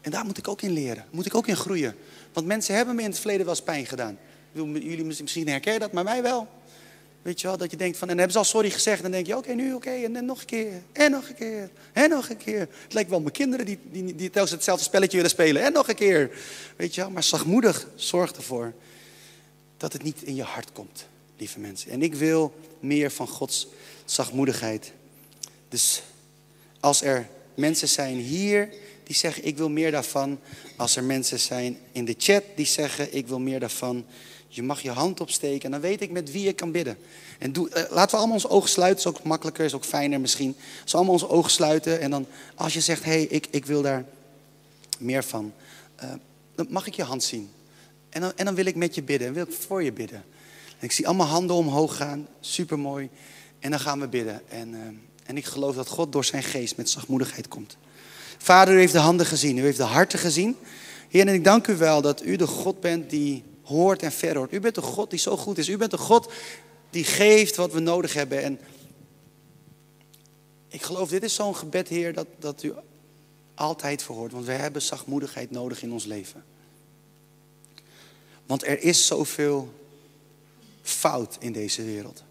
En 0.00 0.10
daar 0.10 0.24
moet 0.24 0.38
ik 0.38 0.48
ook 0.48 0.62
in 0.62 0.70
leren. 0.70 1.04
Moet 1.10 1.26
ik 1.26 1.34
ook 1.34 1.46
in 1.46 1.56
groeien. 1.56 1.96
Want 2.32 2.46
mensen 2.46 2.74
hebben 2.74 2.94
me 2.94 3.02
in 3.02 3.08
het 3.08 3.18
verleden 3.18 3.44
wel 3.44 3.54
eens 3.54 3.64
pijn 3.64 3.86
gedaan. 3.86 4.18
Jullie 4.52 5.04
misschien 5.04 5.48
herkennen 5.48 5.80
dat, 5.80 5.92
maar 5.92 6.04
mij 6.04 6.22
wel. 6.22 6.48
Weet 7.22 7.40
je 7.40 7.46
wel, 7.46 7.56
dat 7.56 7.70
je 7.70 7.76
denkt 7.76 7.98
van, 7.98 8.08
en 8.08 8.16
hebben 8.16 8.32
ze 8.32 8.38
al 8.38 8.44
sorry 8.44 8.70
gezegd. 8.70 8.96
En 8.96 9.02
dan 9.02 9.12
denk 9.12 9.26
je, 9.26 9.36
oké, 9.36 9.52
nu 9.52 9.74
oké, 9.74 9.90
en 9.90 10.12
dan 10.12 10.24
nog 10.24 10.40
een 10.40 10.46
keer. 10.46 10.82
En 10.92 11.10
nog 11.10 11.28
een 11.28 11.34
keer. 11.34 11.70
En 11.92 12.10
nog 12.10 12.28
een 12.28 12.36
keer. 12.36 12.60
Het 12.60 12.92
lijkt 12.92 13.10
wel 13.10 13.20
mijn 13.20 13.32
kinderen 13.32 13.66
die, 13.66 13.78
die, 13.90 14.14
die 14.14 14.30
telkens 14.30 14.50
hetzelfde 14.50 14.84
spelletje 14.84 15.16
willen 15.16 15.30
spelen. 15.30 15.62
En 15.62 15.72
nog 15.72 15.88
een 15.88 15.94
keer. 15.94 16.30
Weet 16.76 16.94
je 16.94 17.00
wel, 17.00 17.10
maar 17.10 17.22
zachtmoedig 17.22 17.86
zorgt 17.94 18.36
ervoor 18.36 18.72
dat 19.76 19.92
het 19.92 20.02
niet 20.02 20.22
in 20.22 20.34
je 20.34 20.42
hart 20.42 20.72
komt, 20.72 21.06
lieve 21.40 21.58
mensen. 21.58 21.90
En 21.90 22.02
ik 22.02 22.14
wil 22.14 22.54
meer 22.80 23.10
van 23.10 23.28
Gods 23.28 23.68
zachtmoedigheid. 24.04 24.92
Dus 25.68 26.02
als 26.80 27.02
er 27.02 27.28
mensen 27.54 27.88
zijn 27.88 28.16
hier 28.16 28.68
die 29.04 29.16
zeggen, 29.16 29.44
ik 29.44 29.56
wil 29.56 29.68
meer 29.68 29.90
daarvan. 29.90 30.38
Als 30.76 30.96
er 30.96 31.04
mensen 31.04 31.40
zijn 31.40 31.78
in 31.92 32.04
de 32.04 32.14
chat 32.18 32.42
die 32.56 32.66
zeggen, 32.66 33.14
ik 33.14 33.28
wil 33.28 33.38
meer 33.38 33.60
daarvan. 33.60 34.04
Je 34.48 34.62
mag 34.62 34.82
je 34.82 34.90
hand 34.90 35.20
opsteken 35.20 35.64
en 35.64 35.70
dan 35.70 35.80
weet 35.80 36.00
ik 36.00 36.10
met 36.10 36.30
wie 36.30 36.48
ik 36.48 36.56
kan 36.56 36.72
bidden. 36.72 36.98
En 37.38 37.52
doe, 37.52 37.68
eh, 37.68 37.90
laten 37.90 38.10
we 38.10 38.16
allemaal 38.16 38.34
onze 38.34 38.48
ogen 38.48 38.68
sluiten. 38.68 39.10
is 39.10 39.18
ook 39.18 39.24
makkelijker, 39.24 39.64
is 39.64 39.74
ook 39.74 39.84
fijner 39.84 40.20
misschien. 40.20 40.56
Als 40.82 40.92
we 40.92 40.96
allemaal 40.96 41.14
onze 41.14 41.28
ogen 41.28 41.50
sluiten 41.50 42.00
en 42.00 42.10
dan 42.10 42.26
als 42.54 42.72
je 42.72 42.80
zegt, 42.80 43.04
hé, 43.04 43.10
hey, 43.10 43.22
ik, 43.22 43.46
ik 43.50 43.66
wil 43.66 43.82
daar 43.82 44.04
meer 44.98 45.24
van. 45.24 45.52
Uh, 46.02 46.12
dan 46.54 46.66
mag 46.70 46.86
ik 46.86 46.94
je 46.94 47.02
hand 47.02 47.22
zien. 47.22 47.50
En 48.08 48.20
dan, 48.20 48.32
en 48.36 48.44
dan 48.44 48.54
wil 48.54 48.66
ik 48.66 48.74
met 48.74 48.94
je 48.94 49.02
bidden 49.02 49.28
en 49.28 49.34
wil 49.34 49.44
ik 49.44 49.52
voor 49.52 49.82
je 49.82 49.92
bidden. 49.92 50.24
Ik 50.80 50.92
zie 50.92 51.06
allemaal 51.06 51.26
handen 51.26 51.56
omhoog 51.56 51.96
gaan, 51.96 52.28
super 52.40 52.78
mooi. 52.78 53.10
En 53.58 53.70
dan 53.70 53.80
gaan 53.80 54.00
we 54.00 54.08
bidden. 54.08 54.48
En, 54.48 54.74
uh, 54.74 54.80
en 55.24 55.36
ik 55.36 55.44
geloof 55.44 55.74
dat 55.74 55.88
God 55.88 56.12
door 56.12 56.24
zijn 56.24 56.42
geest 56.42 56.76
met 56.76 56.90
zachtmoedigheid 56.90 57.48
komt. 57.48 57.76
Vader, 58.38 58.74
u 58.74 58.78
heeft 58.78 58.92
de 58.92 58.98
handen 58.98 59.26
gezien, 59.26 59.58
u 59.58 59.62
heeft 59.62 59.76
de 59.76 59.82
harten 59.82 60.18
gezien. 60.18 60.56
Heer, 61.08 61.26
en 61.26 61.34
ik 61.34 61.44
dank 61.44 61.66
u 61.66 61.76
wel 61.76 62.02
dat 62.02 62.24
u 62.24 62.36
de 62.36 62.46
God 62.46 62.80
bent 62.80 63.10
die 63.10 63.44
hoort 63.62 64.02
en 64.02 64.12
verhoort. 64.12 64.52
U 64.52 64.60
bent 64.60 64.74
de 64.74 64.82
God 64.82 65.10
die 65.10 65.18
zo 65.18 65.36
goed 65.36 65.58
is. 65.58 65.68
U 65.68 65.76
bent 65.76 65.90
de 65.90 65.98
God 65.98 66.32
die 66.90 67.04
geeft 67.04 67.56
wat 67.56 67.72
we 67.72 67.80
nodig 67.80 68.14
hebben. 68.14 68.42
En 68.42 68.60
ik 70.68 70.82
geloof, 70.82 71.08
dit 71.08 71.22
is 71.22 71.34
zo'n 71.34 71.56
gebed, 71.56 71.88
Heer, 71.88 72.14
dat, 72.14 72.26
dat 72.38 72.62
u 72.62 72.72
altijd 73.54 74.02
verhoort. 74.02 74.32
Want 74.32 74.44
we 74.44 74.52
hebben 74.52 74.82
zachtmoedigheid 74.82 75.50
nodig 75.50 75.82
in 75.82 75.92
ons 75.92 76.04
leven. 76.04 76.44
Want 78.46 78.66
er 78.66 78.82
is 78.82 79.06
zoveel 79.06 79.79
fout 80.82 81.36
in 81.40 81.52
deze 81.52 81.84
wereld. 81.84 82.22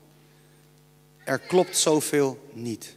Er 1.23 1.39
klopt 1.39 1.77
zoveel 1.77 2.49
niet. 2.53 2.95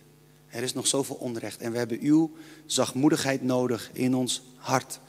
Er 0.48 0.62
is 0.62 0.74
nog 0.74 0.86
zoveel 0.86 1.16
onrecht. 1.16 1.60
En 1.60 1.72
we 1.72 1.78
hebben 1.78 1.98
uw 2.00 2.32
zachtmoedigheid 2.66 3.42
nodig 3.42 3.90
in 3.92 4.14
ons 4.14 4.42
hart. 4.56 5.00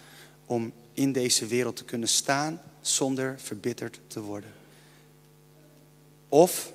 Om 0.46 0.72
in 0.94 1.12
deze 1.12 1.46
wereld 1.46 1.76
te 1.76 1.84
kunnen 1.84 2.10
staan 2.10 2.62
zonder 2.82 3.36
verbitterd 3.40 4.00
te 4.08 4.22
worden. 4.22 4.52
Of, 6.30 6.72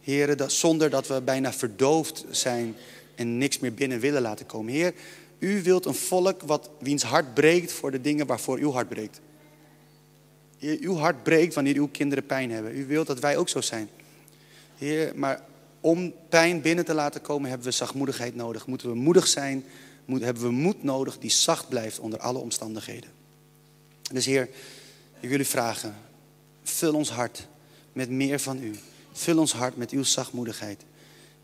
heren, 0.00 0.36
dat, 0.36 0.52
zonder 0.52 0.90
dat 0.90 1.06
we 1.06 1.20
bijna 1.20 1.52
verdoofd 1.52 2.24
zijn 2.30 2.76
en 3.14 3.38
niks 3.38 3.58
meer 3.58 3.74
binnen 3.74 4.00
willen 4.00 4.22
laten 4.22 4.46
komen. 4.46 4.72
Heer, 4.72 4.94
u 5.38 5.62
wilt 5.62 5.86
een 5.86 5.94
volk 5.94 6.42
wat, 6.42 6.70
wiens 6.78 7.02
hart 7.02 7.34
breekt 7.34 7.72
voor 7.72 7.90
de 7.90 8.00
dingen 8.00 8.26
waarvoor 8.26 8.58
uw 8.58 8.72
hart 8.72 8.88
breekt. 8.88 9.20
Heer, 10.64 10.78
uw 10.80 10.96
hart 10.96 11.22
breekt 11.22 11.54
wanneer 11.54 11.74
uw 11.74 11.88
kinderen 11.88 12.26
pijn 12.26 12.50
hebben. 12.50 12.76
U 12.76 12.86
wilt 12.86 13.06
dat 13.06 13.18
wij 13.18 13.36
ook 13.36 13.48
zo 13.48 13.60
zijn. 13.60 13.88
Heer, 14.76 15.12
maar 15.14 15.42
om 15.80 16.14
pijn 16.28 16.60
binnen 16.60 16.84
te 16.84 16.94
laten 16.94 17.20
komen 17.20 17.48
hebben 17.48 17.66
we 17.66 17.72
zachtmoedigheid 17.72 18.34
nodig. 18.34 18.66
Moeten 18.66 18.88
we 18.88 18.94
moedig 18.94 19.26
zijn, 19.26 19.64
moet, 20.04 20.20
hebben 20.20 20.42
we 20.42 20.50
moed 20.50 20.82
nodig 20.82 21.18
die 21.18 21.30
zacht 21.30 21.68
blijft 21.68 21.98
onder 21.98 22.18
alle 22.18 22.38
omstandigheden. 22.38 23.10
Dus 24.12 24.26
Heer, 24.26 24.48
ik 25.20 25.28
wil 25.28 25.40
u 25.40 25.44
vragen, 25.44 25.94
vul 26.62 26.94
ons 26.94 27.10
hart 27.10 27.46
met 27.92 28.10
meer 28.10 28.38
van 28.38 28.62
u. 28.62 28.74
Vul 29.12 29.38
ons 29.38 29.52
hart 29.52 29.76
met 29.76 29.90
uw 29.90 30.02
zachtmoedigheid. 30.02 30.84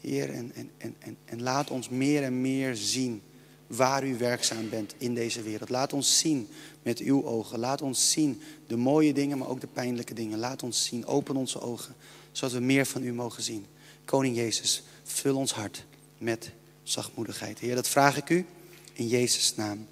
Heer, 0.00 0.30
en, 0.30 0.52
en, 0.54 0.94
en, 0.98 1.16
en 1.24 1.42
laat 1.42 1.70
ons 1.70 1.88
meer 1.88 2.22
en 2.22 2.40
meer 2.40 2.76
zien 2.76 3.22
waar 3.70 4.06
u 4.06 4.18
werkzaam 4.18 4.68
bent 4.68 4.94
in 4.98 5.14
deze 5.14 5.42
wereld. 5.42 5.68
Laat 5.68 5.92
ons 5.92 6.18
zien 6.18 6.48
met 6.82 6.98
uw 6.98 7.24
ogen. 7.24 7.58
Laat 7.58 7.82
ons 7.82 8.10
zien 8.10 8.42
de 8.66 8.76
mooie 8.76 9.12
dingen, 9.12 9.38
maar 9.38 9.48
ook 9.48 9.60
de 9.60 9.66
pijnlijke 9.66 10.14
dingen. 10.14 10.38
Laat 10.38 10.62
ons 10.62 10.84
zien, 10.84 11.06
open 11.06 11.36
onze 11.36 11.60
ogen, 11.60 11.94
zodat 12.32 12.54
we 12.54 12.60
meer 12.60 12.86
van 12.86 13.02
u 13.02 13.12
mogen 13.12 13.42
zien. 13.42 13.66
Koning 14.04 14.36
Jezus, 14.36 14.82
vul 15.04 15.36
ons 15.36 15.52
hart 15.52 15.84
met 16.18 16.50
zachtmoedigheid. 16.82 17.58
Heer, 17.58 17.74
dat 17.74 17.88
vraag 17.88 18.16
ik 18.16 18.30
u 18.30 18.46
in 18.92 19.08
Jezus' 19.08 19.54
naam. 19.56 19.86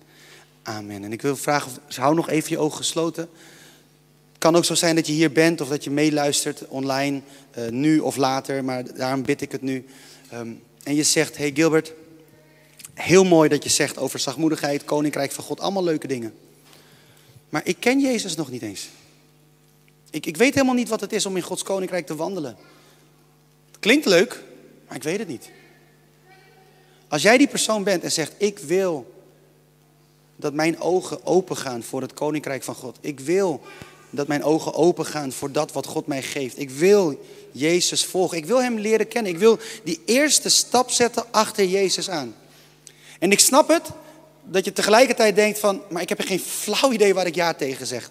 Amen. 0.62 1.04
En 1.04 1.12
ik 1.12 1.22
wil 1.22 1.36
vragen, 1.36 1.72
hou 1.88 2.14
nog 2.14 2.28
even 2.28 2.50
je 2.50 2.58
ogen 2.58 2.76
gesloten. 2.76 3.28
Het 4.32 4.38
kan 4.38 4.56
ook 4.56 4.64
zo 4.64 4.74
zijn 4.74 4.94
dat 4.94 5.06
je 5.06 5.12
hier 5.12 5.32
bent 5.32 5.60
of 5.60 5.68
dat 5.68 5.84
je 5.84 5.90
meeluistert 5.90 6.68
online, 6.68 7.20
uh, 7.58 7.68
nu 7.68 7.98
of 7.98 8.16
later, 8.16 8.64
maar 8.64 8.94
daarom 8.94 9.22
bid 9.22 9.40
ik 9.40 9.52
het 9.52 9.62
nu. 9.62 9.86
Um, 10.34 10.62
en 10.82 10.94
je 10.94 11.02
zegt, 11.02 11.36
hey 11.36 11.50
Gilbert, 11.54 11.92
heel 12.98 13.24
mooi 13.24 13.48
dat 13.48 13.62
je 13.62 13.70
zegt 13.70 13.98
over 13.98 14.18
zachtmoedigheid, 14.18 14.84
koninkrijk 14.84 15.32
van 15.32 15.44
God, 15.44 15.60
allemaal 15.60 15.84
leuke 15.84 16.06
dingen. 16.06 16.34
Maar 17.48 17.62
ik 17.64 17.76
ken 17.80 18.00
Jezus 18.00 18.36
nog 18.36 18.50
niet 18.50 18.62
eens. 18.62 18.88
Ik, 20.10 20.26
ik 20.26 20.36
weet 20.36 20.54
helemaal 20.54 20.74
niet 20.74 20.88
wat 20.88 21.00
het 21.00 21.12
is 21.12 21.26
om 21.26 21.36
in 21.36 21.42
Gods 21.42 21.62
koninkrijk 21.62 22.06
te 22.06 22.16
wandelen. 22.16 22.56
Klinkt 23.80 24.06
leuk, 24.06 24.42
maar 24.86 24.96
ik 24.96 25.02
weet 25.02 25.18
het 25.18 25.28
niet. 25.28 25.50
Als 27.08 27.22
jij 27.22 27.38
die 27.38 27.48
persoon 27.48 27.84
bent 27.84 28.02
en 28.02 28.12
zegt: 28.12 28.32
Ik 28.38 28.58
wil 28.58 29.12
dat 30.36 30.52
mijn 30.52 30.80
ogen 30.80 31.26
open 31.26 31.56
gaan 31.56 31.82
voor 31.82 32.00
het 32.00 32.14
koninkrijk 32.14 32.62
van 32.62 32.74
God. 32.74 32.98
Ik 33.00 33.20
wil 33.20 33.60
dat 34.10 34.26
mijn 34.26 34.44
ogen 34.44 34.74
open 34.74 35.06
gaan 35.06 35.32
voor 35.32 35.52
dat 35.52 35.72
wat 35.72 35.86
God 35.86 36.06
mij 36.06 36.22
geeft. 36.22 36.58
Ik 36.58 36.70
wil 36.70 37.20
Jezus 37.52 38.04
volgen. 38.04 38.36
Ik 38.36 38.46
wil 38.46 38.62
Hem 38.62 38.78
leren 38.78 39.08
kennen. 39.08 39.32
Ik 39.32 39.38
wil 39.38 39.58
die 39.84 40.00
eerste 40.04 40.48
stap 40.48 40.90
zetten 40.90 41.32
achter 41.32 41.64
Jezus 41.64 42.10
aan. 42.10 42.34
En 43.18 43.32
ik 43.32 43.40
snap 43.40 43.68
het 43.68 43.90
dat 44.44 44.64
je 44.64 44.72
tegelijkertijd 44.72 45.34
denkt 45.34 45.58
van, 45.58 45.82
maar 45.90 46.02
ik 46.02 46.08
heb 46.08 46.20
geen 46.20 46.40
flauw 46.40 46.92
idee 46.92 47.14
waar 47.14 47.26
ik 47.26 47.34
ja 47.34 47.54
tegen 47.54 47.86
zeg. 47.86 48.10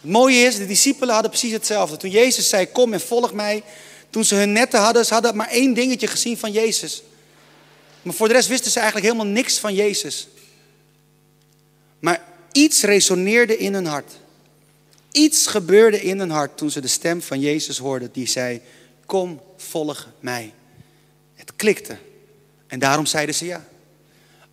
Het 0.00 0.10
mooie 0.10 0.36
is, 0.36 0.56
de 0.56 0.66
discipelen 0.66 1.12
hadden 1.12 1.30
precies 1.30 1.52
hetzelfde. 1.52 1.96
Toen 1.96 2.10
Jezus 2.10 2.48
zei, 2.48 2.66
kom 2.66 2.92
en 2.92 3.00
volg 3.00 3.32
mij. 3.32 3.62
Toen 4.10 4.24
ze 4.24 4.34
hun 4.34 4.52
netten 4.52 4.80
hadden, 4.80 5.06
ze 5.06 5.12
hadden 5.12 5.36
maar 5.36 5.48
één 5.48 5.74
dingetje 5.74 6.06
gezien 6.06 6.38
van 6.38 6.52
Jezus. 6.52 7.02
Maar 8.02 8.14
voor 8.14 8.28
de 8.28 8.34
rest 8.34 8.48
wisten 8.48 8.70
ze 8.70 8.78
eigenlijk 8.78 9.12
helemaal 9.12 9.32
niks 9.32 9.58
van 9.58 9.74
Jezus. 9.74 10.28
Maar 11.98 12.24
iets 12.52 12.82
resoneerde 12.82 13.56
in 13.56 13.74
hun 13.74 13.86
hart. 13.86 14.12
Iets 15.12 15.46
gebeurde 15.46 16.02
in 16.02 16.18
hun 16.18 16.30
hart 16.30 16.56
toen 16.56 16.70
ze 16.70 16.80
de 16.80 16.88
stem 16.88 17.22
van 17.22 17.40
Jezus 17.40 17.78
hoorden 17.78 18.12
die 18.12 18.26
zei, 18.26 18.60
kom, 19.06 19.40
volg 19.56 20.08
mij. 20.20 20.52
Het 21.34 21.52
klikte. 21.56 21.98
En 22.66 22.78
daarom 22.78 23.06
zeiden 23.06 23.34
ze 23.34 23.44
ja. 23.44 23.68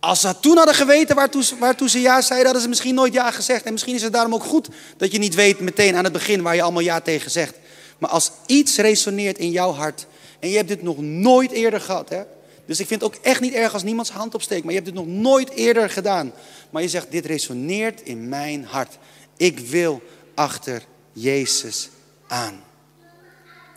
Als 0.00 0.20
ze 0.20 0.40
toen 0.40 0.56
hadden 0.56 0.74
geweten 0.74 1.16
waartoe, 1.16 1.44
waartoe 1.58 1.88
ze 1.88 2.00
ja 2.00 2.20
zeiden, 2.20 2.44
hadden 2.44 2.62
ze 2.62 2.68
misschien 2.68 2.94
nooit 2.94 3.12
ja 3.12 3.30
gezegd. 3.30 3.64
En 3.64 3.72
misschien 3.72 3.94
is 3.94 4.02
het 4.02 4.12
daarom 4.12 4.34
ook 4.34 4.44
goed 4.44 4.68
dat 4.96 5.12
je 5.12 5.18
niet 5.18 5.34
weet 5.34 5.60
meteen 5.60 5.96
aan 5.96 6.04
het 6.04 6.12
begin 6.12 6.42
waar 6.42 6.54
je 6.54 6.62
allemaal 6.62 6.82
ja 6.82 7.00
tegen 7.00 7.30
zegt. 7.30 7.54
Maar 7.98 8.10
als 8.10 8.30
iets 8.46 8.76
resoneert 8.76 9.38
in 9.38 9.50
jouw 9.50 9.72
hart, 9.72 10.06
en 10.40 10.48
je 10.48 10.56
hebt 10.56 10.68
dit 10.68 10.82
nog 10.82 10.98
nooit 10.98 11.50
eerder 11.50 11.80
gehad, 11.80 12.08
hè? 12.08 12.22
Dus 12.66 12.80
ik 12.80 12.86
vind 12.86 13.00
het 13.00 13.14
ook 13.14 13.24
echt 13.24 13.40
niet 13.40 13.52
erg 13.52 13.72
als 13.72 13.82
niemand 13.82 14.06
zijn 14.06 14.18
hand 14.18 14.34
opsteekt, 14.34 14.64
maar 14.64 14.72
je 14.72 14.80
hebt 14.80 14.94
dit 14.94 15.04
nog 15.04 15.14
nooit 15.14 15.50
eerder 15.50 15.90
gedaan. 15.90 16.32
Maar 16.70 16.82
je 16.82 16.88
zegt, 16.88 17.10
dit 17.10 17.26
resoneert 17.26 18.00
in 18.00 18.28
mijn 18.28 18.64
hart. 18.64 18.98
Ik 19.36 19.58
wil 19.58 20.02
achter 20.34 20.82
Jezus 21.12 21.88
aan. 22.26 22.60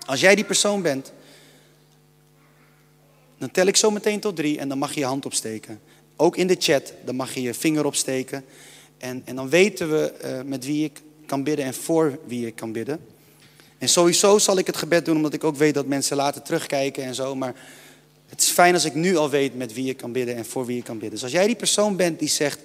Als 0.05 0.19
jij 0.19 0.35
die 0.35 0.43
persoon 0.43 0.81
bent, 0.81 1.11
dan 3.37 3.51
tel 3.51 3.65
ik 3.65 3.75
zo 3.75 3.91
meteen 3.91 4.19
tot 4.19 4.35
drie 4.35 4.59
en 4.59 4.69
dan 4.69 4.77
mag 4.77 4.93
je 4.93 4.99
je 4.99 5.05
hand 5.05 5.25
opsteken. 5.25 5.81
Ook 6.21 6.37
in 6.37 6.47
de 6.47 6.55
chat, 6.59 6.93
dan 7.05 7.15
mag 7.15 7.33
je 7.33 7.41
je 7.41 7.53
vinger 7.53 7.85
opsteken. 7.85 8.45
En, 8.97 9.21
en 9.25 9.35
dan 9.35 9.49
weten 9.49 9.89
we 9.89 10.13
uh, 10.25 10.41
met 10.49 10.65
wie 10.65 10.83
ik 10.83 11.01
kan 11.25 11.43
bidden 11.43 11.65
en 11.65 11.73
voor 11.73 12.19
wie 12.25 12.47
ik 12.47 12.55
kan 12.55 12.71
bidden. 12.71 12.99
En 13.77 13.89
sowieso 13.89 14.37
zal 14.37 14.57
ik 14.57 14.67
het 14.67 14.77
gebed 14.77 15.05
doen, 15.05 15.15
omdat 15.15 15.33
ik 15.33 15.43
ook 15.43 15.55
weet 15.55 15.73
dat 15.73 15.85
mensen 15.85 16.17
later 16.17 16.41
terugkijken 16.41 17.03
en 17.03 17.15
zo. 17.15 17.35
Maar 17.35 17.55
het 18.27 18.41
is 18.41 18.49
fijn 18.49 18.73
als 18.73 18.85
ik 18.85 18.93
nu 18.93 19.15
al 19.15 19.29
weet 19.29 19.55
met 19.55 19.73
wie 19.73 19.89
ik 19.89 19.97
kan 19.97 20.11
bidden 20.11 20.35
en 20.35 20.45
voor 20.45 20.65
wie 20.65 20.77
ik 20.77 20.83
kan 20.83 20.93
bidden. 20.97 21.13
Dus 21.13 21.23
als 21.23 21.31
jij 21.31 21.45
die 21.45 21.55
persoon 21.55 21.95
bent 21.95 22.19
die 22.19 22.29
zegt, 22.29 22.59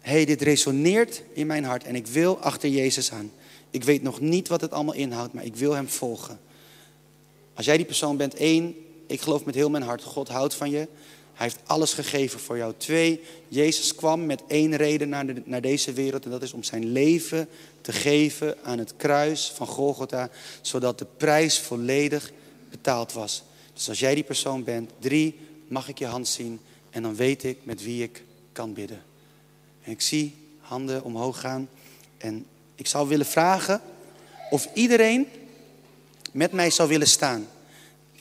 hey, 0.00 0.24
dit 0.24 0.42
resoneert 0.42 1.22
in 1.32 1.46
mijn 1.46 1.64
hart 1.64 1.84
en 1.84 1.94
ik 1.94 2.06
wil 2.06 2.38
achter 2.38 2.68
Jezus 2.68 3.12
aan. 3.12 3.32
Ik 3.70 3.84
weet 3.84 4.02
nog 4.02 4.20
niet 4.20 4.48
wat 4.48 4.60
het 4.60 4.72
allemaal 4.72 4.94
inhoudt, 4.94 5.32
maar 5.32 5.44
ik 5.44 5.56
wil 5.56 5.72
Hem 5.72 5.88
volgen. 5.88 6.40
Als 7.54 7.66
jij 7.66 7.76
die 7.76 7.86
persoon 7.86 8.16
bent, 8.16 8.34
één, 8.34 8.74
ik 9.06 9.20
geloof 9.20 9.44
met 9.44 9.54
heel 9.54 9.70
mijn 9.70 9.82
hart, 9.82 10.02
God 10.02 10.28
houdt 10.28 10.54
van 10.54 10.70
je. 10.70 10.88
Hij 11.38 11.46
heeft 11.46 11.60
alles 11.66 11.92
gegeven 11.92 12.40
voor 12.40 12.56
jou. 12.56 12.74
Twee, 12.76 13.20
Jezus 13.48 13.94
kwam 13.94 14.26
met 14.26 14.42
één 14.48 14.76
reden 14.76 15.08
naar, 15.08 15.24
naar 15.44 15.60
deze 15.60 15.92
wereld 15.92 16.24
en 16.24 16.30
dat 16.30 16.42
is 16.42 16.52
om 16.52 16.62
zijn 16.62 16.92
leven 16.92 17.48
te 17.80 17.92
geven 17.92 18.56
aan 18.62 18.78
het 18.78 18.94
kruis 18.96 19.52
van 19.54 19.66
Golgotha, 19.66 20.30
zodat 20.60 20.98
de 20.98 21.06
prijs 21.16 21.58
volledig 21.58 22.32
betaald 22.70 23.12
was. 23.12 23.42
Dus 23.74 23.88
als 23.88 23.98
jij 23.98 24.14
die 24.14 24.24
persoon 24.24 24.64
bent, 24.64 24.90
drie, 24.98 25.38
mag 25.68 25.88
ik 25.88 25.98
je 25.98 26.06
hand 26.06 26.28
zien 26.28 26.60
en 26.90 27.02
dan 27.02 27.14
weet 27.14 27.44
ik 27.44 27.58
met 27.62 27.82
wie 27.82 28.02
ik 28.02 28.22
kan 28.52 28.72
bidden. 28.72 29.02
En 29.82 29.92
ik 29.92 30.00
zie 30.00 30.34
handen 30.60 31.04
omhoog 31.04 31.40
gaan. 31.40 31.68
En 32.16 32.46
ik 32.74 32.86
zou 32.86 33.08
willen 33.08 33.26
vragen 33.26 33.80
of 34.50 34.68
iedereen 34.74 35.26
met 36.32 36.52
mij 36.52 36.70
zou 36.70 36.88
willen 36.88 37.08
staan. 37.08 37.48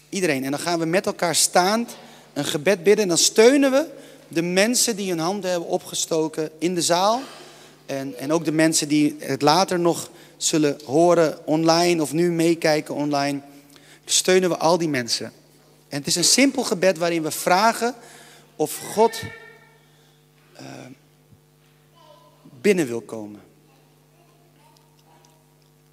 Iedereen. 0.10 0.44
En 0.44 0.52
dan 0.52 0.60
gaan 0.60 0.80
we 0.80 0.86
met 0.86 1.06
elkaar 1.06 1.36
staand 1.36 1.98
een 2.38 2.46
gebed 2.46 2.84
bidden. 2.84 3.04
En 3.04 3.08
dan 3.08 3.18
steunen 3.18 3.72
we 3.72 3.86
de 4.28 4.42
mensen 4.42 4.96
die 4.96 5.10
hun 5.10 5.20
handen 5.20 5.50
hebben 5.50 5.70
opgestoken 5.70 6.50
in 6.58 6.76
de 6.76 6.82
zaal. 6.82 7.22
En, 7.86 8.18
en 8.18 8.32
ook 8.32 8.46
de 8.46 8.52
mensen 8.52 8.88
die 8.88 9.16
het 9.20 9.42
later 9.42 9.80
nog 9.80 10.10
zullen 10.38 10.80
horen 10.86 11.46
online 11.46 12.02
of 12.02 12.14
nu 12.14 12.32
meekijken 12.32 12.96
online. 12.96 13.42
Steunen 14.06 14.50
we 14.50 14.58
al 14.58 14.78
die 14.78 14.90
mensen. 14.90 15.26
En 15.90 15.98
het 15.98 16.08
is 16.08 16.16
een 16.16 16.24
simpel 16.24 16.64
gebed 16.64 16.98
waarin 16.98 17.24
we 17.24 17.32
vragen 17.32 17.96
of 18.56 18.78
God 18.94 19.22
uh, 20.62 20.68
binnen 22.62 22.88
wil 22.88 23.02
komen. 23.02 23.42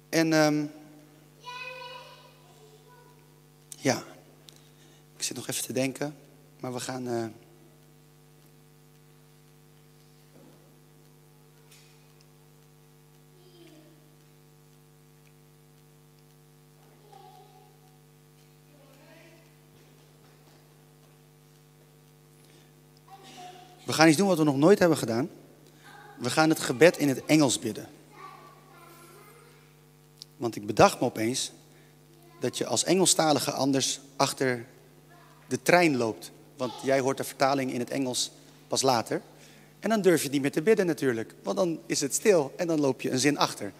En 0.09 0.33
um, 0.33 0.71
ja, 3.77 4.03
ik 5.17 5.23
zit 5.23 5.35
nog 5.35 5.47
even 5.47 5.63
te 5.63 5.73
denken, 5.73 6.15
maar 6.65 6.73
we 6.73 6.79
gaan. 6.79 7.07
Uh, 7.07 7.25
We 23.85 23.93
gaan 23.93 24.07
iets 24.07 24.17
doen 24.17 24.27
wat 24.27 24.37
we 24.37 24.43
nog 24.43 24.57
nooit 24.57 24.79
hebben 24.79 24.97
gedaan. 24.97 25.29
We 26.17 26.29
gaan 26.29 26.49
het 26.49 26.59
gebed 26.59 26.97
in 26.97 27.07
het 27.07 27.25
Engels 27.25 27.59
bidden. 27.59 27.87
Want 30.37 30.55
ik 30.55 30.65
bedacht 30.65 30.99
me 30.99 31.05
opeens 31.05 31.51
dat 32.39 32.57
je 32.57 32.65
als 32.65 32.83
Engelstalige 32.83 33.51
anders 33.51 33.99
achter 34.15 34.65
de 35.47 35.61
trein 35.61 35.97
loopt. 35.97 36.31
Want 36.57 36.73
jij 36.83 36.99
hoort 36.99 37.17
de 37.17 37.23
vertaling 37.23 37.73
in 37.73 37.79
het 37.79 37.89
Engels 37.89 38.31
pas 38.67 38.81
later. 38.81 39.21
En 39.79 39.89
dan 39.89 40.01
durf 40.01 40.23
je 40.23 40.29
niet 40.29 40.41
meer 40.41 40.51
te 40.51 40.61
bidden 40.61 40.85
natuurlijk. 40.85 41.33
Want 41.43 41.57
dan 41.57 41.79
is 41.85 42.01
het 42.01 42.13
stil 42.13 42.53
en 42.57 42.67
dan 42.67 42.79
loop 42.79 43.01
je 43.01 43.11
een 43.11 43.19
zin 43.19 43.37
achter. 43.37 43.73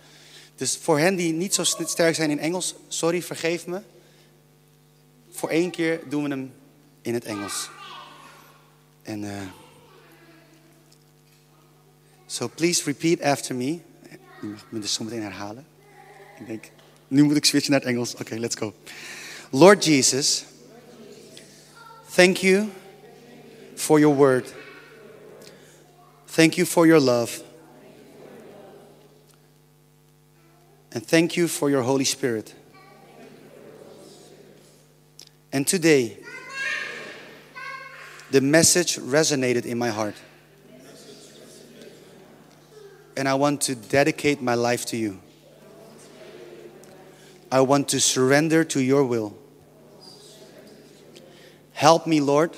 Dus 0.55 0.77
voor 0.77 0.99
hen 0.99 1.15
die 1.15 1.33
niet 1.33 1.53
zo 1.53 1.63
sterk 1.63 2.15
zijn 2.15 2.29
in 2.29 2.39
Engels, 2.39 2.75
sorry, 2.87 3.21
vergeef 3.21 3.67
me. 3.67 3.81
Voor 5.31 5.49
één 5.49 5.71
keer 5.71 6.01
doen 6.09 6.23
we 6.23 6.29
hem 6.29 6.53
in 7.01 7.13
het 7.13 7.25
Engels. 7.25 7.69
En... 9.01 9.23
Uh, 9.23 9.31
So 12.27 12.49
please 12.55 12.83
repeat 12.83 13.21
after 13.21 13.55
me. 13.55 13.79
Je 14.41 14.47
mag 14.47 14.65
me 14.69 14.79
dus 14.79 14.93
zo 14.93 15.03
meteen 15.03 15.21
herhalen. 15.21 15.65
Ik 16.39 16.47
denk, 16.47 16.63
nu 17.07 17.23
moet 17.23 17.35
ik 17.35 17.45
switchen 17.45 17.71
naar 17.71 17.79
het 17.79 17.89
Engels. 17.89 18.15
Oké, 18.15 18.35
let's 18.35 18.55
go. 18.55 18.73
Lord 19.49 19.85
Jesus, 19.85 20.45
thank 22.15 22.41
you 22.41 22.71
for 23.75 23.99
your 23.99 24.13
word. 24.13 24.45
Thank 26.27 26.57
you 26.57 26.65
for 26.65 26.87
your 26.87 26.99
love. 26.99 27.43
And 30.93 31.05
thank 31.05 31.35
you 31.35 31.49
for 31.49 31.69
your 31.69 31.81
Holy 31.81 32.05
Spirit. 32.05 32.55
And 35.51 35.67
today, 35.67 36.17
the 38.31 38.39
message 38.39 38.95
resonated 38.97 39.65
in 39.65 39.77
my 39.77 39.89
heart. 39.89 40.15
and 43.17 43.29
I 43.29 43.33
want 43.35 43.61
to 43.61 43.75
dedicate 43.75 44.41
my 44.41 44.55
life 44.55 44.85
to 44.87 44.97
you. 44.97 45.19
I 47.51 47.61
want 47.61 47.87
to 47.89 47.99
surrender 48.01 48.63
to 48.65 48.81
your 48.81 49.05
will. 49.05 49.37
Help 51.75 52.07
me, 52.07 52.21
Lord, 52.21 52.51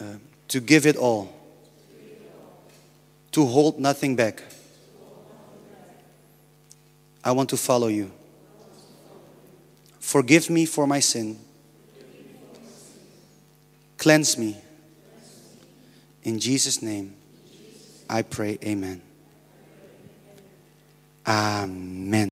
uh, 0.00 0.14
to 0.46 0.60
give 0.60 0.86
it 0.86 0.94
all, 0.94 1.34
to 3.32 3.44
hold 3.44 3.80
nothing 3.80 4.14
back. 4.14 4.44
I 7.24 7.32
want 7.32 7.50
to 7.50 7.56
follow 7.56 7.88
you. 7.88 8.12
Forgive 9.98 10.50
me 10.50 10.64
for 10.64 10.86
my 10.86 11.00
sin. 11.00 11.36
Cleanse 13.98 14.38
me. 14.38 14.56
In 16.22 16.38
Jesus' 16.38 16.80
name. 16.80 17.14
I 18.08 18.22
pray, 18.22 18.56
amen. 18.62 19.02
Amen. 21.26 22.31